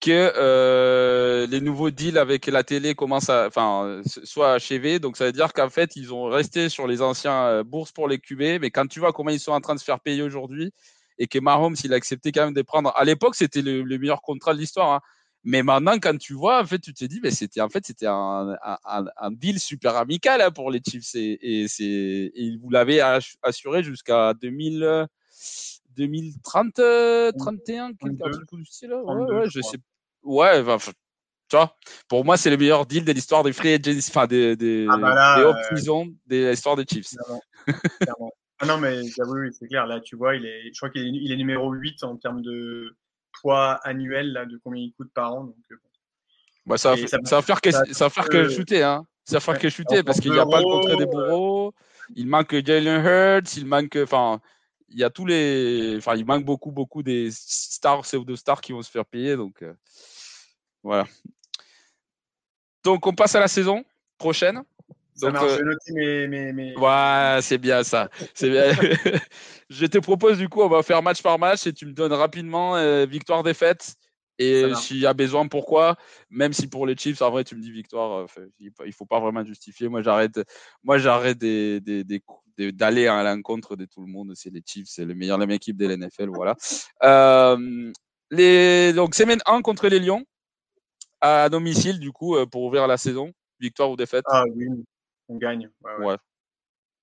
que 0.00 0.32
euh, 0.36 1.46
les 1.46 1.60
nouveaux 1.60 1.90
deals 1.90 2.16
avec 2.16 2.46
la 2.46 2.64
télé 2.64 2.94
commencent 2.94 3.28
à, 3.28 3.46
enfin, 3.46 4.00
soient 4.04 4.54
achevés. 4.54 4.98
Donc 4.98 5.16
ça 5.16 5.26
veut 5.26 5.32
dire 5.32 5.52
qu'en 5.52 5.68
fait, 5.68 5.94
ils 5.94 6.14
ont 6.14 6.24
resté 6.24 6.70
sur 6.70 6.86
les 6.86 7.02
anciens 7.02 7.44
euh, 7.44 7.62
bourses 7.62 7.92
pour 7.92 8.08
les 8.08 8.18
QB. 8.18 8.60
Mais 8.62 8.70
quand 8.70 8.86
tu 8.86 8.98
vois 8.98 9.12
comment 9.12 9.30
ils 9.30 9.40
sont 9.40 9.52
en 9.52 9.60
train 9.60 9.74
de 9.74 9.80
se 9.80 9.84
faire 9.84 10.00
payer 10.00 10.22
aujourd'hui 10.22 10.72
et 11.20 11.28
que 11.28 11.38
Mahomes, 11.38 11.76
il 11.84 11.92
a 11.92 11.96
accepté 11.96 12.32
quand 12.32 12.46
même 12.46 12.54
de 12.54 12.62
prendre. 12.62 12.92
À 12.96 13.04
l'époque, 13.04 13.36
c'était 13.36 13.62
le, 13.62 13.82
le, 13.82 13.98
meilleur 13.98 14.22
contrat 14.22 14.54
de 14.54 14.58
l'histoire. 14.58 14.94
Hein. 14.94 15.00
Mais 15.44 15.62
maintenant, 15.62 15.98
quand 15.98 16.16
tu 16.18 16.32
vois, 16.32 16.60
en 16.60 16.66
fait, 16.66 16.78
tu 16.78 16.94
te 16.94 17.04
dis, 17.04 17.20
mais 17.22 17.30
c'était 17.30 17.60
en 17.60 17.68
fait, 17.68 17.86
c'était 17.86 18.06
un, 18.06 18.56
un, 18.84 19.04
un, 19.16 19.30
deal 19.30 19.60
super 19.60 19.96
amical 19.96 20.40
hein, 20.40 20.50
pour 20.50 20.70
les 20.70 20.80
Chiefs 20.84 21.14
et, 21.14 21.62
et 21.62 21.68
c'est, 21.68 22.32
ils 22.34 22.58
vous 22.60 22.70
l'avez 22.70 23.00
assuré 23.42 23.84
jusqu'à 23.84 24.34
2000. 24.34 25.06
2030, 25.96 26.78
euh, 26.78 27.32
31, 27.32 27.94
quelque 27.94 28.32
chose 28.32 28.46
du 28.52 28.64
style. 28.64 28.94
Ouais, 28.94 29.34
ouais, 29.34 29.50
je 29.50 29.60
sais. 29.60 29.76
Ouais, 30.22 30.62
tu 31.50 31.56
vois, 31.56 31.76
pour 32.08 32.24
moi, 32.24 32.36
c'est 32.36 32.48
le 32.48 32.56
meilleur 32.56 32.86
deal 32.86 33.04
de 33.04 33.12
l'histoire 33.12 33.42
des 33.42 33.52
free 33.52 33.74
agents, 33.74 33.98
enfin, 34.08 34.26
des, 34.26 34.54
des, 34.54 34.86
ah 34.88 34.96
bah 34.96 35.14
là, 35.14 35.36
des 35.72 35.88
euh... 35.88 36.04
de 36.26 36.50
l'histoire 36.50 36.76
des 36.76 36.84
Chiefs. 36.88 37.08
Clairement. 37.10 37.42
Clairement. 38.00 38.32
Ah 38.60 38.66
non, 38.66 38.78
mais 38.78 39.00
oui, 39.00 39.40
oui 39.40 39.48
c'est 39.52 39.66
clair. 39.66 39.86
Là, 39.86 40.00
tu 40.00 40.16
vois, 40.16 40.36
il 40.36 40.46
est, 40.46 40.72
je 40.72 40.78
crois 40.78 40.90
qu'il 40.90 41.02
est, 41.02 41.10
il 41.10 41.32
est 41.32 41.36
numéro 41.36 41.72
8 41.72 42.04
en 42.04 42.16
termes 42.16 42.42
de 42.42 42.94
poids 43.40 43.80
annuel, 43.84 44.32
là, 44.32 44.44
de 44.44 44.58
combien 44.62 44.82
il 44.82 44.92
coûte 44.92 45.10
par 45.14 45.34
an. 45.34 45.44
Donc, 45.44 45.56
bon. 45.70 45.76
bah, 46.66 46.78
ça, 46.78 46.94
va, 46.94 47.06
ça, 47.06 47.18
ça, 47.24 47.36
va 47.36 47.42
faire 47.42 47.60
que, 47.60 47.70
ça, 47.70 47.84
ça 47.90 48.04
va 48.04 48.10
faire 48.10 48.28
que 48.28 48.48
shooter, 48.48 48.82
hein. 48.82 49.06
Ça 49.24 49.36
va 49.36 49.40
faire 49.40 49.58
que 49.58 49.68
shooter 49.68 50.02
parce 50.02 50.20
qu'il 50.20 50.32
n'y 50.32 50.38
a 50.38 50.46
pas 50.46 50.58
le 50.58 50.64
contrat 50.64 50.96
des 50.96 51.06
bourreaux. 51.06 51.74
Il 52.16 52.26
manque 52.26 52.54
Jalen 52.64 53.04
Hurts, 53.04 53.56
il 53.56 53.66
manque, 53.66 53.96
enfin, 54.02 54.40
il 54.88 54.98
y 54.98 55.04
a 55.04 55.10
tous 55.10 55.24
les. 55.24 55.96
Enfin, 55.98 56.16
il 56.16 56.24
manque 56.24 56.44
beaucoup, 56.44 56.72
beaucoup 56.72 57.02
des 57.02 57.30
stars, 57.30 58.02
pseudo-stars 58.02 58.60
qui 58.60 58.72
vont 58.72 58.82
se 58.82 58.90
faire 58.90 59.06
payer. 59.06 59.36
Donc, 59.36 59.62
euh, 59.62 59.72
voilà. 60.82 61.06
Donc, 62.82 63.06
on 63.06 63.14
passe 63.14 63.34
à 63.34 63.40
la 63.40 63.48
saison 63.48 63.84
prochaine. 64.18 64.62
Ça 65.20 65.26
donc, 65.26 65.34
marche, 65.34 65.52
euh, 65.52 65.74
je 65.86 65.92
mes. 65.92 66.28
mes, 66.28 66.52
mes... 66.52 66.76
Ouais, 66.76 67.38
c'est 67.42 67.58
bien 67.58 67.82
ça. 67.82 68.08
C'est 68.32 68.48
bien. 68.48 68.64
je 69.70 69.86
te 69.86 69.98
propose, 69.98 70.38
du 70.38 70.48
coup, 70.48 70.62
on 70.62 70.68
va 70.68 70.82
faire 70.82 71.02
match 71.02 71.22
par 71.22 71.38
match 71.38 71.66
et 71.66 71.72
tu 71.74 71.84
me 71.84 71.92
donnes 71.92 72.14
rapidement 72.14 72.76
euh, 72.76 73.04
victoire-défaite. 73.04 73.96
Et 74.38 74.74
s'il 74.74 74.96
y 74.96 75.04
a 75.04 75.12
besoin, 75.12 75.46
pourquoi? 75.48 75.96
Même 76.30 76.54
si 76.54 76.66
pour 76.66 76.86
les 76.86 76.96
Chiefs, 76.96 77.20
en 77.20 77.30
vrai, 77.30 77.44
tu 77.44 77.54
me 77.54 77.60
dis 77.60 77.70
victoire, 77.70 78.26
il 78.58 78.72
ne 78.86 78.92
faut 78.92 79.04
pas 79.04 79.20
vraiment 79.20 79.44
justifier. 79.44 79.88
Moi, 79.88 80.00
j'arrête, 80.00 80.40
moi, 80.82 80.96
j'arrête 80.96 81.36
des, 81.36 81.82
des, 81.82 82.04
des, 82.04 82.72
d'aller 82.72 83.06
à 83.06 83.22
l'encontre 83.22 83.76
de 83.76 83.84
tout 83.84 84.00
le 84.00 84.06
monde. 84.06 84.32
C'est 84.34 84.48
les 84.48 84.62
Chiefs, 84.64 84.88
c'est 84.88 85.04
le 85.04 85.14
meilleur 85.14 85.36
même 85.36 85.50
équipe 85.50 85.76
de 85.76 85.86
l'NFL. 85.86 86.30
Voilà. 86.30 86.56
Euh, 87.02 87.92
les, 88.30 88.92
donc, 88.94 89.14
semaine 89.14 89.40
1 89.44 89.60
contre 89.60 89.88
les 89.88 89.98
Lions, 89.98 90.24
à 91.20 91.48
domicile, 91.50 91.98
du 91.98 92.12
coup, 92.12 92.36
pour 92.46 92.62
ouvrir 92.62 92.86
la 92.86 92.96
saison. 92.96 93.32
Victoire 93.60 93.90
ou 93.90 93.96
défaite? 93.96 94.24
Ah 94.28 94.44
oui, 94.54 94.68
on 95.30 95.36
gagne. 95.36 95.70
Ouais, 95.82 96.16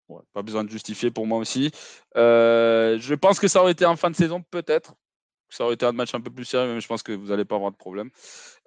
ouais. 0.09 0.21
pas 0.33 0.41
besoin 0.41 0.63
de 0.63 0.69
justifier 0.69 1.11
pour 1.11 1.25
moi 1.25 1.39
aussi. 1.39 1.71
Euh, 2.15 2.97
je 2.99 3.15
pense 3.15 3.39
que 3.39 3.47
ça 3.47 3.61
aurait 3.61 3.71
été 3.71 3.85
en 3.85 3.95
fin 3.95 4.11
de 4.11 4.15
saison, 4.15 4.43
peut-être. 4.51 4.95
Ça 5.49 5.63
aurait 5.63 5.75
été 5.75 5.85
un 5.85 5.93
match 5.93 6.13
un 6.13 6.19
peu 6.19 6.29
plus 6.29 6.43
sérieux, 6.43 6.73
mais 6.73 6.81
je 6.81 6.87
pense 6.87 7.03
que 7.03 7.13
vous 7.13 7.27
n'allez 7.27 7.45
pas 7.45 7.55
avoir 7.55 7.71
de 7.71 7.77
problème. 7.77 8.09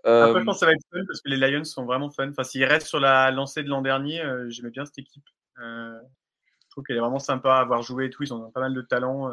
Euh... 0.07 0.29
Après, 0.29 0.41
je 0.41 0.45
pense 0.47 0.57
que 0.57 0.61
ça 0.61 0.67
va 0.67 0.73
être 0.73 0.87
fun 0.91 1.05
parce 1.07 1.21
que 1.21 1.29
les 1.29 1.37
Lions 1.37 1.65
sont 1.65 1.85
vraiment 1.85 2.11
fun. 2.11 2.31
Enfin, 2.31 2.43
s'ils 2.43 2.65
restent 2.65 2.87
sur 2.87 3.01
la 3.01 3.31
lancée 3.31 3.63
de 3.63 3.69
l'an 3.69 3.83
dernier, 3.83 4.23
euh, 4.23 4.49
j'aimais 4.49 4.71
bien 4.71 4.87
cette 4.87 4.99
équipe. 4.99 5.25
Euh, 5.63 5.99
je 6.65 6.71
trouve 6.71 6.85
qu'elle 6.85 6.97
est 6.97 7.01
vraiment 7.01 7.19
sympa 7.19 7.55
à 7.55 7.61
avoir 7.61 7.83
joué 7.83 8.07
et 8.07 8.11
tout. 8.11 8.23
Ils 8.23 8.33
ont 8.33 8.51
pas 8.51 8.61
mal 8.61 8.73
de 8.73 8.81
talent. 8.81 9.31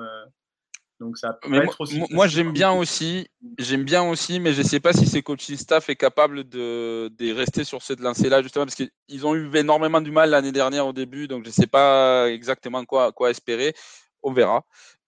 Euh, 1.02 1.06
donc 1.06 1.18
ça 1.18 1.34
peut 1.34 1.50
mais 1.50 1.58
être 1.58 1.66
moi, 1.66 1.76
aussi. 1.80 2.04
Moi, 2.10 2.28
j'aime 2.28 2.52
bien 2.52 2.72
aussi. 2.72 3.28
J'aime 3.58 3.84
bien 3.84 4.04
aussi, 4.04 4.40
mais 4.40 4.54
je 4.54 4.62
sais 4.62 4.80
pas 4.80 4.94
si 4.94 5.08
ces 5.08 5.22
coaching 5.22 5.58
staff 5.58 5.90
est 5.90 5.96
capable 5.96 6.44
de, 6.44 7.10
de 7.18 7.34
rester 7.34 7.64
sur 7.64 7.82
cette 7.82 8.00
lancée-là, 8.00 8.42
justement, 8.42 8.66
parce 8.66 8.76
qu'ils 8.76 9.26
ont 9.26 9.36
eu 9.36 9.50
énormément 9.56 10.02
du 10.02 10.12
mal 10.12 10.30
l'année 10.30 10.52
dernière 10.52 10.88
au 10.88 10.94
début. 10.94 11.28
Donc 11.28 11.46
je 11.46 11.50
sais 11.50 11.68
pas 11.68 12.30
exactement 12.30 12.86
quoi, 12.86 13.12
quoi 13.12 13.30
espérer. 13.30 13.74
On 14.24 14.34
verra. 14.34 14.64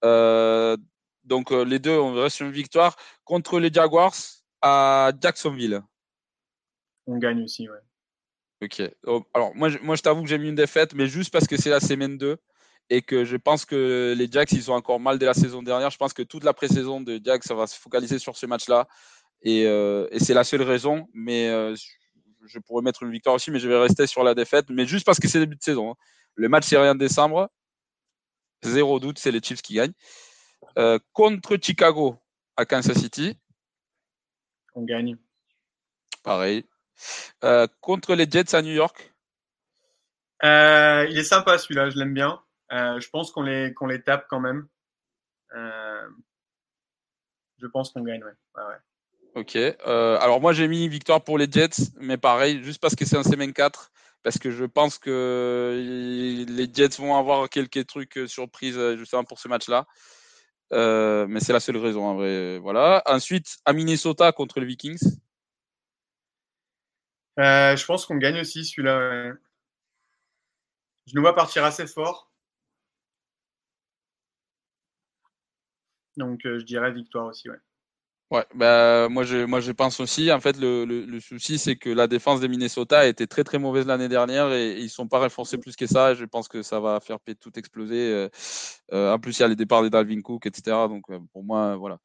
Euh, 0.05 0.77
donc 1.23 1.51
les 1.51 1.79
deux, 1.79 1.97
on 1.97 2.13
reste 2.13 2.37
sur 2.37 2.45
une 2.45 2.51
victoire 2.51 2.95
contre 3.23 3.59
les 3.59 3.71
Jaguars 3.71 4.15
à 4.61 5.11
Jacksonville. 5.21 5.81
On 7.07 7.17
gagne 7.17 7.43
aussi, 7.43 7.67
ouais. 7.67 7.79
Ok. 8.61 8.81
Alors, 9.33 9.55
moi, 9.55 9.69
je, 9.69 9.79
moi, 9.79 9.95
je 9.95 10.01
t'avoue 10.01 10.21
que 10.21 10.29
j'ai 10.29 10.37
mis 10.37 10.49
une 10.49 10.55
défaite, 10.55 10.93
mais 10.93 11.07
juste 11.07 11.31
parce 11.31 11.47
que 11.47 11.57
c'est 11.57 11.69
la 11.69 11.79
semaine 11.79 12.17
2 12.17 12.37
et 12.89 13.01
que 13.01 13.23
je 13.25 13.37
pense 13.37 13.65
que 13.65 14.15
les 14.17 14.29
Jacks, 14.31 14.51
ils 14.51 14.63
sont 14.63 14.73
encore 14.73 14.99
mal 14.99 15.19
dès 15.19 15.25
la 15.25 15.33
saison 15.33 15.61
dernière. 15.61 15.89
Je 15.89 15.97
pense 15.97 16.13
que 16.13 16.23
toute 16.23 16.43
la 16.43 16.53
pré-saison 16.53 17.01
de 17.01 17.19
Jacks, 17.23 17.43
ça 17.43 17.53
va 17.53 17.67
se 17.67 17.79
focaliser 17.79 18.19
sur 18.19 18.35
ce 18.35 18.45
match-là. 18.45 18.87
Et, 19.41 19.65
euh, 19.65 20.07
et 20.11 20.19
c'est 20.19 20.33
la 20.33 20.43
seule 20.43 20.63
raison. 20.63 21.07
Mais 21.13 21.49
euh, 21.49 21.75
je 22.47 22.59
pourrais 22.59 22.81
mettre 22.81 23.03
une 23.03 23.11
victoire 23.11 23.35
aussi, 23.35 23.51
mais 23.51 23.59
je 23.59 23.69
vais 23.69 23.79
rester 23.79 24.07
sur 24.07 24.23
la 24.23 24.33
défaite. 24.33 24.65
Mais 24.69 24.85
juste 24.85 25.05
parce 25.05 25.19
que 25.19 25.27
c'est 25.27 25.39
début 25.39 25.55
de 25.55 25.63
saison. 25.63 25.91
Hein. 25.91 25.95
Le 26.35 26.49
match, 26.49 26.65
c'est 26.65 26.77
rien 26.77 26.95
de 26.95 26.99
décembre. 26.99 27.49
Zéro 28.63 28.99
doute, 28.99 29.19
c'est 29.19 29.31
les 29.31 29.41
Chiefs 29.41 29.61
qui 29.61 29.75
gagnent. 29.75 29.93
Euh, 30.77 30.99
contre 31.13 31.57
Chicago 31.61 32.17
à 32.57 32.65
Kansas 32.65 32.97
City. 32.97 33.37
On 34.75 34.83
gagne. 34.83 35.17
Pareil. 36.23 36.65
Euh, 37.43 37.67
contre 37.79 38.15
les 38.15 38.29
Jets 38.29 38.55
à 38.55 38.61
New 38.61 38.73
York 38.73 39.13
euh, 40.43 41.07
Il 41.09 41.17
est 41.17 41.23
sympa 41.23 41.57
celui-là, 41.57 41.89
je 41.89 41.97
l'aime 41.97 42.13
bien. 42.13 42.41
Euh, 42.71 42.99
je 42.99 43.09
pense 43.09 43.31
qu'on 43.31 43.41
les, 43.41 43.73
qu'on 43.73 43.87
les 43.87 44.01
tape 44.01 44.27
quand 44.29 44.39
même. 44.39 44.67
je 47.57 47.67
pense 47.67 47.91
qu'on 47.91 48.03
gagne, 48.03 48.23
ouais. 48.23 48.31
ouais, 48.55 48.63
ouais. 48.63 48.77
Ok. 49.35 49.55
alors 49.55 50.41
moi 50.41 50.53
j'ai 50.53 50.67
mis 50.67 50.87
victoire 50.87 51.23
pour 51.23 51.37
les 51.37 51.49
Jets, 51.49 51.91
mais 51.99 52.17
pareil, 52.17 52.63
juste 52.63 52.81
parce 52.81 52.95
que 52.95 53.05
c'est 53.05 53.17
un 53.17 53.23
semaine 53.23 53.53
4 53.53 53.91
parce 54.23 54.37
que 54.37 54.51
je 54.51 54.65
pense 54.65 54.97
que 54.97 56.45
les 56.47 56.69
Jets 56.73 56.97
vont 56.97 57.15
avoir 57.15 57.47
quelques 57.49 57.85
trucs 57.85 58.19
surprises 58.27 58.95
justement 58.97 59.23
pour 59.23 59.39
ce 59.39 59.47
match-là. 59.47 59.85
Euh, 60.71 61.25
mais 61.27 61.39
c'est 61.39 61.53
la 61.53 61.59
seule 61.59 61.77
raison 61.77 62.05
en 62.05 62.15
vrai. 62.15 62.59
Voilà. 62.59 63.01
Ensuite, 63.05 63.57
à 63.65 63.73
Minnesota 63.73 64.31
contre 64.31 64.59
les 64.59 64.65
Vikings. 64.65 64.99
Euh, 67.39 67.75
je 67.75 67.85
pense 67.85 68.05
qu'on 68.05 68.17
gagne 68.17 68.39
aussi 68.41 68.65
celui-là. 68.65 69.33
Je 71.07 71.15
nous 71.15 71.21
vois 71.21 71.35
partir 71.35 71.63
assez 71.63 71.87
fort. 71.87 72.28
Donc 76.19 76.45
euh, 76.45 76.59
je 76.59 76.65
dirais 76.65 76.91
victoire 76.91 77.25
aussi, 77.25 77.49
ouais. 77.49 77.57
Ouais, 78.31 78.45
bah, 78.53 79.09
moi, 79.09 79.23
je, 79.23 79.37
moi 79.37 79.59
je 79.59 79.71
pense 79.71 79.99
aussi. 79.99 80.31
En 80.31 80.39
fait, 80.39 80.55
le, 80.55 80.85
le, 80.85 81.03
le 81.03 81.19
souci, 81.19 81.57
c'est 81.57 81.77
que 81.77 81.89
la 81.89 82.05
défense 82.05 82.39
des 82.39 82.47
Minnesota 82.47 82.99
a 82.99 83.05
été 83.07 83.25
très 83.25 83.43
très 83.43 83.57
mauvaise 83.57 83.87
l'année 83.87 84.07
dernière 84.07 84.51
et, 84.51 84.73
et 84.73 84.81
ils 84.81 84.89
sont 84.89 85.07
pas 85.07 85.17
renforcés 85.17 85.57
plus 85.57 85.75
que 85.75 85.87
ça. 85.87 86.13
Je 86.13 86.25
pense 86.25 86.47
que 86.47 86.61
ça 86.61 86.79
va 86.79 86.99
faire 86.99 87.17
tout 87.39 87.57
exploser. 87.57 88.13
Euh, 88.13 88.29
euh, 88.93 89.13
en 89.15 89.17
plus, 89.17 89.39
il 89.39 89.41
y 89.41 89.45
a 89.45 89.47
les 89.47 89.55
départs 89.55 89.81
des 89.81 89.89
Dalvin 89.89 90.21
Cook, 90.21 90.45
etc. 90.45 90.77
Donc 90.87 91.05
pour 91.31 91.43
moi, 91.43 91.75
voilà. 91.75 91.97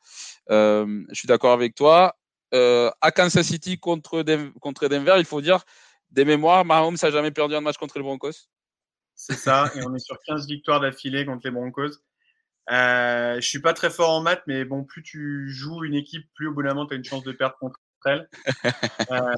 Euh, 0.51 1.05
je 1.11 1.15
suis 1.15 1.29
d'accord 1.29 1.53
avec 1.53 1.75
toi. 1.75 2.17
Euh, 2.55 2.91
à 3.03 3.11
Kansas 3.11 3.47
City 3.47 3.79
contre, 3.79 4.25
contre 4.61 4.89
Denver, 4.89 5.17
il 5.19 5.27
faut 5.27 5.43
dire 5.43 5.63
des 6.11 6.25
mémoires. 6.25 6.65
Mahomes 6.65 6.97
n'a 7.03 7.11
jamais 7.11 7.33
perdu 7.33 7.55
un 7.55 7.61
match 7.61 7.77
contre 7.77 7.99
les 7.99 8.03
Broncos. 8.03 8.49
C'est 9.15 9.35
ça. 9.35 9.71
et 9.77 9.83
on 9.85 9.95
est 9.95 9.99
sur 9.99 10.19
15 10.27 10.47
victoires 10.47 10.81
d'affilée 10.81 11.27
contre 11.27 11.43
les 11.45 11.51
Broncos. 11.51 12.01
Euh, 12.71 13.37
je 13.37 13.47
suis 13.49 13.61
pas 13.61 13.75
très 13.75 13.91
fort 13.91 14.11
en 14.11 14.21
maths, 14.21 14.43
mais 14.47 14.65
bon, 14.65 14.85
plus 14.85 15.03
tu 15.03 15.49
joues 15.51 15.85
une 15.85 15.95
équipe, 15.95 16.27
plus 16.35 16.49
au 16.49 16.55
bout 16.55 16.63
d'un 16.63 16.75
moment, 16.75 16.87
tu 16.87 16.95
as 16.95 16.97
une 16.97 17.05
chance 17.05 17.25
de 17.25 17.33
perdre 17.33 17.57
contre 17.59 17.81
elle. 18.07 18.29
Euh, 19.11 19.35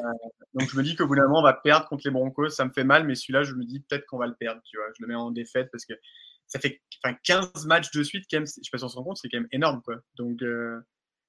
donc 0.54 0.70
je 0.70 0.76
me 0.76 0.82
dis 0.82 0.94
qu'au 0.94 1.06
bout 1.06 1.16
d'un 1.16 1.26
moment, 1.26 1.40
on 1.40 1.42
va 1.42 1.52
perdre 1.52 1.88
contre 1.88 2.02
les 2.04 2.10
Broncos. 2.10 2.50
Ça 2.50 2.64
me 2.64 2.70
fait 2.70 2.84
mal, 2.84 3.04
mais 3.04 3.14
celui-là, 3.14 3.42
je 3.42 3.54
me 3.54 3.64
dis 3.64 3.80
peut-être 3.80 4.06
qu'on 4.06 4.18
va 4.18 4.26
le 4.26 4.34
perdre. 4.34 4.60
Tu 4.64 4.76
vois, 4.76 4.86
je 4.96 5.02
le 5.02 5.08
mets 5.08 5.14
en 5.14 5.30
défaite 5.30 5.68
parce 5.72 5.84
que 5.84 5.94
ça 6.46 6.60
fait 6.60 6.80
enfin, 7.04 7.16
15 7.24 7.66
matchs 7.66 7.90
de 7.90 8.02
suite, 8.02 8.26
quand 8.30 8.38
même, 8.38 8.46
je 8.46 8.52
sais 8.52 8.70
pas 8.70 8.78
si 8.78 8.84
on 8.84 8.88
se 8.88 8.96
rend 8.96 9.04
compte, 9.04 9.18
c'est 9.18 9.28
quand 9.28 9.38
même 9.38 9.48
énorme. 9.52 9.82
Quoi. 9.82 9.96
Donc, 10.16 10.42
euh, 10.42 10.78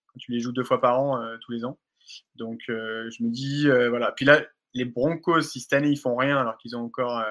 quand 0.08 0.20
tu 0.20 0.32
les 0.32 0.40
joues 0.40 0.52
deux 0.52 0.64
fois 0.64 0.80
par 0.80 1.00
an, 1.00 1.22
euh, 1.22 1.38
tous 1.42 1.52
les 1.52 1.66
ans. 1.66 1.80
Donc, 2.36 2.62
euh, 2.70 3.10
je 3.10 3.24
me 3.24 3.30
dis, 3.30 3.68
voilà. 3.90 4.12
Puis 4.12 4.26
là, 4.26 4.46
les 4.74 4.86
Broncos, 4.86 5.42
si 5.42 5.60
cette 5.60 5.74
année 5.74 5.90
ils 5.90 6.00
font 6.00 6.16
rien, 6.16 6.38
alors 6.38 6.58
qu'ils 6.58 6.76
ont 6.76 6.82
encore. 6.82 7.24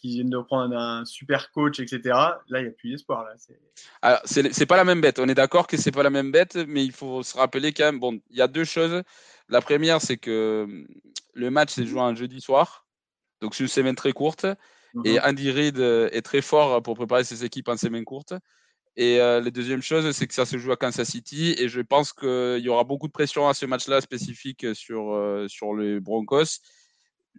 Qu'ils 0.00 0.10
viennent 0.10 0.30
de 0.30 0.38
prendre 0.38 0.76
un 0.76 1.04
super 1.04 1.50
coach, 1.52 1.80
etc. 1.80 2.00
Là, 2.04 2.60
il 2.60 2.62
n'y 2.62 2.68
a 2.68 2.72
plus 2.72 2.90
d'espoir. 2.90 3.24
Là, 3.24 4.20
c'est 4.24 4.66
pas 4.66 4.76
la 4.76 4.84
même 4.84 5.00
bête. 5.00 5.18
On 5.18 5.28
est 5.28 5.34
d'accord 5.34 5.66
que 5.66 5.76
c'est 5.76 5.90
pas 5.90 6.02
la 6.02 6.10
même 6.10 6.30
bête, 6.30 6.56
mais 6.68 6.84
il 6.84 6.92
faut 6.92 7.22
se 7.22 7.36
rappeler 7.36 7.72
quand 7.72 7.84
même. 7.84 8.00
Bon, 8.00 8.20
il 8.30 8.36
y 8.36 8.42
a 8.42 8.48
deux 8.48 8.64
choses. 8.64 9.02
La 9.48 9.60
première, 9.60 10.00
c'est 10.00 10.16
que 10.16 10.86
le 11.34 11.50
match 11.50 11.72
s'est 11.72 11.86
joué 11.86 12.00
un 12.00 12.14
jeudi 12.14 12.40
soir, 12.40 12.86
donc 13.40 13.54
c'est 13.54 13.64
une 13.64 13.68
semaine 13.68 13.96
très 13.96 14.12
courte. 14.12 14.46
Et 15.04 15.14
mhm. 15.14 15.20
Andy 15.24 15.50
Reid 15.50 15.78
euh, 15.78 16.08
est 16.12 16.22
très 16.22 16.42
fort 16.42 16.82
pour 16.82 16.96
préparer 16.96 17.24
ses 17.24 17.44
équipes 17.44 17.68
en 17.68 17.76
semaine 17.76 18.04
courte. 18.04 18.34
Et 18.96 19.20
euh, 19.20 19.40
la 19.40 19.50
deuxième 19.50 19.82
chose, 19.82 20.10
c'est 20.12 20.26
que 20.26 20.34
ça 20.34 20.44
se 20.44 20.58
joue 20.58 20.72
à 20.72 20.76
Kansas 20.76 21.08
City. 21.08 21.54
Et 21.58 21.68
je 21.68 21.80
pense 21.80 22.12
qu'il 22.12 22.58
y 22.58 22.68
aura 22.68 22.84
beaucoup 22.84 23.06
de 23.06 23.12
pression 23.12 23.48
à 23.48 23.54
ce 23.54 23.66
match-là 23.66 24.00
spécifique 24.00 24.66
sur, 24.74 25.14
euh, 25.14 25.46
sur 25.48 25.74
les 25.74 26.00
Broncos. 26.00 26.60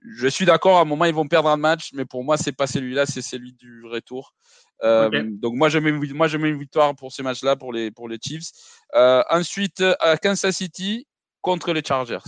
Je 0.04 0.27
suis 0.27 0.45
d'accord, 0.45 0.77
à 0.77 0.82
un 0.82 0.86
moment, 0.86 1.06
ils 1.06 1.13
vont 1.13 1.27
perdre 1.27 1.49
un 1.49 1.58
match, 1.58 1.91
mais 1.93 2.06
pour 2.06 2.23
moi, 2.23 2.38
c'est 2.38 2.51
pas 2.51 2.67
celui-là, 2.67 3.06
c'est 3.06 3.21
celui 3.21 3.54
du 3.54 3.86
retour. 3.86 4.34
Donc, 4.82 5.54
moi 5.56 5.69
je, 5.69 5.77
mets, 5.77 5.91
moi, 5.91 6.27
je 6.27 6.38
mets 6.38 6.49
une 6.49 6.60
victoire 6.60 6.95
pour 6.95 7.12
ce 7.12 7.21
match-là, 7.21 7.56
pour 7.56 7.71
les, 7.71 7.91
pour 7.91 8.10
les 8.10 8.17
Chiefs. 8.19 8.49
ensuite, 8.93 9.84
à 9.99 10.17
Kansas 10.17 10.56
City 10.56 11.06
contre 11.41 11.73
les 11.73 11.84
Chargers. 11.84 12.19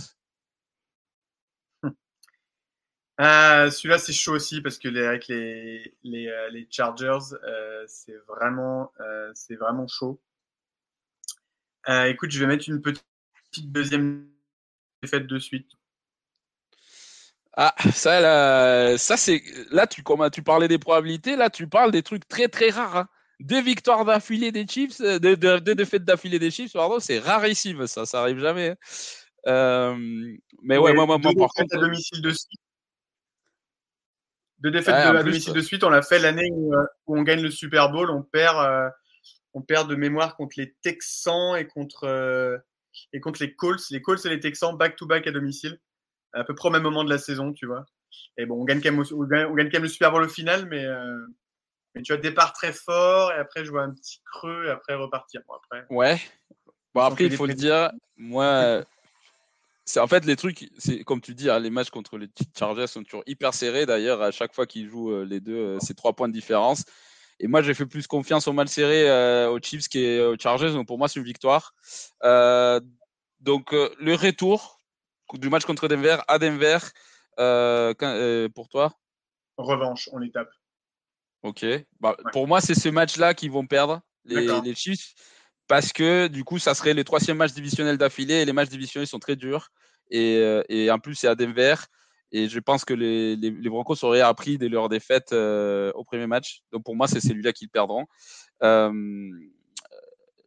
Celui-là, 3.18 3.98
c'est 3.98 4.12
chaud 4.12 4.34
aussi 4.34 4.60
parce 4.60 4.78
que 4.78 4.88
les, 4.88 5.06
avec 5.06 5.28
les, 5.28 5.96
les, 6.02 6.28
euh, 6.28 6.50
les 6.50 6.66
Chargers, 6.70 7.34
euh, 7.44 7.84
c'est 7.86 8.16
vraiment, 8.28 8.92
euh, 9.00 9.30
c'est 9.34 9.56
vraiment 9.56 9.86
chaud. 9.86 10.20
écoute, 12.06 12.30
je 12.30 12.40
vais 12.40 12.46
mettre 12.46 12.68
une 12.68 12.82
petite 12.82 13.04
deuxième 13.72 14.28
défaite 15.02 15.26
de 15.26 15.38
suite. 15.38 15.70
Ah, 17.56 17.74
ça, 17.92 18.20
là, 18.20 18.98
ça 18.98 19.16
c'est 19.16 19.42
là 19.70 19.86
tu 19.86 20.02
comme 20.02 20.28
tu 20.30 20.42
parlais 20.42 20.68
des 20.68 20.78
probabilités, 20.78 21.36
là 21.36 21.50
tu 21.50 21.68
parles 21.68 21.92
des 21.92 22.02
trucs 22.02 22.26
très 22.26 22.48
très 22.48 22.70
rares. 22.70 22.96
Hein. 22.96 23.08
Deux 23.40 23.62
victoires 23.62 24.04
d'affilée 24.04 24.52
des 24.52 24.66
Chiefs, 24.66 25.00
deux, 25.00 25.36
deux, 25.36 25.74
défaites 25.74 26.04
d'affilée 26.04 26.38
des 26.38 26.50
Chiefs, 26.50 26.72
pardon, 26.72 27.00
c'est 27.00 27.18
rarissime 27.18 27.86
ça, 27.86 28.06
ça 28.06 28.20
arrive 28.20 28.40
jamais. 28.40 28.76
Hein. 29.46 29.96
mais 30.62 30.78
ouais, 30.78 30.94
moi, 30.94 31.06
moi, 31.06 31.18
moi 31.18 31.32
par 31.36 31.48
contre, 31.48 31.76
à 31.76 31.78
domicile 31.78 32.22
de 32.22 32.30
suite, 32.30 32.60
deux 34.64 34.70
défaites 34.70 35.12
de, 35.12 35.22
domicile 35.22 35.52
de 35.52 35.60
suite. 35.60 35.84
On 35.84 35.90
l'a 35.90 36.00
fait 36.00 36.18
l'année 36.18 36.50
euh, 36.50 36.86
où, 37.06 37.18
on 37.18 37.22
gagne 37.22 37.42
le 37.42 37.50
Super 37.50 37.90
Bowl. 37.90 38.10
On 38.10 38.22
perd, 38.22 38.56
euh, 38.56 38.88
on 39.52 39.60
perd 39.60 39.90
de 39.90 39.94
mémoire 39.94 40.36
contre 40.36 40.54
les 40.56 40.74
Texans 40.80 41.54
et 41.58 41.66
contre, 41.66 42.04
euh, 42.04 42.56
et 43.12 43.20
contre 43.20 43.42
les 43.42 43.54
Colts. 43.54 43.90
Les 43.90 44.00
Colts 44.00 44.24
et 44.24 44.30
les 44.30 44.40
Texans 44.40 44.74
back-to-back 44.74 45.26
à 45.26 45.32
domicile, 45.32 45.78
à 46.34 46.44
peu 46.44 46.54
près 46.54 46.68
au 46.68 46.72
même 46.72 46.82
moment 46.82 47.04
de 47.04 47.10
la 47.10 47.18
saison, 47.18 47.52
tu 47.52 47.66
vois. 47.66 47.84
Et 48.36 48.46
bon, 48.46 48.60
on 48.60 48.64
gagne 48.64 48.80
quand 48.80 48.92
même, 48.92 49.04
on 49.12 49.24
gagne, 49.24 49.70
quand 49.70 49.78
même 49.78 49.82
le 49.82 49.88
Super 49.88 50.12
Bowl 50.12 50.22
au 50.22 50.28
final, 50.28 50.66
mais, 50.66 50.86
mais 51.94 52.02
tu 52.02 52.12
vois, 52.12 52.20
départ 52.20 52.52
très 52.52 52.72
fort 52.72 53.32
et 53.32 53.36
après, 53.36 53.64
je 53.64 53.70
vois 53.70 53.82
un 53.82 53.92
petit 53.92 54.20
creux 54.24 54.66
et 54.66 54.70
après 54.70 54.94
repartir. 54.94 55.40
Bon, 55.46 55.54
après, 55.54 55.86
ouais. 55.90 56.20
Bon, 56.94 57.00
après, 57.00 57.24
il 57.24 57.36
faut 57.36 57.46
le 57.46 57.54
dire, 57.54 57.90
moi, 58.16 58.82
c'est 59.84 60.00
en 60.00 60.06
fait 60.06 60.24
les 60.24 60.36
trucs, 60.36 60.70
c'est 60.78 61.04
comme 61.04 61.20
tu 61.20 61.34
dis, 61.34 61.50
hein, 61.50 61.58
les 61.58 61.70
matchs 61.70 61.90
contre 61.90 62.16
les 62.16 62.28
Chargers 62.58 62.86
sont 62.86 63.02
toujours 63.02 63.22
hyper 63.26 63.52
serrés. 63.52 63.86
D'ailleurs, 63.86 64.22
à 64.22 64.30
chaque 64.30 64.54
fois 64.54 64.66
qu'ils 64.66 64.88
jouent 64.88 65.12
euh, 65.12 65.24
les 65.24 65.40
deux, 65.40 65.56
euh, 65.56 65.78
c'est 65.80 65.94
trois 65.94 66.14
points 66.14 66.28
de 66.28 66.32
différence. 66.32 66.84
Et 67.40 67.48
moi, 67.48 67.62
j'ai 67.62 67.74
fait 67.74 67.84
plus 67.84 68.06
confiance 68.06 68.48
aux 68.48 68.52
mal 68.52 68.68
serrés 68.68 69.10
euh, 69.10 69.50
aux 69.50 69.58
Chiefs 69.60 69.88
qu'aux 69.88 70.36
Chargers. 70.40 70.72
Donc 70.72 70.86
pour 70.86 70.98
moi, 70.98 71.08
c'est 71.08 71.20
une 71.20 71.26
victoire. 71.26 71.74
donc 72.22 73.72
le 73.72 74.14
retour 74.14 74.80
du 75.34 75.48
match 75.48 75.64
contre 75.64 75.88
Denver 75.88 76.18
à 76.28 76.38
Denver, 76.38 76.78
pour 78.54 78.68
toi? 78.68 78.92
Revanche, 79.56 80.08
on 80.12 80.18
les 80.18 80.30
tape. 80.30 80.50
Ok. 81.42 81.64
Bah, 82.00 82.16
Pour 82.32 82.48
moi, 82.48 82.60
c'est 82.60 82.74
ce 82.74 82.88
match-là 82.88 83.34
qu'ils 83.34 83.50
vont 83.50 83.66
perdre 83.66 84.00
les, 84.24 84.60
les 84.62 84.74
Chiefs 84.74 85.14
parce 85.66 85.92
que 85.92 86.26
du 86.26 86.44
coup, 86.44 86.58
ça 86.58 86.74
serait 86.74 86.94
les 86.94 87.04
troisième 87.04 87.36
matchs 87.38 87.52
divisionnels 87.52 87.98
d'affilée 87.98 88.34
et 88.34 88.44
les 88.44 88.52
matchs 88.52 88.68
divisionnels 88.68 89.06
sont 89.06 89.18
très 89.18 89.36
durs. 89.36 89.70
Et, 90.10 90.36
euh, 90.36 90.62
et 90.68 90.90
en 90.90 90.98
plus, 90.98 91.14
c'est 91.14 91.28
à 91.28 91.34
Denver. 91.34 91.74
Et 92.32 92.48
je 92.48 92.58
pense 92.58 92.84
que 92.84 92.94
les, 92.94 93.36
les, 93.36 93.50
les 93.50 93.68
Broncos 93.68 94.04
auraient 94.04 94.20
appris 94.20 94.58
de 94.58 94.66
leur 94.66 94.88
défaite 94.88 95.32
euh, 95.32 95.92
au 95.94 96.04
premier 96.04 96.26
match. 96.26 96.62
Donc 96.72 96.84
pour 96.84 96.96
moi, 96.96 97.06
c'est 97.06 97.20
celui-là 97.20 97.52
qu'ils 97.52 97.68
perdront. 97.68 98.06
Euh, 98.62 99.30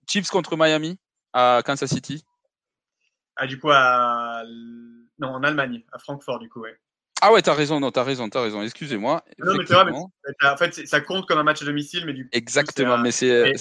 Chiefs 0.07 0.29
contre 0.29 0.57
Miami 0.57 0.97
à 1.33 1.61
Kansas 1.65 1.89
City. 1.89 2.23
Ah, 3.37 3.47
du 3.47 3.59
coup, 3.59 3.69
à... 3.71 4.43
non, 5.19 5.29
en 5.29 5.43
Allemagne, 5.43 5.83
à 5.91 5.99
Francfort, 5.99 6.39
du 6.39 6.49
coup, 6.49 6.61
ouais. 6.61 6.75
Ah 7.21 7.31
ouais, 7.33 7.41
t'as 7.41 7.53
raison, 7.53 7.79
non, 7.79 7.91
t'as 7.91 8.03
raison, 8.03 8.29
t'as 8.29 8.41
raison. 8.41 8.61
Excusez-moi. 8.61 9.23
Non, 9.39 9.55
mais 9.57 9.65
c'est 9.65 9.73
vrai, 9.73 9.85
mais 9.85 10.47
en 10.47 10.57
fait, 10.57 10.87
ça 10.87 11.01
compte 11.01 11.27
comme 11.27 11.39
un 11.39 11.43
match 11.43 11.61
à 11.63 11.65
domicile, 11.65 12.05
mais 12.05 12.13
du 12.13 12.25
coup. 12.25 12.29
Exactement, 12.31 12.97
mais 12.97 13.11
c'est 13.11 13.53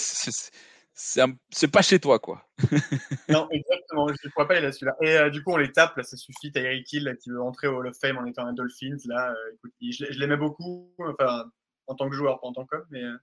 c'est 0.96 1.68
pas 1.68 1.82
chez 1.82 2.00
toi, 2.00 2.18
quoi. 2.18 2.42
non, 3.28 3.48
exactement. 3.50 4.08
Je 4.08 4.14
ne 4.24 4.30
pourrais 4.30 4.46
pas 4.46 4.54
aller 4.54 4.62
là-dessus-là. 4.62 4.96
Et 5.02 5.18
euh, 5.18 5.30
du 5.30 5.42
coup, 5.42 5.52
on 5.52 5.58
les 5.58 5.70
tape. 5.70 5.94
Là, 5.96 6.02
ça 6.02 6.16
suffit. 6.16 6.50
Tyreek 6.50 6.90
Hill, 6.90 7.16
qui 7.20 7.28
veut 7.28 7.42
entrer 7.42 7.68
au 7.68 7.76
Hall 7.76 7.88
of 7.88 7.98
Fame 7.98 8.16
en 8.16 8.24
étant 8.24 8.46
un 8.46 8.54
Dolphins. 8.54 8.96
Là, 9.04 9.30
euh, 9.30 9.54
écoute, 9.54 9.72
je, 9.80 10.18
l'aimais 10.18 10.38
beaucoup, 10.38 10.90
enfin, 10.98 11.44
en 11.86 11.94
tant 11.94 12.08
que 12.08 12.16
joueur, 12.16 12.40
pas 12.40 12.46
en 12.46 12.54
tant 12.54 12.64
qu'homme. 12.64 12.86
Mais, 12.90 13.02
euh, 13.02 13.14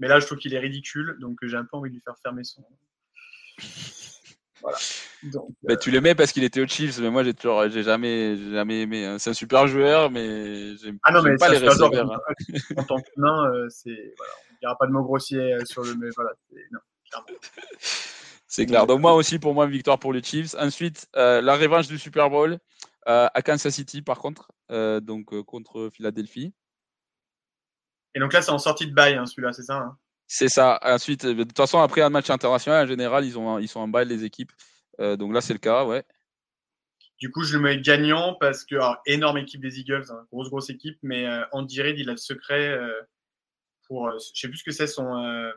mais 0.00 0.08
là, 0.08 0.20
je 0.20 0.26
trouve 0.26 0.36
qu'il 0.36 0.52
est 0.52 0.58
ridicule. 0.58 1.16
Donc, 1.18 1.38
j'ai 1.42 1.56
un 1.56 1.64
peu 1.64 1.78
envie 1.78 1.88
de 1.88 1.94
lui 1.94 2.02
faire 2.02 2.18
fermer 2.22 2.44
son. 2.44 2.62
Voilà. 4.64 4.78
mais 5.64 5.76
tu 5.76 5.90
l'aimais 5.90 6.14
parce 6.14 6.32
qu'il 6.32 6.42
était 6.42 6.62
au 6.62 6.66
Chiefs, 6.66 6.98
mais 6.98 7.10
moi 7.10 7.22
j'ai 7.22 7.34
toujours, 7.34 7.68
j'ai 7.68 7.82
jamais, 7.82 8.38
jamais 8.50 8.80
aimé. 8.80 9.04
Hein. 9.04 9.18
C'est 9.18 9.28
un 9.28 9.34
super 9.34 9.66
joueur, 9.66 10.10
mais 10.10 10.74
j'aime 10.78 10.98
ah 11.02 11.12
non, 11.12 11.22
mais 11.22 11.36
pas 11.36 11.50
les 11.50 11.58
receveurs. 11.58 12.10
Hein. 12.10 12.18
En 12.78 12.84
tant 12.84 12.96
que 12.96 13.10
nain, 13.18 13.68
c'est, 13.68 14.14
voilà, 14.16 14.32
on 14.50 14.56
dira 14.60 14.78
pas 14.78 14.86
de 14.86 14.92
mots 14.92 15.02
grossiers 15.02 15.58
sur 15.64 15.82
le, 15.82 15.94
mais 15.96 16.08
voilà, 16.16 16.30
non. 16.72 16.80
C'est 18.46 18.66
clair. 18.66 18.86
Donc 18.86 19.00
moi 19.00 19.14
aussi, 19.14 19.40
pour 19.40 19.52
moi, 19.52 19.64
une 19.64 19.72
victoire 19.72 19.98
pour 19.98 20.12
les 20.12 20.22
Chiefs. 20.22 20.54
Ensuite, 20.54 21.08
euh, 21.16 21.40
la 21.40 21.56
revanche 21.56 21.88
du 21.88 21.98
Super 21.98 22.30
Bowl 22.30 22.58
euh, 23.08 23.28
à 23.32 23.42
Kansas 23.42 23.74
City, 23.74 24.00
par 24.00 24.18
contre, 24.18 24.52
euh, 24.70 25.00
donc 25.00 25.40
contre 25.42 25.90
Philadelphie. 25.92 26.54
Et 28.14 28.20
donc 28.20 28.32
là, 28.32 28.42
c'est 28.42 28.52
en 28.52 28.58
sortie 28.58 28.86
de 28.86 28.94
bail, 28.94 29.14
hein, 29.14 29.26
celui-là, 29.26 29.52
c'est 29.52 29.64
ça 29.64 29.78
hein? 29.78 29.98
C'est 30.36 30.48
ça. 30.48 30.80
Ensuite, 30.82 31.24
de 31.24 31.44
toute 31.44 31.56
façon, 31.56 31.78
après 31.78 32.00
un 32.00 32.10
match 32.10 32.28
international, 32.28 32.84
en 32.84 32.88
général, 32.88 33.24
ils, 33.24 33.38
ont, 33.38 33.58
ils 33.60 33.68
sont 33.68 33.80
en 33.80 33.88
bail, 33.88 34.08
les 34.08 34.24
équipes. 34.24 34.50
donc 34.98 35.32
là, 35.32 35.40
c'est 35.40 35.52
le 35.52 35.60
cas, 35.60 35.84
ouais. 35.84 36.04
Du 37.18 37.30
coup, 37.30 37.44
je 37.44 37.56
le 37.56 37.62
mets 37.62 37.80
gagnant 37.80 38.34
parce 38.40 38.64
que, 38.64 38.74
énorme 39.06 39.38
équipe 39.38 39.60
des 39.60 39.78
Eagles, 39.78 40.06
hein, 40.10 40.26
grosse, 40.32 40.48
grosse 40.48 40.70
équipe, 40.70 40.98
mais 41.02 41.26
Andy 41.52 41.80
Reid, 41.80 41.98
il 41.98 42.08
a 42.08 42.12
le 42.12 42.18
secret 42.18 42.76
pour, 43.86 44.10
je 44.10 44.40
sais 44.40 44.48
plus 44.48 44.58
ce 44.58 44.64
que 44.64 44.72
c'est, 44.72 44.88
son 44.88 45.52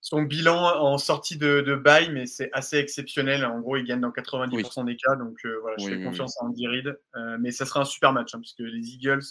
son 0.00 0.22
bilan 0.22 0.56
en 0.80 0.98
sortie 0.98 1.36
de, 1.36 1.60
de 1.60 1.74
bail, 1.74 2.10
mais 2.10 2.26
c'est 2.26 2.50
assez 2.52 2.78
exceptionnel. 2.78 3.44
En 3.44 3.60
gros, 3.60 3.76
il 3.76 3.84
gagne 3.84 4.00
dans 4.00 4.10
90% 4.10 4.86
des 4.86 4.96
cas. 4.96 5.14
Donc 5.16 5.36
euh, 5.44 5.58
voilà, 5.60 5.76
je 5.78 5.88
fais 5.88 6.02
confiance 6.02 6.40
à 6.40 6.44
Andy 6.44 6.66
Reid. 6.66 6.98
Euh, 7.16 7.36
mais 7.40 7.50
ça 7.50 7.66
sera 7.66 7.80
un 7.80 7.84
super 7.84 8.12
match, 8.12 8.34
hein, 8.34 8.38
parce 8.38 8.54
que 8.54 8.62
les 8.62 8.94
Eagles. 8.94 9.24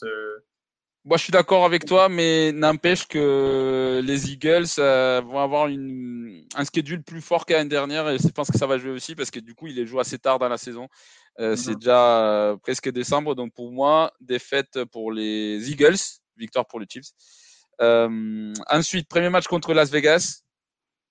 Euh, 1.06 1.10
Moi, 1.10 1.18
je 1.18 1.24
suis 1.24 1.32
d'accord 1.32 1.66
avec 1.66 1.86
toi, 1.86 2.10
mais 2.10 2.52
n'empêche 2.52 3.08
que 3.08 4.02
les 4.04 4.32
Eagles 4.32 4.68
vont 4.78 5.40
avoir 5.40 5.68
une, 5.68 6.46
un 6.56 6.66
schedule 6.66 7.04
plus 7.04 7.22
fort 7.22 7.46
qu'à 7.46 7.58
l'année 7.58 7.70
dernière. 7.70 8.10
Et 8.10 8.18
je 8.18 8.28
pense 8.30 8.50
que 8.52 8.58
ça 8.58 8.68
va 8.68 8.78
jouer 8.78 8.92
aussi, 8.92 9.16
parce 9.16 9.32
que 9.32 9.40
du 9.40 9.56
coup, 9.56 9.68
il 9.68 9.76
les 9.76 9.86
joue 9.86 10.00
assez 10.00 10.20
tard 10.20 10.40
dans 10.40 10.50
la 10.50 10.58
saison. 10.58 10.88
C'est 11.38 11.70
mhm. 11.70 11.76
déjà 11.76 12.56
presque 12.64 12.90
décembre. 12.92 13.36
Donc 13.36 13.54
pour 13.54 13.72
moi, 13.72 14.12
défaite 14.20 14.84
pour 14.86 15.12
les 15.12 15.72
Eagles, 15.72 15.98
victoire 16.38 16.66
pour 16.68 16.80
les 16.80 16.88
Chiefs. 16.90 17.12
ensuite, 17.80 19.08
premier 19.08 19.30
match 19.30 19.48
contre 19.48 19.74
Las 19.74 19.90
Vegas 19.90 20.44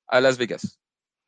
à 0.08 0.20
Las 0.20 0.36
Vegas. 0.36 0.78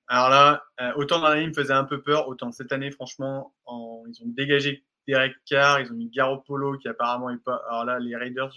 Alors 0.08 0.28
là, 0.28 0.64
euh, 0.80 0.92
autant 0.96 1.20
dans 1.20 1.28
l'année, 1.28 1.44
il 1.44 1.50
me 1.50 1.54
faisait 1.54 1.72
un 1.72 1.84
peu 1.84 2.02
peur, 2.02 2.26
autant 2.26 2.50
cette 2.50 2.72
année, 2.72 2.90
franchement, 2.90 3.54
ils 3.68 4.22
ont 4.22 4.26
dégagé 4.26 4.84
Derek 5.06 5.34
Carr, 5.46 5.80
ils 5.80 5.90
ont 5.90 5.96
mis 5.96 6.10
Garoppolo 6.10 6.78
qui 6.78 6.88
apparemment 6.88 7.30
est 7.30 7.42
pas. 7.42 7.62
Alors 7.68 7.84
là, 7.84 7.98
les 7.98 8.16
Raiders, 8.16 8.54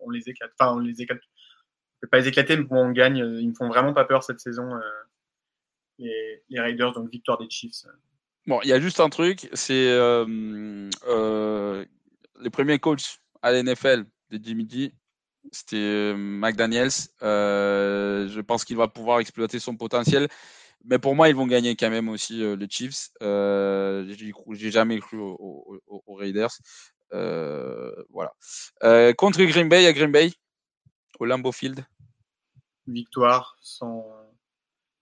on 0.00 0.10
les 0.10 0.28
éclate. 0.28 0.52
Enfin, 0.58 0.74
on 0.74 0.78
les 0.78 1.00
éclate. 1.00 1.20
On 1.20 2.00
peut 2.02 2.08
pas 2.08 2.18
les 2.20 2.28
éclater, 2.28 2.56
mais 2.56 2.64
bon, 2.64 2.88
on 2.88 2.90
gagne. 2.90 3.18
Ils 3.18 3.48
me 3.48 3.54
font 3.54 3.68
vraiment 3.68 3.92
pas 3.92 4.04
peur 4.04 4.22
cette 4.22 4.40
saison, 4.40 4.74
euh, 4.74 4.80
les, 5.98 6.60
Raiders, 6.60 6.92
donc 6.92 7.10
victoire 7.10 7.38
des 7.38 7.48
Chiefs. 7.48 7.86
Bon, 8.46 8.60
il 8.62 8.68
y 8.68 8.72
a 8.72 8.80
juste 8.80 9.00
un 9.00 9.08
truc, 9.08 9.48
c'est 9.54 9.88
euh, 9.88 10.84
les 12.40 12.50
premiers 12.50 12.78
coachs 12.78 13.20
à 13.40 13.52
l'NFL 13.52 14.04
de 14.30 14.38
Jimmy. 14.42 14.92
C'était 15.50 16.14
McDaniels. 16.14 16.90
je 17.20 18.40
pense 18.40 18.64
qu'il 18.64 18.76
va 18.76 18.88
pouvoir 18.88 19.20
exploiter 19.20 19.58
son 19.58 19.76
potentiel. 19.76 20.28
Mais 20.84 20.98
pour 20.98 21.14
moi, 21.14 21.28
ils 21.28 21.36
vont 21.36 21.46
gagner 21.46 21.76
quand 21.76 21.90
même 21.90 22.08
aussi 22.08 22.38
les 22.56 22.68
Chiefs. 22.68 23.10
Euh, 23.22 24.04
J'ai 24.50 24.70
jamais 24.70 24.98
cru 25.00 25.18
aux, 25.18 26.14
Raiders. 26.16 26.52
voilà. 27.10 28.32
contre 29.16 29.42
Green 29.42 29.68
Bay 29.68 29.86
à 29.86 29.92
Green 29.92 30.12
Bay, 30.12 30.32
au 31.18 31.24
Lambeau 31.24 31.52
Field. 31.52 31.84
Victoire 32.86 33.56
sans. 33.60 34.04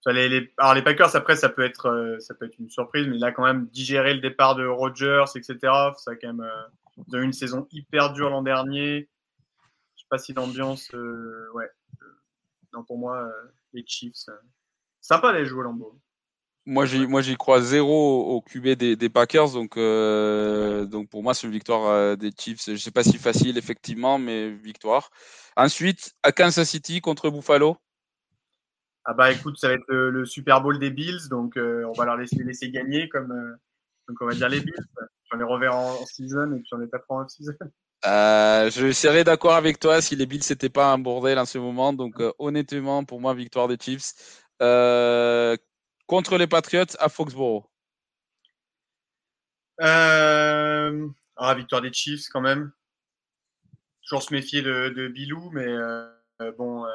Les, 0.05 0.51
Alors 0.57 0.73
les 0.73 0.81
Packers 0.81 1.15
après 1.15 1.37
ça 1.37 1.47
peut 1.47 1.63
être 1.63 2.17
ça 2.19 2.33
peut 2.33 2.45
être 2.45 2.59
une 2.59 2.69
surprise 2.69 3.07
mais 3.07 3.17
là 3.17 3.31
quand 3.31 3.45
même 3.45 3.67
digérer 3.67 4.13
le 4.13 4.19
départ 4.19 4.53
de 4.53 4.65
Rodgers 4.65 5.23
etc 5.33 5.57
ça 5.95 6.17
quand 6.17 6.33
même 6.33 6.45
ils 7.07 7.15
eu 7.15 7.23
une 7.23 7.31
saison 7.31 7.65
hyper 7.71 8.11
dure 8.11 8.29
l'an 8.29 8.41
dernier 8.41 9.07
je 9.95 10.01
sais 10.01 10.07
pas 10.09 10.17
si 10.17 10.33
l'ambiance 10.33 10.91
ouais 11.53 11.71
non 12.73 12.83
pour 12.83 12.97
moi 12.97 13.31
les 13.71 13.85
Chiefs 13.87 14.27
Sympa 15.03 15.33
les 15.33 15.45
jouer 15.45 15.59
au 15.59 15.63
Lambeau. 15.63 15.99
Moi, 16.65 16.85
j'y, 16.85 17.05
moi, 17.07 17.21
j'y 17.21 17.35
crois 17.35 17.59
zéro 17.59 18.35
au 18.35 18.41
QB 18.41 18.69
des, 18.69 19.09
Packers. 19.09 19.51
Donc, 19.51 19.75
euh, 19.75 20.85
donc, 20.85 21.09
pour 21.09 21.21
moi, 21.21 21.33
c'est 21.33 21.45
une 21.45 21.51
victoire 21.51 21.87
euh, 21.87 22.15
des 22.15 22.31
Chiefs. 22.31 22.63
Je 22.65 22.71
ne 22.71 22.77
sais 22.77 22.89
pas 22.89 23.03
si 23.03 23.17
facile, 23.17 23.57
effectivement, 23.57 24.17
mais 24.17 24.49
victoire. 24.49 25.09
Ensuite, 25.57 26.13
à 26.23 26.31
Kansas 26.31 26.69
City 26.69 27.01
contre 27.01 27.29
Buffalo. 27.29 27.75
Ah 29.03 29.13
bah 29.13 29.33
écoute, 29.33 29.57
ça 29.57 29.67
va 29.67 29.73
être 29.73 29.83
le, 29.89 30.25
Super 30.25 30.61
Bowl 30.61 30.79
des 30.79 30.89
Bills, 30.89 31.27
donc 31.29 31.57
euh, 31.57 31.83
on 31.83 31.91
va 31.91 32.05
leur 32.05 32.15
laisser, 32.15 32.41
laisser 32.41 32.71
gagner 32.71 33.09
comme 33.09 33.57
donc 34.07 34.17
on 34.21 34.25
va 34.25 34.33
dire 34.33 34.47
les 34.47 34.61
Bills. 34.61 34.73
J'en 35.29 35.41
ai 35.41 35.43
reverrai 35.43 35.75
en, 35.75 36.05
season 36.05 36.53
et 36.53 36.59
puis 36.59 36.67
j'en 36.71 36.81
ai 36.81 36.87
pas 36.87 37.03
en 37.09 37.27
season. 37.27 37.51
je 38.05 38.91
serais 38.93 39.25
d'accord 39.25 39.55
avec 39.55 39.77
toi 39.77 40.01
si 40.01 40.15
les 40.15 40.25
Bills 40.25 40.43
n'étaient 40.49 40.69
pas 40.69 40.93
un 40.93 40.99
bordel 40.99 41.37
en 41.37 41.45
ce 41.45 41.57
moment. 41.57 41.91
Donc 41.91 42.15
honnêtement, 42.39 43.03
pour 43.03 43.19
moi, 43.19 43.33
victoire 43.33 43.67
des 43.67 43.77
Chiefs. 43.77 44.42
Euh, 44.61 45.57
contre 46.07 46.37
les 46.37 46.47
Patriots 46.47 46.95
à 46.99 47.09
Foxborough 47.09 47.65
euh, 49.81 51.07
ah, 51.35 51.55
Victoire 51.55 51.81
des 51.81 51.91
Chiefs 51.91 52.27
quand 52.29 52.41
même. 52.41 52.71
Toujours 54.03 54.21
se 54.21 54.33
méfier 54.33 54.61
de, 54.61 55.07
Bilou, 55.07 55.49
mais 55.51 55.65
euh, 55.67 56.07
bon, 56.57 56.85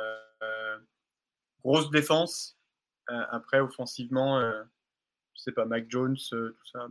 grosse 1.64 1.90
défense. 1.90 2.56
après, 3.08 3.60
offensivement, 3.60 4.40
je 4.40 5.42
sais 5.42 5.52
pas, 5.52 5.64
Mac 5.64 5.86
Jones, 5.88 6.16
tout 6.30 6.66
ça. 6.70 6.86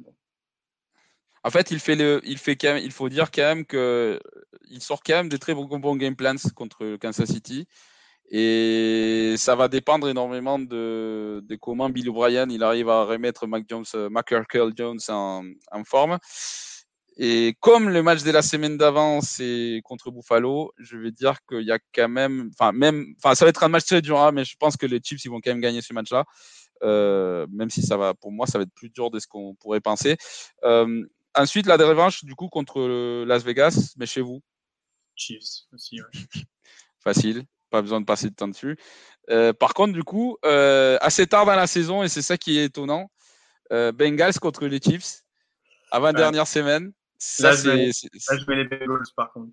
En 1.43 1.49
fait, 1.49 1.71
il 1.71 1.79
fait 1.79 1.95
le, 1.95 2.19
il 2.25 2.37
fait 2.37 2.57
quand 2.57 2.73
même, 2.73 2.83
il 2.83 2.91
faut 2.91 3.09
dire 3.09 3.31
quand 3.31 3.43
même 3.43 3.65
que 3.65 4.19
il 4.69 4.81
sort 4.81 5.01
quand 5.03 5.13
même 5.13 5.29
des 5.29 5.39
très 5.39 5.53
bons, 5.53 5.65
bons 5.65 5.95
game 5.95 6.15
plans 6.15 6.35
contre 6.55 6.97
Kansas 6.97 7.29
City. 7.29 7.67
Et 8.29 9.35
ça 9.37 9.55
va 9.55 9.69
dépendre 9.69 10.09
énormément 10.09 10.59
de, 10.59 11.41
de, 11.45 11.55
comment 11.55 11.89
Bill 11.89 12.09
O'Brien 12.09 12.49
il 12.49 12.61
arrive 12.61 12.89
à 12.89 13.05
remettre 13.05 13.47
Mac 13.47 13.65
Jones, 13.69 13.85
euh, 13.95 14.71
Jones 14.75 14.99
en, 15.07 15.45
en, 15.71 15.83
forme. 15.85 16.17
Et 17.15 17.55
comme 17.61 17.89
le 17.89 18.03
match 18.03 18.23
de 18.23 18.31
la 18.31 18.41
semaine 18.41 18.77
d'avant 18.77 19.21
c'est 19.21 19.79
contre 19.85 20.11
Buffalo, 20.11 20.73
je 20.77 20.97
vais 20.97 21.11
dire 21.11 21.37
qu'il 21.47 21.63
y 21.63 21.71
a 21.71 21.79
quand 21.95 22.09
même, 22.09 22.51
enfin 22.59 22.73
même, 22.73 23.15
enfin 23.17 23.33
ça 23.33 23.45
va 23.45 23.49
être 23.49 23.63
un 23.63 23.69
match 23.69 23.85
très 23.85 24.01
dur, 24.01 24.19
hein, 24.19 24.33
mais 24.33 24.43
je 24.43 24.57
pense 24.57 24.75
que 24.75 24.85
les 24.85 24.99
Chiefs 25.01 25.23
ils 25.23 25.31
vont 25.31 25.39
quand 25.39 25.51
même 25.51 25.61
gagner 25.61 25.81
ce 25.81 25.93
match-là, 25.93 26.25
euh, 26.83 27.47
même 27.49 27.69
si 27.69 27.81
ça 27.81 27.95
va, 27.95 28.13
pour 28.13 28.33
moi 28.33 28.45
ça 28.45 28.57
va 28.57 28.63
être 28.63 28.73
plus 28.75 28.89
dur 28.89 29.09
de 29.09 29.19
ce 29.19 29.27
qu'on 29.27 29.55
pourrait 29.55 29.79
penser. 29.79 30.17
Euh, 30.65 31.07
ensuite 31.33 31.65
la 31.65 31.77
revanche 31.77 32.25
du 32.25 32.35
coup 32.35 32.49
contre 32.49 33.23
Las 33.25 33.43
Vegas, 33.43 33.93
mais 33.97 34.05
chez 34.05 34.21
vous? 34.21 34.41
Chiefs 35.15 35.63
aussi. 35.71 36.01
Ouais. 36.01 36.07
Facile 37.03 37.45
pas 37.69 37.81
besoin 37.81 37.99
de 37.99 38.05
passer 38.05 38.29
de 38.29 38.35
temps 38.35 38.47
dessus. 38.47 38.77
Euh, 39.29 39.53
par 39.53 39.73
contre, 39.73 39.93
du 39.93 40.03
coup, 40.03 40.37
euh, 40.45 40.97
assez 41.01 41.27
tard 41.27 41.45
dans 41.45 41.55
la 41.55 41.67
saison, 41.67 42.03
et 42.03 42.09
c'est 42.09 42.21
ça 42.21 42.37
qui 42.37 42.57
est 42.57 42.65
étonnant, 42.65 43.11
euh, 43.71 43.91
Bengals 43.91 44.39
contre 44.39 44.65
les 44.65 44.79
Chiefs, 44.81 45.23
avant 45.91 46.13
dernière 46.13 46.47
semaine. 46.47 46.93
Ça, 47.17 47.51
là, 47.51 47.55
je 47.55 47.69
mets, 47.69 48.55
les 48.55 48.65
Bengals 48.65 49.07
par 49.15 49.31
contre. 49.33 49.51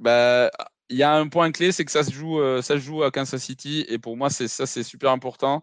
bah, 0.00 0.50
il 0.90 0.96
y 0.96 1.02
a 1.02 1.14
un 1.14 1.28
point 1.28 1.50
clé, 1.52 1.72
c'est 1.72 1.84
que 1.84 1.90
ça 1.90 2.04
se 2.04 2.12
joue, 2.12 2.40
ça 2.62 2.74
se 2.74 2.78
joue 2.78 3.02
à 3.02 3.10
Kansas 3.10 3.42
City, 3.42 3.84
et 3.88 3.98
pour 3.98 4.16
moi, 4.16 4.30
ça, 4.30 4.66
c'est 4.66 4.82
super 4.82 5.10
important. 5.10 5.62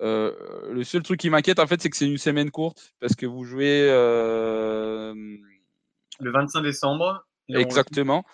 le 0.00 0.82
seul 0.84 1.02
truc 1.02 1.20
qui 1.20 1.28
m'inquiète, 1.28 1.58
en 1.58 1.66
fait, 1.66 1.82
c'est 1.82 1.90
que 1.90 1.96
c'est 1.96 2.06
une 2.06 2.18
semaine 2.18 2.50
courte 2.50 2.94
parce 3.00 3.14
que 3.14 3.26
vous 3.26 3.44
jouez 3.44 3.88
le 6.22 6.30
25 6.30 6.62
décembre. 6.62 7.26
Exactement. 7.48 8.24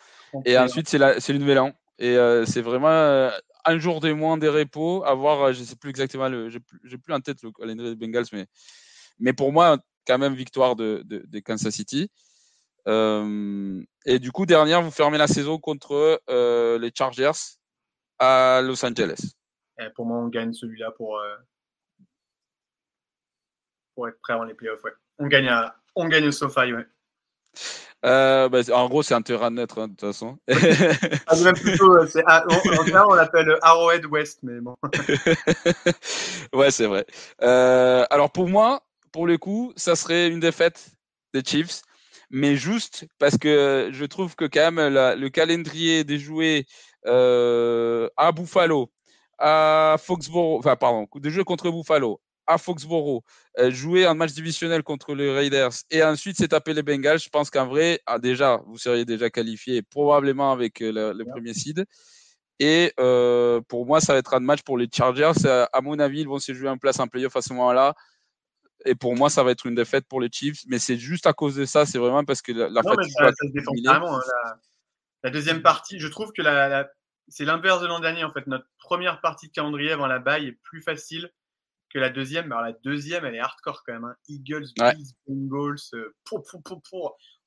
Et 0.45 0.59
ensuite, 0.59 0.89
c'est 0.89 0.99
le 0.99 1.39
nouvel 1.39 1.59
an. 1.59 1.72
Et 1.99 2.16
euh, 2.16 2.45
c'est 2.45 2.62
vraiment 2.62 2.89
euh, 2.89 3.31
un 3.64 3.79
jour 3.79 4.01
de 4.01 4.12
moins 4.12 4.39
des 4.39 4.49
repos. 4.49 5.05
Avoir, 5.05 5.43
euh, 5.43 5.53
je 5.53 5.61
ne 5.61 5.64
sais 5.64 5.76
plus 5.76 5.91
exactement, 5.91 6.29
je 6.31 6.57
n'ai 6.57 6.61
plus, 6.61 6.99
plus, 6.99 7.12
en 7.12 7.20
tête 7.20 7.43
le 7.43 7.51
calendrier 7.51 7.95
des 7.95 8.07
Bengals, 8.07 8.26
mais, 8.33 8.47
mais 9.18 9.33
pour 9.33 9.53
moi, 9.53 9.79
quand 10.07 10.18
même, 10.18 10.35
victoire 10.35 10.76
de, 10.76 11.03
de, 11.05 11.41
Kansas 11.41 11.74
City. 11.74 12.11
et 12.87 14.18
du 14.18 14.33
coup, 14.33 14.47
dernière, 14.47 14.83
vous 14.83 14.91
fermez 14.91 15.18
la 15.18 15.26
saison 15.26 15.59
contre 15.59 16.20
les 16.79 16.91
Chargers 16.95 17.33
à 18.18 18.61
Los 18.62 18.85
Angeles. 18.85 19.35
Et 19.81 19.91
pour 19.95 20.07
moi, 20.07 20.18
on 20.18 20.29
gagne 20.29 20.53
celui-là 20.53 20.93
pour, 20.93 21.20
pour 23.95 24.09
être 24.09 24.20
prêt 24.20 24.33
avant 24.33 24.45
les 24.45 24.55
playoffs. 24.55 24.83
Ouais. 24.83 24.93
On 25.18 25.26
gagne, 25.26 25.49
à, 25.49 25.76
on 25.95 26.09
gagne 26.09 26.29
au 26.29 26.33
SoFi. 26.33 26.72
Ouais. 26.72 26.87
Euh, 28.05 28.49
bah, 28.49 28.61
en 28.72 28.88
gros, 28.88 29.03
c'est 29.03 29.14
un 29.14 29.22
terrain 29.22 29.51
neutre, 29.51 29.80
hein, 29.80 29.88
de 29.88 29.92
toute 29.92 30.01
façon. 30.03 30.38
ah, 31.26 31.36
même 31.42 31.55
plutôt, 31.55 31.96
euh, 31.96 32.07
en, 32.26 33.11
on 33.11 33.14
l'appelle 33.14 33.59
Arrowhead 33.62 34.07
West, 34.07 34.38
mais 34.42 34.61
bon. 34.61 34.76
ouais, 36.53 36.70
c'est 36.70 36.86
vrai. 36.86 37.05
Euh, 37.42 38.05
alors, 38.11 38.30
pour 38.30 38.49
moi, 38.49 38.82
pour 39.12 39.26
le 39.26 39.36
coup, 39.36 39.72
ça 39.76 39.96
serait 39.96 40.28
une 40.28 40.40
défaite 40.40 40.90
des 41.34 41.42
Chiefs, 41.44 41.82
mais 42.30 42.57
juste 42.57 43.07
parce 43.18 43.36
que 43.36 43.90
je 43.92 44.05
trouve 44.05 44.36
que, 44.36 44.44
quand 44.44 44.70
même, 44.70 44.94
le 45.18 45.28
calendrier 45.28 46.05
des 46.05 46.18
jouets 46.18 46.66
à 47.05 48.32
Buffalo, 48.32 48.92
à 49.38 49.96
Foxborough, 49.99 50.59
enfin, 50.59 50.76
pardon, 50.76 51.09
des 51.16 51.30
jeux 51.30 51.44
contre 51.44 51.70
Buffalo, 51.70 52.20
à 52.49 52.57
Foxborough, 52.57 53.22
euh, 53.59 53.70
jouer 53.70 54.07
un 54.07 54.14
match 54.14 54.32
divisionnel 54.32 54.82
contre 54.82 55.14
les 55.14 55.30
Raiders 55.30 55.72
et 55.90 56.03
ensuite 56.03 56.38
s'est 56.38 56.49
tapé 56.49 56.72
les 56.72 56.82
Bengals, 56.82 57.20
je 57.20 57.28
pense 57.28 57.51
qu'en 57.51 57.66
vrai, 57.66 58.01
ah, 58.07 58.18
déjà, 58.18 58.62
vous 58.66 58.78
seriez 58.78 59.05
déjà 59.05 59.28
qualifié 59.28 59.82
probablement 59.82 60.51
avec 60.51 60.80
euh, 60.80 61.12
le, 61.12 61.24
premier 61.26 61.53
seed. 61.53 61.84
Et 62.59 62.92
euh, 62.99 63.61
pour 63.68 63.86
moi, 63.86 64.01
ça 64.01 64.14
va 64.14 64.18
être 64.18 64.34
un 64.34 64.40
match 64.40 64.62
pour 64.62 64.78
les 64.78 64.88
Chargers. 64.92 65.46
À 65.46 65.80
mon 65.80 65.99
avis, 66.01 66.22
ils 66.22 66.28
vont 66.28 66.40
se 66.40 66.53
jouer 66.55 66.68
en 66.68 66.78
place 66.78 66.99
en 66.99 67.07
playoff 67.07 67.36
à 67.36 67.42
ce 67.42 67.53
moment-là. 67.53 67.94
Et 68.84 68.94
pour 68.94 69.14
moi, 69.14 69.28
ça 69.30 69.44
va 69.44 69.53
être 69.53 69.66
une 69.66 69.74
défaite 69.74 70.07
pour 70.09 70.20
les 70.20 70.28
Chiefs. 70.32 70.62
Mais 70.66 70.78
c'est 70.78 70.96
juste 70.96 71.26
à 71.26 71.32
cause 71.32 71.55
de 71.55 71.66
ça. 71.66 71.86
C'est 71.86 71.99
vraiment 71.99 72.24
parce 72.24 72.42
que 72.42 72.51
la, 72.51 72.82
fatigue. 72.82 73.12
Ça, 73.16 73.30
se 73.30 73.53
défend 73.53 73.72
vraiment, 73.84 74.16
hein, 74.16 74.55
la, 75.22 75.30
deuxième 75.30 75.62
partie, 75.62 76.01
je 76.01 76.09
trouve 76.09 76.32
que 76.32 76.42
la, 76.42 76.88
c'est 77.28 77.44
l'inverse 77.44 77.80
de 77.80 77.86
l'an 77.86 78.01
dernier. 78.01 78.24
En 78.24 78.32
fait, 78.32 78.46
notre 78.49 78.66
première 78.78 79.20
partie 79.20 79.49
de 79.49 79.53
calendrier 79.53 79.92
avant 79.92 80.09
la 80.09 80.18
baille 80.18 80.46
est 80.49 80.59
plus 80.64 80.82
facile 80.82 81.30
que 81.93 81.99
la 81.99 82.11
deuxième. 82.11 82.51
Alors 82.53 82.62
la 82.62 82.72
deuxième, 82.72 83.24
elle 83.24 83.34
est 83.34 83.41
hardcore 83.41 83.82
quand 83.84 83.93
même. 83.93 84.05
Hein. 84.05 84.14
Eagles, 84.28 84.66
Bills, 84.76 85.12
Bengals. 85.26 85.76
Euh, 85.95 86.14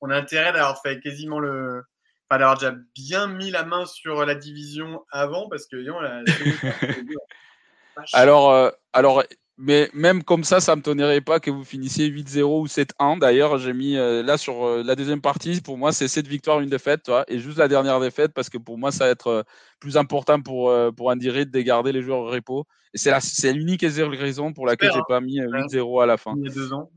On 0.00 0.10
a 0.10 0.16
intérêt 0.16 0.52
d'avoir 0.52 0.80
fait 0.82 1.00
quasiment 1.00 1.38
le. 1.38 1.82
Enfin, 2.28 2.38
d'avoir 2.38 2.58
déjà 2.58 2.74
bien 2.94 3.26
mis 3.26 3.50
la 3.50 3.64
main 3.64 3.86
sur 3.86 4.24
la 4.24 4.34
division 4.34 5.04
avant 5.10 5.48
parce 5.48 5.66
que. 5.66 5.76
la... 5.76 6.22
alors, 8.12 8.50
euh, 8.50 8.70
alors 8.92 9.22
mais 9.58 9.90
même 9.92 10.24
comme 10.24 10.44
ça, 10.44 10.60
ça 10.60 10.72
ne 10.72 10.78
me 10.78 10.82
tonnerait 10.82 11.20
pas 11.20 11.38
que 11.38 11.50
vous 11.50 11.64
finissiez 11.64 12.08
8-0 12.08 12.62
ou 12.62 12.66
7-1. 12.66 13.18
D'ailleurs, 13.18 13.58
j'ai 13.58 13.72
mis 13.72 13.96
euh, 13.96 14.22
là 14.22 14.38
sur 14.38 14.64
euh, 14.64 14.82
la 14.82 14.94
deuxième 14.94 15.20
partie, 15.20 15.60
pour 15.60 15.76
moi, 15.76 15.92
c'est 15.92 16.08
7 16.08 16.26
victoires, 16.26 16.60
une 16.60 16.70
défaite. 16.70 17.10
et 17.28 17.38
juste 17.38 17.58
la 17.58 17.68
dernière 17.68 18.00
défaite, 18.00 18.32
parce 18.32 18.48
que 18.48 18.56
pour 18.56 18.78
moi, 18.78 18.90
ça 18.90 19.04
va 19.04 19.10
être 19.10 19.26
euh, 19.26 19.42
plus 19.78 19.96
important 19.96 20.40
pour, 20.40 20.74
pour 20.96 21.08
Andy 21.08 21.28
Reid 21.28 21.50
de 21.50 21.60
garder 21.60 21.92
les 21.92 22.02
joueurs 22.02 22.20
au 22.20 22.30
repos. 22.30 22.66
Et 22.94 22.98
c'est 22.98 23.52
l'unique 23.52 23.82
raison 23.82 24.52
pour 24.52 24.66
laquelle 24.66 24.90
je 24.92 24.98
n'ai 24.98 25.04
pas 25.08 25.20
mis 25.20 25.40
8-0 25.40 26.02
à 26.02 26.06
la 26.06 26.16
fin. 26.16 26.34
Il 26.36 26.44
y 26.44 26.50
a 26.50 26.54
deux 26.54 26.72
ans. 26.72 26.90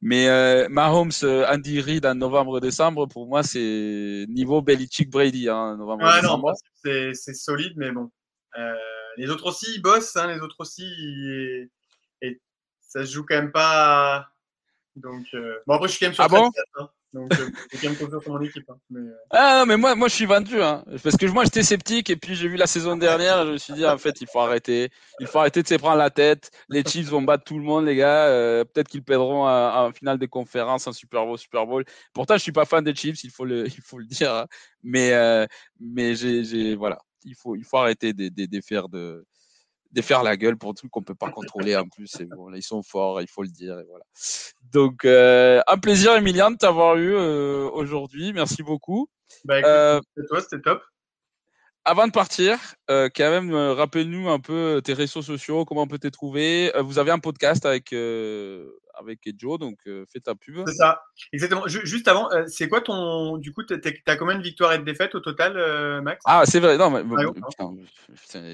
Mais, 0.00 0.26
mais 0.28 0.68
Mahomes, 0.68 1.12
Andy 1.22 1.80
Reid 1.80 2.06
en 2.06 2.14
novembre-décembre, 2.14 3.08
pour 3.08 3.26
moi, 3.26 3.42
c'est 3.42 4.26
niveau 4.28 4.60
Belichick-Brady. 4.60 5.48
Hein, 5.48 5.76
novembre, 5.76 6.52
c'est 6.82 7.34
solide, 7.34 7.72
mais 7.76 7.90
bon 7.90 8.10
les 9.18 9.30
autres 9.30 9.46
aussi, 9.46 9.66
ils 9.74 9.82
bossent. 9.82 10.16
Hein, 10.16 10.28
les 10.28 10.40
autres 10.40 10.56
aussi, 10.58 10.88
et, 12.22 12.40
ça 12.80 13.04
se 13.04 13.12
joue 13.12 13.24
quand 13.24 13.34
même 13.34 13.52
pas. 13.52 14.28
Donc, 14.96 15.26
euh, 15.34 15.58
bon, 15.66 15.74
après, 15.74 15.88
je 15.88 15.92
suis 15.92 16.00
quand 16.00 16.06
même 16.06 16.14
sur 16.14 16.24
ah 16.24 16.28
bon 16.28 16.50
Donc, 17.12 17.32
euh, 17.38 17.50
je 17.72 17.80
quand 17.80 17.88
même 17.88 18.20
sur 18.20 18.32
mon 18.32 18.40
équipe. 18.40 18.68
Hein, 18.68 18.78
mais, 18.90 19.00
euh. 19.00 19.14
Ah, 19.30 19.64
mais 19.66 19.76
moi, 19.76 19.94
moi, 19.94 20.08
je 20.08 20.14
suis 20.14 20.24
vendu. 20.24 20.62
Hein, 20.62 20.84
parce 21.02 21.16
que 21.16 21.26
moi, 21.26 21.44
j'étais 21.44 21.62
sceptique. 21.62 22.10
Et 22.10 22.16
puis, 22.16 22.34
j'ai 22.34 22.48
vu 22.48 22.56
la 22.56 22.66
saison 22.66 22.96
dernière. 22.96 23.44
Je 23.46 23.52
me 23.52 23.58
suis 23.58 23.74
dit, 23.74 23.86
en 23.86 23.98
fait, 23.98 24.20
il 24.20 24.26
faut 24.26 24.40
arrêter. 24.40 24.90
Il 25.20 25.26
faut 25.26 25.38
arrêter 25.38 25.62
de 25.62 25.68
se 25.68 25.74
prendre 25.74 25.98
la 25.98 26.10
tête. 26.10 26.50
Les 26.68 26.82
Chiefs 26.82 27.08
vont 27.08 27.22
battre 27.22 27.44
tout 27.44 27.58
le 27.58 27.64
monde, 27.64 27.84
les 27.84 27.96
gars. 27.96 28.26
Peut-être 28.72 28.88
qu'ils 28.88 29.04
perdront 29.04 29.46
en 29.46 29.92
finale 29.92 30.18
des 30.18 30.28
conférences, 30.28 30.86
en 30.86 30.92
Super 30.92 31.26
Bowl, 31.26 31.38
Super 31.38 31.66
Bowl. 31.66 31.84
Pourtant, 32.12 32.36
je 32.36 32.42
suis 32.42 32.52
pas 32.52 32.64
fan 32.64 32.82
des 32.82 32.94
Chiefs, 32.94 33.22
il 33.24 33.30
faut 33.30 33.44
le, 33.44 33.66
il 33.66 33.82
faut 33.82 33.98
le 33.98 34.06
dire. 34.06 34.34
Hein. 34.34 34.46
Mais, 34.82 35.46
mais 35.80 36.14
j'ai, 36.14 36.74
voilà. 36.74 36.98
Il 37.28 37.34
faut, 37.34 37.56
il 37.56 37.64
faut 37.64 37.76
arrêter 37.76 38.12
de, 38.12 38.28
de, 38.28 38.46
de 38.46 38.60
faire 38.60 38.88
de 38.88 39.24
de 39.92 40.02
faire 40.02 40.22
la 40.22 40.36
gueule 40.36 40.56
pour 40.56 40.70
un 40.70 40.74
truc 40.74 40.90
qu'on 40.90 41.02
peut 41.02 41.14
pas 41.14 41.30
contrôler 41.30 41.76
en 41.76 41.88
plus. 41.88 42.20
Et 42.20 42.24
bon, 42.24 42.48
là, 42.48 42.58
ils 42.58 42.62
sont 42.62 42.82
forts, 42.82 43.20
il 43.20 43.28
faut 43.28 43.42
le 43.42 43.48
dire. 43.48 43.78
Et 43.78 43.84
voilà. 43.84 44.04
Donc, 44.72 45.04
euh, 45.04 45.60
un 45.66 45.78
plaisir, 45.78 46.14
Emilien, 46.14 46.50
de 46.50 46.56
t'avoir 46.56 46.96
eu 46.96 47.14
euh, 47.14 47.68
aujourd'hui. 47.72 48.32
Merci 48.32 48.62
beaucoup. 48.62 49.08
Bah, 49.44 49.60
euh, 49.64 50.00
toi, 50.28 50.40
c'était 50.40 50.60
top. 50.60 50.82
Avant 51.84 52.06
de 52.06 52.12
partir, 52.12 52.58
quand 52.86 53.10
même, 53.18 53.54
rappelle-nous 53.54 54.28
un 54.28 54.40
peu 54.40 54.82
tes 54.84 54.92
réseaux 54.92 55.22
sociaux, 55.22 55.64
comment 55.64 55.82
on 55.82 55.86
peut 55.86 55.98
te 55.98 56.08
trouver. 56.08 56.70
vous 56.80 56.98
avez 56.98 57.10
un 57.12 57.18
podcast 57.18 57.64
avec 57.64 57.94
avec 58.98 59.20
Joe, 59.38 59.58
donc 59.58 59.78
euh, 59.86 60.04
fais 60.12 60.20
ta 60.20 60.34
pub. 60.34 60.64
C'est 60.66 60.74
ça, 60.74 61.02
exactement. 61.32 61.66
juste 61.66 62.08
avant, 62.08 62.30
euh, 62.32 62.44
c'est 62.46 62.68
quoi 62.68 62.80
ton. 62.80 63.38
Du 63.38 63.52
coup, 63.52 63.62
tu 63.62 63.74
as 64.06 64.16
combien 64.16 64.36
de 64.36 64.42
victoires 64.42 64.72
et 64.72 64.78
de 64.78 64.84
défaites 64.84 65.14
au 65.14 65.20
total, 65.20 65.56
euh, 65.56 66.00
Max? 66.02 66.20
Ah, 66.26 66.42
c'est 66.44 66.60
vrai, 66.60 66.76
non, 66.76 66.90
mais, 66.90 67.02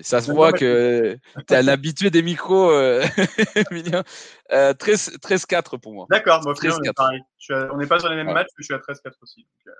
ça 0.02 0.20
se 0.20 0.30
voit 0.32 0.52
que 0.52 1.16
tu 1.48 1.54
es 1.54 1.56
un 1.56 1.68
habitué 1.68 2.10
des 2.10 2.22
micros, 2.22 2.72
13-4 4.50 5.78
pour 5.80 5.94
moi. 5.94 6.06
D'accord, 6.10 6.40
bon, 6.42 6.52
on 6.52 7.76
n'est 7.76 7.86
pas 7.86 7.98
sur 7.98 8.08
les 8.08 8.16
mêmes 8.16 8.32
matchs, 8.32 8.48
mais 8.58 8.62
je 8.62 8.64
suis 8.64 8.74
à 8.74 8.78
13-4 8.78 9.12
aussi. 9.22 9.46
Donc, 9.66 9.74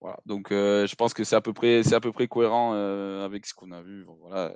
voilà. 0.00 0.18
Donc, 0.26 0.52
euh, 0.52 0.86
je 0.86 0.94
pense 0.94 1.12
que 1.12 1.24
c'est 1.24 1.34
à 1.34 1.40
peu 1.40 1.52
près, 1.52 1.82
c'est 1.82 1.94
à 1.94 2.00
peu 2.00 2.12
près 2.12 2.28
cohérent 2.28 2.72
euh, 2.74 3.24
avec 3.24 3.46
ce 3.46 3.54
qu'on 3.54 3.72
a 3.72 3.82
vu. 3.82 4.06
Voilà. 4.20 4.54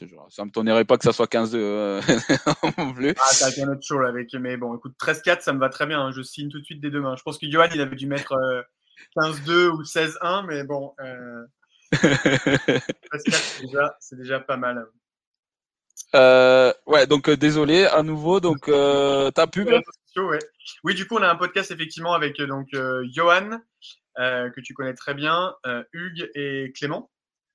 Genre, 0.00 0.28
ça 0.30 0.44
me 0.44 0.50
tonnerait 0.50 0.84
pas 0.84 0.96
que 0.96 1.04
ça 1.04 1.12
soit 1.12 1.30
15-2 1.30 1.54
euh, 1.54 2.00
non 2.78 2.92
plus. 2.92 3.12
Ah, 3.18 3.30
t'as 3.38 3.64
un 3.64 3.72
autre 3.72 3.82
show 3.82 3.98
avec. 4.00 4.32
Mais 4.34 4.56
bon, 4.56 4.76
écoute, 4.76 4.94
13-4, 5.00 5.40
ça 5.40 5.52
me 5.52 5.58
va 5.58 5.68
très 5.68 5.86
bien. 5.86 6.00
Hein. 6.00 6.12
Je 6.12 6.22
signe 6.22 6.48
tout 6.48 6.60
de 6.60 6.64
suite 6.64 6.80
dès 6.80 6.90
demain. 6.90 7.16
Je 7.16 7.22
pense 7.22 7.38
que 7.38 7.50
Johan, 7.50 7.66
il 7.74 7.80
avait 7.80 7.96
dû 7.96 8.06
mettre 8.06 8.36
15-2 9.16 9.68
ou 9.70 9.82
16-1, 9.82 10.46
mais 10.46 10.62
bon. 10.62 10.94
13-4, 11.92 13.62
déjà, 13.62 13.96
c'est 13.98 14.16
déjà 14.16 14.38
pas 14.38 14.56
mal. 14.56 14.86
ouais, 16.86 17.06
donc 17.08 17.30
désolé 17.30 17.84
à 17.86 18.04
nouveau. 18.04 18.38
Donc, 18.38 18.70
ta 19.34 19.46
pub. 19.48 19.68
Oui, 20.84 20.94
du 20.94 21.06
coup, 21.06 21.16
on 21.16 21.22
a 21.22 21.28
un 21.28 21.36
podcast 21.36 21.72
effectivement 21.72 22.14
avec 22.14 22.40
donc 22.40 22.68
Johan. 23.10 23.58
Euh, 24.18 24.50
que 24.50 24.60
tu 24.60 24.74
connais 24.74 24.94
très 24.94 25.14
bien, 25.14 25.54
euh, 25.66 25.84
Hugues 25.92 26.28
et 26.34 26.72
Clément, 26.74 27.08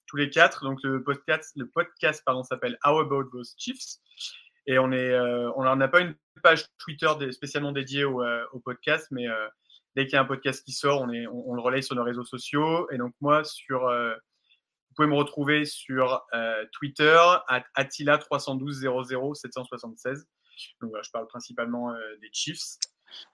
tous 0.08 0.16
les 0.16 0.30
quatre. 0.30 0.64
Donc 0.64 0.80
le 0.84 1.04
podcast, 1.04 1.52
le 1.58 1.68
podcast 1.68 2.24
pardon, 2.26 2.44
s'appelle 2.44 2.78
How 2.86 3.00
About 3.00 3.26
Those 3.32 3.54
Chiefs. 3.58 3.98
Et 4.66 4.80
on 4.80 4.94
est, 4.94 5.12
euh, 5.12 5.52
on 5.58 5.76
n'a 5.76 5.88
pas 5.90 6.00
une 6.00 6.16
page 6.42 6.66
Twitter 6.78 7.10
spécialement 7.34 7.74
dédiée 7.74 8.06
au, 8.06 8.24
podcast, 8.64 9.08
mais 9.12 9.28
dès 9.96 10.06
qu'il 10.06 10.14
y 10.14 10.16
a 10.16 10.22
un 10.22 10.26
podcast 10.26 10.64
qui 10.64 10.72
sort, 10.72 11.02
on, 11.02 11.10
est, 11.10 11.28
on, 11.28 11.54
le 11.54 11.62
relaye 11.62 11.84
sur 11.84 11.96
nos 11.96 12.04
réseaux 12.04 12.24
sociaux. 12.24 12.90
Et 12.92 12.98
donc 12.98 13.14
moi, 13.20 13.44
sur, 13.44 13.82
vous 13.82 14.96
pouvez 14.96 15.08
me 15.10 15.16
retrouver 15.16 15.66
sur 15.66 16.26
Twitter 16.72 17.20
à 17.48 17.64
Attila 17.76 18.18
312 18.18 18.80
00 18.80 19.34
776. 19.34 20.26
Donc 20.82 20.92
voilà, 20.92 21.04
je 21.04 21.12
parle 21.12 21.28
principalement 21.28 21.94
des 22.22 22.30
Chiefs. 22.32 22.78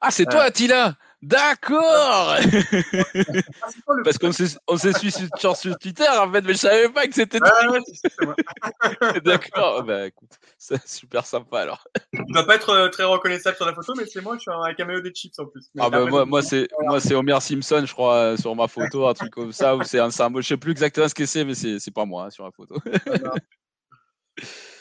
Ah, 0.02 0.12
c'est 0.12 0.26
toi, 0.26 0.44
Attila 0.44 0.96
D'accord 1.22 2.38
Parce 4.06 4.18
qu'on 4.18 4.32
s'est, 4.32 4.94
suivi 4.94 5.12
sur, 5.38 5.58
sur, 5.58 5.78
Twitter, 5.78 6.08
en 6.08 6.32
fait, 6.32 6.42
mais 6.42 6.54
je 6.54 6.60
savais 6.60 6.88
pas 6.88 7.08
que 7.08 7.14
c'était 7.14 7.40
toi. 7.40 7.52
D'accord, 9.26 9.84
bah 9.84 10.08
écoute, 10.08 10.30
c'est 10.58 10.88
super 10.88 11.26
sympa 11.26 11.60
alors. 11.60 11.84
Il 12.14 12.34
va 12.34 12.44
pas 12.44 12.56
être 12.56 12.70
euh, 12.70 12.88
très 12.88 13.04
reconnaissable 13.04 13.58
sur 13.58 13.66
la 13.66 13.74
photo, 13.74 13.94
mais 13.98 14.06
c'est 14.06 14.22
moi, 14.22 14.36
je 14.38 14.44
suis 14.44 14.52
un 14.52 14.74
caméo 14.74 15.02
des 15.02 15.12
chips 15.12 15.38
en 15.40 15.46
plus. 15.46 15.70
ah 15.78 15.90
bah 15.90 16.06
moi, 16.06 16.26
moi, 16.26 16.42
c'est, 16.42 16.70
moi, 16.86 17.02
c'est 17.02 17.16
Homer 17.16 17.42
Simpson, 17.42 17.84
je 17.86 17.92
crois, 17.92 18.16
euh, 18.16 18.38
sur 18.38 18.56
ma 18.56 18.70
photo, 18.70 19.06
un 19.06 19.14
truc 19.14 19.32
comme 19.32 19.52
ça, 19.52 19.76
ou 19.76 19.84
c'est 19.84 20.00
un 20.00 20.12
symbole. 20.12 20.44
Je 20.44 20.48
sais 20.48 20.58
plus 20.58 20.72
exactement 20.72 21.10
ce 21.10 21.16
que 21.16 21.26
c'est, 21.26 21.44
mais 21.44 21.54
c'est, 21.54 21.80
c'est 21.80 21.92
pas 21.92 22.06
moi 22.06 22.28
hein, 22.28 22.30
sur 22.30 22.46
la 22.46 22.52
photo. 22.52 22.78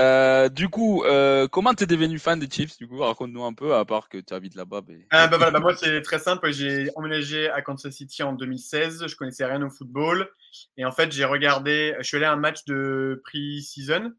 Euh, 0.00 0.48
du 0.48 0.68
coup, 0.68 1.04
euh, 1.04 1.46
comment 1.46 1.74
tu 1.74 1.84
es 1.84 1.86
devenu 1.86 2.18
fan 2.18 2.38
des 2.38 2.48
Chiefs 2.48 2.78
Du 2.78 2.88
coup, 2.88 2.98
raconte-nous 2.98 3.44
un 3.44 3.52
peu, 3.52 3.74
à 3.74 3.84
part 3.84 4.08
que 4.08 4.18
tu 4.18 4.32
habites 4.32 4.54
là-bas. 4.54 4.80
Ah, 5.10 5.26
bah, 5.26 5.36
voilà, 5.36 5.52
bah, 5.52 5.60
moi, 5.60 5.76
c'est 5.76 6.00
très 6.02 6.18
simple. 6.18 6.50
J'ai 6.52 6.88
emménagé 6.96 7.50
à 7.50 7.60
Kansas 7.60 7.94
City 7.94 8.22
en 8.22 8.32
2016. 8.32 9.06
Je 9.06 9.16
connaissais 9.16 9.44
rien 9.44 9.62
au 9.62 9.70
football. 9.70 10.30
Et 10.78 10.84
en 10.84 10.92
fait, 10.92 11.12
j'ai 11.12 11.24
regardé. 11.24 11.94
Je 11.98 12.04
suis 12.04 12.16
allé 12.16 12.26
à 12.26 12.32
un 12.32 12.36
match 12.36 12.64
de 12.64 13.22
pre-season 13.24 14.12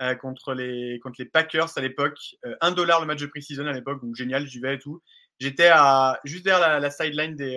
euh, 0.00 0.14
contre, 0.14 0.54
les, 0.54 0.98
contre 1.02 1.16
les 1.18 1.26
Packers 1.26 1.76
à 1.76 1.80
l'époque. 1.80 2.18
un 2.60 2.72
dollar 2.72 3.00
le 3.00 3.06
match 3.06 3.20
de 3.20 3.26
pre-season 3.26 3.66
à 3.66 3.72
l'époque. 3.72 4.02
Donc, 4.02 4.14
génial, 4.14 4.46
j'y 4.46 4.60
vais 4.60 4.76
et 4.76 4.78
tout. 4.78 5.02
J'étais 5.38 5.68
à, 5.68 6.18
juste 6.24 6.44
derrière 6.44 6.80
la, 6.80 6.90
sideline 6.90 7.36
des, 7.36 7.56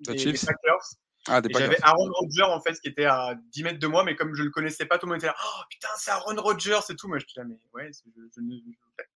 des, 0.00 0.14
des 0.14 0.32
Packers. 0.32 0.96
Ah, 1.28 1.40
j'avais 1.50 1.78
Aaron 1.82 2.10
Rodgers 2.12 2.42
en 2.42 2.60
fait 2.60 2.78
qui 2.80 2.88
était 2.88 3.06
à 3.06 3.34
10 3.52 3.62
mètres 3.62 3.78
de 3.78 3.86
moi, 3.86 4.04
mais 4.04 4.14
comme 4.14 4.34
je 4.34 4.42
le 4.42 4.50
connaissais 4.50 4.84
pas, 4.84 4.98
tout 4.98 5.06
le 5.06 5.12
monde 5.12 5.18
était 5.18 5.28
là. 5.28 5.36
Oh 5.42 5.62
putain, 5.70 5.88
c'est 5.96 6.10
Aaron 6.10 6.36
Rodgers 6.36 6.80
et 6.90 6.96
tout. 6.96 7.08
Moi 7.08 7.18
je 7.18 7.26
suis 7.26 7.38
là, 7.38 7.44
mais 7.44 7.58
ouais, 7.72 7.90
c'est 7.92 8.04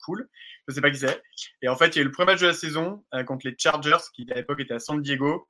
cool. 0.02 0.26
Je 0.66 0.74
sais 0.74 0.80
pas 0.80 0.90
qui 0.90 0.98
c'est. 0.98 1.22
Et 1.61 1.68
en 1.68 1.76
fait, 1.76 1.88
il 1.88 1.96
y 1.96 1.98
a 1.98 2.02
eu 2.02 2.06
le 2.06 2.11
premier 2.11 2.32
match 2.32 2.40
de 2.40 2.46
la 2.46 2.54
saison 2.54 3.04
euh, 3.12 3.24
contre 3.24 3.46
les 3.46 3.54
Chargers 3.59 3.98
qui 4.14 4.26
à 4.30 4.36
l'époque 4.36 4.61
étaient 4.61 4.74
à 4.74 4.78
San 4.78 5.02
Diego. 5.02 5.46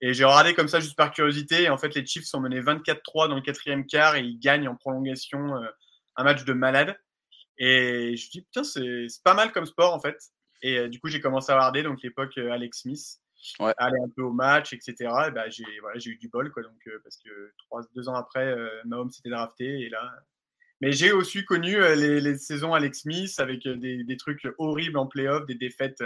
Et 0.00 0.14
j'ai 0.14 0.24
regardé 0.24 0.54
comme 0.54 0.68
ça 0.68 0.80
juste 0.80 0.96
par 0.96 1.12
curiosité. 1.12 1.62
Et 1.62 1.70
en 1.70 1.78
fait, 1.78 1.94
les 1.94 2.04
Chiefs 2.04 2.24
sont 2.24 2.40
menés 2.40 2.60
24-3 2.60 3.28
dans 3.28 3.36
le 3.36 3.42
quatrième 3.42 3.86
quart 3.86 4.16
et 4.16 4.22
ils 4.22 4.38
gagnent 4.38 4.66
en 4.66 4.74
prolongation 4.74 5.56
euh, 5.56 5.68
un 6.16 6.24
match 6.24 6.44
de 6.44 6.52
malade. 6.52 6.98
Et 7.58 8.16
je 8.16 8.26
me 8.26 8.30
dis, 8.30 8.42
putain, 8.42 8.64
c'est 8.64 9.06
pas 9.22 9.34
mal 9.34 9.52
comme 9.52 9.66
sport 9.66 9.94
en 9.94 10.00
fait. 10.00 10.16
Et 10.62 10.78
euh, 10.78 10.88
du 10.88 10.98
coup, 10.98 11.08
j'ai 11.08 11.20
commencé 11.20 11.52
à 11.52 11.54
regarder, 11.54 11.84
donc 11.84 12.02
l'époque 12.02 12.36
Alex 12.36 12.80
Smith 12.80 13.20
aller 13.58 13.98
un 14.00 14.08
peu 14.14 14.22
au 14.22 14.32
match, 14.32 14.72
etc. 14.72 14.94
Et 15.28 15.30
bah, 15.30 15.48
j'ai 15.48 15.64
voilà, 15.80 15.98
eu 16.04 16.16
du 16.16 16.28
bol, 16.28 16.50
quoi, 16.50 16.62
donc, 16.62 16.72
euh, 16.86 17.00
parce 17.02 17.16
que 17.16 17.52
trois, 17.58 17.82
deux 17.94 18.08
ans 18.08 18.14
après, 18.14 18.46
euh, 18.46 18.68
Mahomes 18.84 19.10
s'était 19.10 19.30
drafté. 19.30 19.80
Et 19.80 19.88
là... 19.88 20.12
Mais 20.80 20.92
j'ai 20.92 21.12
aussi 21.12 21.44
connu 21.44 21.76
euh, 21.76 21.94
les, 21.94 22.20
les, 22.20 22.38
saisons 22.38 22.72
Alex 22.72 23.00
Smith 23.00 23.34
avec 23.38 23.66
des, 23.66 24.02
des, 24.02 24.16
trucs 24.16 24.48
horribles 24.58 24.96
en 24.96 25.06
playoff, 25.06 25.44
des 25.46 25.54
défaites 25.54 26.02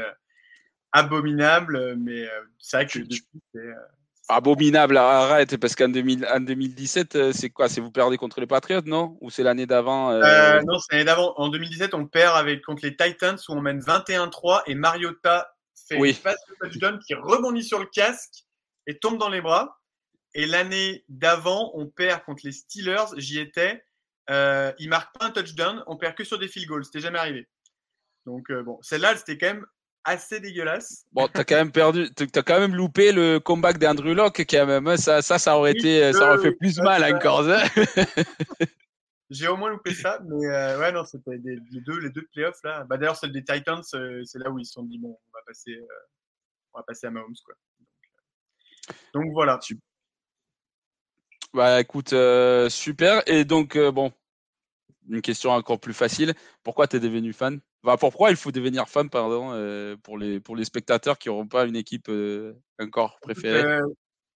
abominables. 0.90 1.96
Mais 1.96 2.28
c'est 2.58 2.78
vrai 2.78 2.86
que 2.86 2.98
depuis, 2.98 3.24
c'est. 3.54 3.68
Abominable, 4.26 4.96
arrête, 4.96 5.58
parce 5.58 5.76
qu'en 5.76 5.90
2017, 5.90 7.30
c'est 7.32 7.50
quoi? 7.50 7.68
C'est 7.68 7.82
vous 7.82 7.90
perdez 7.90 8.16
contre 8.16 8.40
les 8.40 8.46
Patriots, 8.46 8.80
non? 8.86 9.18
Ou 9.20 9.28
c'est 9.28 9.42
l'année 9.42 9.66
d'avant 9.66 10.12
Non, 10.12 10.78
c'est 10.78 10.96
l'année 10.96 11.04
d'avant. 11.04 11.34
En 11.36 11.50
2017, 11.50 11.92
on 11.92 12.06
perd 12.06 12.34
avec, 12.34 12.64
contre 12.64 12.84
les 12.84 12.96
Titans 12.96 13.36
où 13.48 13.52
on 13.52 13.60
mène 13.60 13.80
21-3 13.80 14.62
et 14.66 14.74
Mariota 14.74 15.53
fait 15.88 15.98
oui. 15.98 16.10
une 16.10 16.16
passe 16.16 16.40
de 16.48 16.68
touchdown 16.68 16.98
qui 17.06 17.14
rebondit 17.14 17.64
sur 17.64 17.78
le 17.78 17.86
casque 17.86 18.44
et 18.86 18.98
tombe 18.98 19.18
dans 19.18 19.28
les 19.28 19.40
bras. 19.40 19.80
Et 20.34 20.46
l'année 20.46 21.04
d'avant, 21.08 21.70
on 21.74 21.86
perd 21.86 22.24
contre 22.24 22.42
les 22.44 22.52
Steelers. 22.52 23.06
J'y 23.16 23.38
étais. 23.38 23.84
Euh, 24.30 24.72
ils 24.78 24.88
marquent 24.88 25.16
pas 25.18 25.26
un 25.26 25.30
touchdown. 25.30 25.82
On 25.86 25.96
perd 25.96 26.14
que 26.14 26.24
sur 26.24 26.38
des 26.38 26.48
field 26.48 26.68
goals. 26.68 26.84
C'était 26.84 27.00
jamais 27.00 27.18
arrivé. 27.18 27.48
Donc 28.26 28.50
euh, 28.50 28.62
bon, 28.62 28.78
celle-là, 28.82 29.16
c'était 29.16 29.38
quand 29.38 29.54
même 29.54 29.66
assez 30.02 30.40
dégueulasse. 30.40 31.04
Bon, 31.12 31.28
t'as 31.28 31.44
quand 31.44 31.56
même 31.56 31.72
perdu, 31.72 32.10
t'as 32.12 32.42
quand 32.42 32.58
même 32.58 32.74
loupé 32.74 33.12
le 33.12 33.38
comeback 33.38 33.78
d'Andrew 33.78 34.14
Locke 34.14 34.44
quand 34.48 34.66
même. 34.66 34.96
Ça, 34.96 35.22
ça, 35.22 35.38
ça 35.38 35.56
aurait 35.56 35.72
été, 35.72 36.12
ça 36.12 36.32
aurait 36.32 36.42
fait 36.42 36.52
plus 36.52 36.78
mal 36.78 37.04
encore. 37.14 37.48
Hein. 37.48 37.62
J'ai 39.30 39.48
au 39.48 39.56
moins 39.56 39.70
loupé 39.70 39.94
ça, 39.94 40.20
mais 40.24 40.46
euh, 40.46 40.78
ouais, 40.78 40.92
non, 40.92 41.04
c'était 41.04 41.38
les 41.42 41.80
deux, 41.80 41.98
les 41.98 42.10
deux 42.10 42.26
playoffs 42.32 42.62
là. 42.62 42.84
Bah, 42.84 42.98
D'ailleurs, 42.98 43.16
celle 43.16 43.32
des 43.32 43.42
Titans, 43.42 43.82
euh, 43.94 44.22
c'est 44.24 44.38
là 44.38 44.50
où 44.50 44.58
ils 44.58 44.66
se 44.66 44.72
sont 44.72 44.82
dit 44.82 44.98
bon, 44.98 45.08
on 45.08 45.32
va 45.32 45.42
passer, 45.46 45.72
euh, 45.72 45.86
on 46.72 46.78
va 46.78 46.84
passer 46.84 47.06
à 47.06 47.10
Mahomes 47.10 47.34
quoi. 47.44 47.54
Donc, 49.14 49.32
voilà. 49.32 49.58
Bah 51.54 51.80
écoute, 51.80 52.14
super. 52.68 53.22
Et 53.26 53.44
donc, 53.44 53.78
bon, 53.78 54.12
une 55.08 55.22
question 55.22 55.52
encore 55.52 55.80
plus 55.80 55.94
facile. 55.94 56.34
Pourquoi 56.62 56.86
tu 56.86 56.96
es 56.96 57.00
devenu 57.00 57.32
fan? 57.32 57.60
Bah, 57.82 57.96
Pourquoi 57.96 58.30
il 58.30 58.36
faut 58.36 58.52
devenir 58.52 58.88
fan, 58.88 59.08
pardon, 59.08 59.96
pour, 60.02 60.18
les, 60.18 60.38
pour 60.38 60.54
les 60.54 60.64
spectateurs 60.64 61.16
qui 61.16 61.28
n'auront 61.28 61.46
pas 61.48 61.64
une 61.64 61.76
équipe 61.76 62.10
encore 62.78 63.18
préférée 63.20 63.80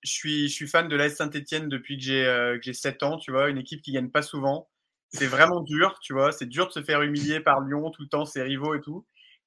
je 0.04 0.12
suis, 0.12 0.48
je 0.48 0.54
suis 0.54 0.68
fan 0.68 0.86
de 0.86 0.94
l'AS 0.94 1.16
Saint-Etienne 1.16 1.68
depuis 1.68 1.98
que 1.98 2.04
j'ai 2.04 2.58
j'ai 2.62 2.72
7 2.72 3.02
ans, 3.02 3.18
tu 3.18 3.32
vois, 3.32 3.50
une 3.50 3.58
équipe 3.58 3.82
qui 3.82 3.90
gagne 3.90 4.10
pas 4.10 4.22
souvent 4.22 4.68
c'est 5.10 5.26
vraiment 5.26 5.60
dur, 5.62 5.98
tu 6.00 6.12
vois. 6.12 6.32
C'est 6.32 6.46
dur 6.46 6.66
de 6.66 6.72
se 6.72 6.82
faire 6.82 7.02
humilier 7.02 7.40
par 7.40 7.60
Lyon 7.60 7.90
tout 7.90 8.02
le 8.02 8.08
temps, 8.08 8.26
ses 8.26 8.42
rivaux 8.42 8.74
et 8.74 8.80
tout. 8.80 9.06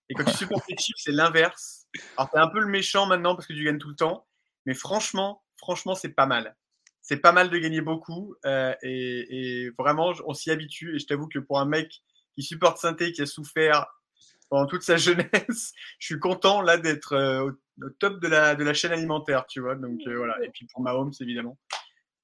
Et 0.09 0.13
quand 0.13 0.23
tu 0.23 0.31
supportes 0.37 0.67
les 0.69 0.77
Chiefs, 0.77 0.97
c'est 0.97 1.11
l'inverse. 1.11 1.87
Alors, 2.17 2.31
t'es 2.31 2.39
un 2.39 2.47
peu 2.47 2.59
le 2.59 2.67
méchant 2.67 3.05
maintenant 3.05 3.35
parce 3.35 3.47
que 3.47 3.53
tu 3.53 3.63
gagnes 3.63 3.77
tout 3.77 3.89
le 3.89 3.95
temps. 3.95 4.27
Mais 4.65 4.73
franchement, 4.73 5.43
franchement, 5.57 5.95
c'est 5.95 6.13
pas 6.13 6.25
mal. 6.25 6.55
C'est 7.01 7.17
pas 7.17 7.31
mal 7.31 7.49
de 7.49 7.57
gagner 7.57 7.81
beaucoup. 7.81 8.35
Euh, 8.45 8.73
et, 8.81 9.69
vraiment, 9.77 10.13
on 10.25 10.33
s'y 10.33 10.51
habitue. 10.51 10.95
Et 10.95 10.99
je 10.99 11.05
t'avoue 11.05 11.27
que 11.27 11.39
pour 11.39 11.59
un 11.59 11.65
mec 11.65 12.01
qui 12.35 12.43
supporte 12.43 12.77
saint 12.77 12.95
qui 12.95 13.21
a 13.21 13.25
souffert 13.25 13.85
pendant 14.49 14.65
toute 14.65 14.83
sa 14.83 14.97
jeunesse. 14.97 15.73
Je 15.99 16.05
suis 16.05 16.19
content 16.19 16.61
là 16.61 16.77
d'être 16.77 17.15
au, 17.43 17.89
top 17.99 18.19
de 18.19 18.27
la, 18.27 18.55
de 18.55 18.63
la 18.63 18.73
chaîne 18.73 18.91
alimentaire, 18.91 19.45
tu 19.45 19.59
vois. 19.59 19.75
Donc 19.75 19.99
voilà. 20.05 20.43
Et 20.43 20.49
puis 20.49 20.65
pour 20.65 20.81
Mahomes, 20.81 21.13
évidemment. 21.19 21.57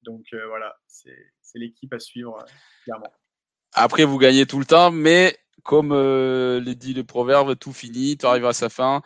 Donc 0.02 0.26
voilà, 0.32 0.76
c'est 0.86 1.14
l'équipe 1.54 1.92
à 1.92 1.98
suivre, 1.98 2.44
clairement. 2.84 3.12
Après, 3.72 4.04
vous 4.04 4.18
gagnez 4.18 4.46
tout 4.46 4.58
le 4.58 4.64
temps, 4.64 4.90
mais 4.90 5.36
comme 5.62 5.92
le 5.92 6.72
dit 6.74 6.94
le 6.94 7.04
proverbe, 7.04 7.56
tout 7.56 7.72
finit, 7.72 8.16
tu 8.16 8.26
arrives 8.26 8.46
à 8.46 8.52
sa 8.52 8.68
fin. 8.68 9.02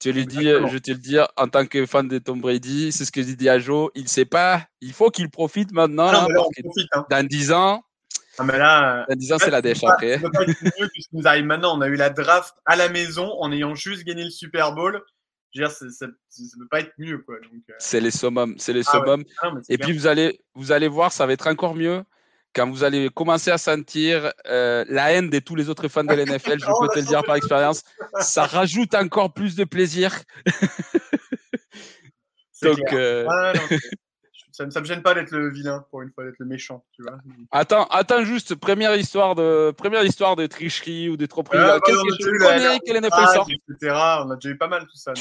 Tu 0.00 0.12
le 0.12 0.24
dis, 0.24 0.44
je 0.44 0.78
te 0.78 0.90
le 0.90 0.98
dis 0.98 1.16
en 1.36 1.48
tant 1.48 1.66
que 1.66 1.86
fan 1.86 2.08
de 2.08 2.18
Tom 2.18 2.40
Brady, 2.40 2.90
c'est 2.90 3.04
ce 3.04 3.12
que 3.12 3.20
dit 3.20 3.48
Joe. 3.60 3.90
Il 3.94 4.08
sait 4.08 4.24
pas, 4.24 4.66
il 4.80 4.92
faut 4.92 5.10
qu'il 5.10 5.30
profite 5.30 5.72
maintenant. 5.72 6.10
Ah 6.12 6.26
hein. 6.28 7.04
Dans 7.10 7.22
10 7.22 7.52
ans, 7.52 7.82
ah, 8.38 8.44
mais 8.44 8.58
là, 8.58 9.06
dans 9.08 9.14
10 9.14 9.32
ans, 9.32 9.38
c'est 9.38 9.50
la 9.50 9.62
dèche 9.62 9.82
après. 9.84 10.18
Ça 10.18 10.28
mieux 10.28 10.52
que 10.52 11.00
ce 11.00 11.08
qui 11.08 11.16
nous 11.16 11.26
arrive 11.26 11.44
maintenant. 11.44 11.76
On 11.76 11.80
a 11.80 11.88
eu 11.88 11.96
la 11.96 12.10
draft 12.10 12.54
à 12.66 12.76
la 12.76 12.88
maison 12.88 13.32
en 13.40 13.50
ayant 13.52 13.74
juste 13.74 14.04
gagné 14.04 14.24
le 14.24 14.30
Super 14.30 14.74
Bowl. 14.74 15.02
Je 15.54 15.62
veux 15.62 15.66
dire, 15.66 15.74
ça, 15.74 16.06
ne 16.06 16.10
peut 16.58 16.68
pas 16.70 16.80
être 16.80 16.92
mieux. 16.98 17.18
quoi. 17.18 17.36
Euh. 17.36 17.74
C'est 17.78 18.00
les 18.00 18.10
summums. 18.10 18.56
C'est 18.58 18.74
les 18.74 18.82
ah 18.88 18.92
summums. 18.92 19.24
Et 19.68 19.78
puis, 19.78 19.92
vous 19.92 20.06
allez, 20.06 20.40
vous 20.54 20.72
allez 20.72 20.88
voir, 20.88 21.12
ça 21.12 21.26
va 21.26 21.32
être 21.32 21.46
encore 21.46 21.74
mieux 21.74 22.02
quand 22.56 22.68
vous 22.70 22.84
allez 22.84 23.10
commencer 23.10 23.50
à 23.50 23.58
sentir 23.58 24.32
euh, 24.46 24.86
la 24.88 25.12
haine 25.12 25.28
de 25.28 25.38
tous 25.38 25.54
les 25.54 25.68
autres 25.68 25.88
fans 25.88 26.04
de 26.04 26.14
l'NFL, 26.14 26.58
je 26.58 26.64
peux 26.80 26.88
te 26.88 26.98
le 26.98 27.04
dire 27.04 27.22
par 27.22 27.36
expérience, 27.36 27.84
ça 28.20 28.46
rajoute 28.46 28.94
encore 28.94 29.34
plus 29.34 29.56
de 29.56 29.64
plaisir. 29.64 30.22
Donc, 32.62 32.80
euh... 32.94 33.26
ça 34.52 34.64
ne 34.64 34.80
me 34.80 34.84
gêne 34.86 35.02
pas 35.02 35.12
d'être 35.12 35.32
le 35.32 35.52
vilain 35.52 35.84
pour 35.90 36.00
une 36.00 36.10
fois, 36.10 36.24
d'être 36.24 36.38
le 36.38 36.46
méchant, 36.46 36.82
tu 36.92 37.02
vois. 37.02 37.18
Attends, 37.50 37.84
attends 37.88 38.24
juste, 38.24 38.54
première 38.54 38.96
histoire 38.96 39.34
de, 39.34 39.70
première 39.76 40.02
histoire 40.04 40.34
de 40.34 40.46
tricherie 40.46 41.10
ou 41.10 41.18
de 41.18 41.26
tromperie. 41.26 41.58
Ouais, 41.58 41.78
Qu'est-ce 41.84 41.98
que 41.98 42.16
tu 42.16 42.38
connais 42.38 42.78
que 42.78 42.90
l'NFL 42.90 43.34
sort? 43.34 43.46
etc. 43.50 43.92
On 44.24 44.30
a 44.30 44.36
déjà 44.36 44.48
eu 44.48 44.56
pas 44.56 44.68
mal 44.68 44.86
tout 44.86 44.96
ça. 44.96 45.12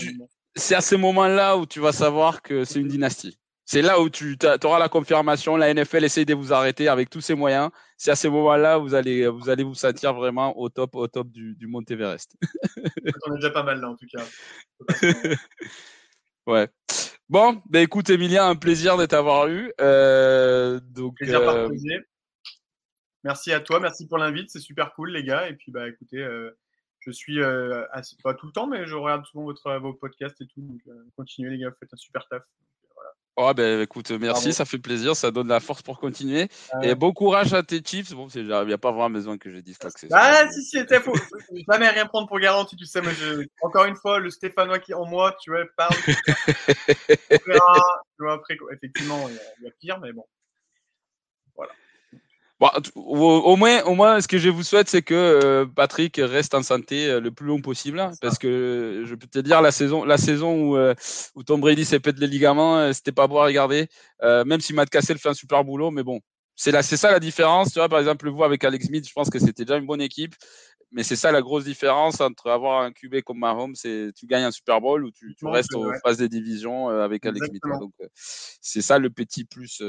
C'est 0.56 0.76
à 0.76 0.82
ce 0.82 0.96
moment-là 0.96 1.58
où 1.58 1.66
tu 1.66 1.82
vas 1.82 1.92
savoir 1.92 2.42
que 2.42 2.64
c'est 2.64 2.80
une 2.80 2.88
dynastie. 2.88 3.38
C'est 3.66 3.82
là 3.82 4.00
où 4.00 4.10
tu 4.10 4.38
auras 4.64 4.78
la 4.78 4.90
confirmation. 4.90 5.58
La 5.58 5.74
NFL 5.74 6.04
essaye 6.04 6.26
de 6.26 6.36
vous 6.36 6.54
arrêter 6.54 6.88
avec 6.88 7.10
tous 7.10 7.22
ses 7.22 7.34
moyens. 7.34 7.72
C'est 7.98 8.12
à 8.12 8.16
ce 8.16 8.28
moment-là 8.28 8.78
où 8.80 8.84
vous 8.84 8.94
allez, 8.94 9.28
vous 9.28 9.50
allez 9.50 9.64
vous 9.64 9.74
sentir 9.74 10.14
vraiment 10.14 10.58
au 10.60 10.70
top, 10.70 10.96
au 10.96 11.08
top 11.08 11.30
du, 11.30 11.56
du 11.56 11.66
Mont 11.66 11.82
Everest. 11.90 12.36
On 13.26 13.34
est 13.34 13.38
déjà 13.38 13.50
pas 13.50 13.64
mal 13.64 13.82
là, 13.82 13.90
en 13.90 13.96
tout 13.96 14.06
cas. 14.06 14.24
ouais. 16.46 16.70
Bon, 17.28 17.60
ben 17.68 17.82
écoute, 17.82 18.12
Emilien, 18.12 18.48
un 18.48 18.56
plaisir 18.56 18.98
de 18.98 19.08
t'avoir 19.08 19.48
eu. 19.48 19.74
Euh, 19.82 20.80
donc, 20.80 21.16
plaisir 21.16 21.42
euh... 21.42 21.68
Merci 23.24 23.52
à 23.52 23.60
toi, 23.60 23.80
merci 23.80 24.08
pour 24.08 24.20
l'invite, 24.20 24.52
c'est 24.52 24.60
super 24.60 24.94
cool, 24.94 25.10
les 25.10 25.24
gars. 25.24 25.50
Et 25.50 25.56
puis, 25.56 25.72
bah, 25.72 25.90
écoutez, 25.90 26.20
euh, 26.20 26.56
je 27.00 27.10
suis 27.10 27.42
euh, 27.42 27.84
pas 28.24 28.36
tout 28.36 28.46
le 28.46 28.52
temps, 28.52 28.68
mais 28.68 28.86
je 28.86 28.94
regarde 28.94 29.26
souvent 29.26 29.46
votre, 29.46 29.76
vos 29.80 29.94
podcasts 29.94 30.40
et 30.42 30.46
tout. 30.46 30.62
Donc, 30.62 30.82
continuez, 31.16 31.50
les 31.50 31.58
gars, 31.58 31.70
vous 31.70 31.76
faites 31.80 31.92
un 31.92 31.98
super 31.98 32.28
taf. 32.28 32.44
Oh 33.38 33.54
ben 33.54 33.82
écoute, 33.82 34.12
merci, 34.12 34.54
ça 34.54 34.64
fait 34.64 34.78
plaisir, 34.78 35.14
ça 35.14 35.30
donne 35.30 35.50
la 35.50 35.60
force 35.60 35.82
pour 35.82 36.00
continuer. 36.00 36.48
Et 36.82 36.96
bon 36.96 37.12
courage 37.12 37.54
à 37.54 37.64
tes 37.64 37.82
Chiefs. 37.84 38.14
Bon, 38.14 38.28
il 38.34 38.48
n'y 38.48 38.74
a 38.74 38.78
pas 38.78 38.92
vraiment 38.92 39.10
besoin 39.10 39.38
que 39.38 39.52
je 39.52 39.58
dise 39.58 39.78
ça. 39.82 39.90
Ah 40.14 40.50
si, 40.50 40.64
si, 40.64 40.78
c'était 40.78 41.02
faux. 41.02 41.14
Jamais 41.70 41.90
rien 41.90 42.06
prendre 42.06 42.30
pour 42.30 42.40
garantie, 42.40 42.78
tu 42.78 42.86
sais. 42.86 43.02
Mais 43.02 43.14
je... 43.14 43.46
Encore 43.62 43.86
une 43.86 43.98
fois, 43.98 44.20
le 44.20 44.30
Stéphanois 44.30 44.80
qui 44.80 44.94
en 44.94 45.06
moi, 45.06 45.36
tu 45.42 45.52
vois, 45.52 45.66
parle. 45.76 45.96
tu 46.06 47.44
vois, 48.20 48.34
après, 48.34 48.58
effectivement, 48.72 49.28
il 49.28 49.66
y 49.66 49.68
a 49.68 49.72
pire, 49.82 50.00
mais 50.00 50.14
bon. 50.14 50.26
Voilà. 51.56 51.74
Bon, 52.58 52.70
au, 52.96 53.58
moins, 53.58 53.84
au 53.84 53.96
moins, 53.96 54.22
ce 54.22 54.30
que 54.30 54.38
je 54.38 54.50
vous 54.50 54.64
souhaite, 54.64 54.88
c'est 54.88 55.02
que 55.02 55.14
euh, 55.14 55.66
Patrick 55.66 56.16
reste 56.24 56.54
en 56.54 56.64
santé 56.64 57.10
euh, 57.10 57.20
le 57.20 57.30
plus 57.30 57.46
long 57.46 57.60
possible. 57.60 58.00
Hein, 58.00 58.12
parce 58.22 58.38
que 58.38 59.04
je 59.06 59.14
peux 59.14 59.28
te 59.28 59.40
dire, 59.40 59.62
la 59.62 59.72
saison, 59.72 60.06
la 60.06 60.18
saison 60.18 60.70
où, 60.70 60.78
euh, 60.78 60.94
où 61.36 61.44
Tom 61.44 61.60
Brady 61.60 61.84
s'est 61.84 62.00
pété 62.00 62.22
les 62.22 62.28
ligaments, 62.28 62.94
c'était 62.94 63.12
pas 63.12 63.28
beau 63.28 63.40
à 63.40 63.46
regarder. 63.46 63.88
même 64.22 64.62
si 64.62 64.74
Matt 64.74 64.90
Cassel 64.90 65.18
fait 65.18 65.30
un 65.30 65.34
super 65.34 65.66
boulot, 65.66 65.92
mais 65.92 66.04
bon, 66.04 66.22
c'est 66.56 66.82
ça 66.82 67.12
la 67.12 67.20
différence. 67.20 67.74
Tu 67.74 67.80
vois, 67.80 67.90
par 67.90 68.00
exemple, 68.00 68.30
vous 68.30 68.44
avec 68.46 68.64
Alex 68.64 68.86
Smith, 68.86 69.06
je 69.06 69.14
pense 69.14 69.30
que 69.30 69.40
c'était 69.40 69.66
déjà 69.66 69.78
une 69.78 69.86
bonne 69.86 70.02
équipe. 70.02 70.36
Mais 70.92 71.04
c'est 71.04 71.18
ça 71.18 71.34
la 71.34 71.42
grosse 71.42 71.66
différence 71.66 72.22
entre 72.22 72.50
avoir 72.50 72.84
un 72.84 72.94
QB 72.94 73.22
comme 73.26 73.40
Mahomes, 73.40 73.76
c'est 73.76 74.12
tu 74.16 74.28
gagnes 74.28 74.44
un 74.44 74.52
Super 74.52 74.80
Bowl 74.80 75.04
ou 75.04 75.12
tu, 75.12 75.36
tu 75.38 75.46
restes 75.46 75.74
aux 75.74 75.92
phases 76.02 76.18
des 76.18 76.30
divisions 76.30 76.88
avec 76.88 77.26
Alex 77.26 77.48
Smith. 77.48 77.64
Donc 77.82 77.92
c'est 78.62 78.82
ça 78.82 78.98
le 78.98 79.10
petit 79.10 79.44
plus 79.44 79.82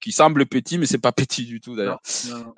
qui 0.00 0.12
semble 0.12 0.46
petit, 0.46 0.78
mais 0.78 0.86
c'est 0.86 0.98
pas 0.98 1.12
petit 1.12 1.44
du 1.44 1.60
tout 1.60 1.76
d'ailleurs. 1.76 2.00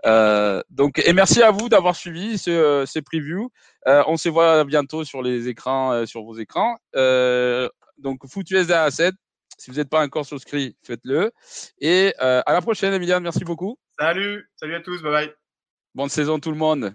Euh, 0.07 0.63
donc, 0.71 0.99
et 1.05 1.13
merci 1.13 1.43
à 1.43 1.51
vous 1.51 1.69
d'avoir 1.69 1.97
suivi 1.97 2.39
ce, 2.39 2.51
euh, 2.51 2.87
ce 2.87 2.99
preview. 2.99 3.51
Euh, 3.87 4.03
on 4.07 4.17
se 4.17 4.29
voit 4.29 4.65
bientôt 4.65 5.05
sur 5.05 5.23
les 5.23 5.49
écrans, 5.49 5.93
euh, 5.93 6.07
sur 6.07 6.23
vos 6.23 6.37
écrans. 6.37 6.77
Euh, 6.97 7.69
donc, 7.99 8.27
FootUSD 8.27 8.73
à 8.73 8.91
7. 8.91 9.15
Si 9.59 9.71
vous 9.71 9.77
n'êtes 9.77 9.91
pas 9.91 10.03
encore 10.03 10.25
souscrit, 10.25 10.77
faites-le. 10.83 11.33
Et 11.81 12.15
à 12.19 12.53
la 12.53 12.63
prochaine, 12.63 12.95
Emiliane. 12.95 13.23
Merci 13.23 13.45
beaucoup. 13.45 13.79
Salut, 13.99 14.49
salut 14.57 14.75
à 14.75 14.81
tous. 14.81 15.03
Bye 15.03 15.13
bye. 15.13 15.35
Bonne 15.95 16.09
saison 16.09 16.39
tout 16.39 16.51
le 16.51 16.57
monde. 16.57 16.95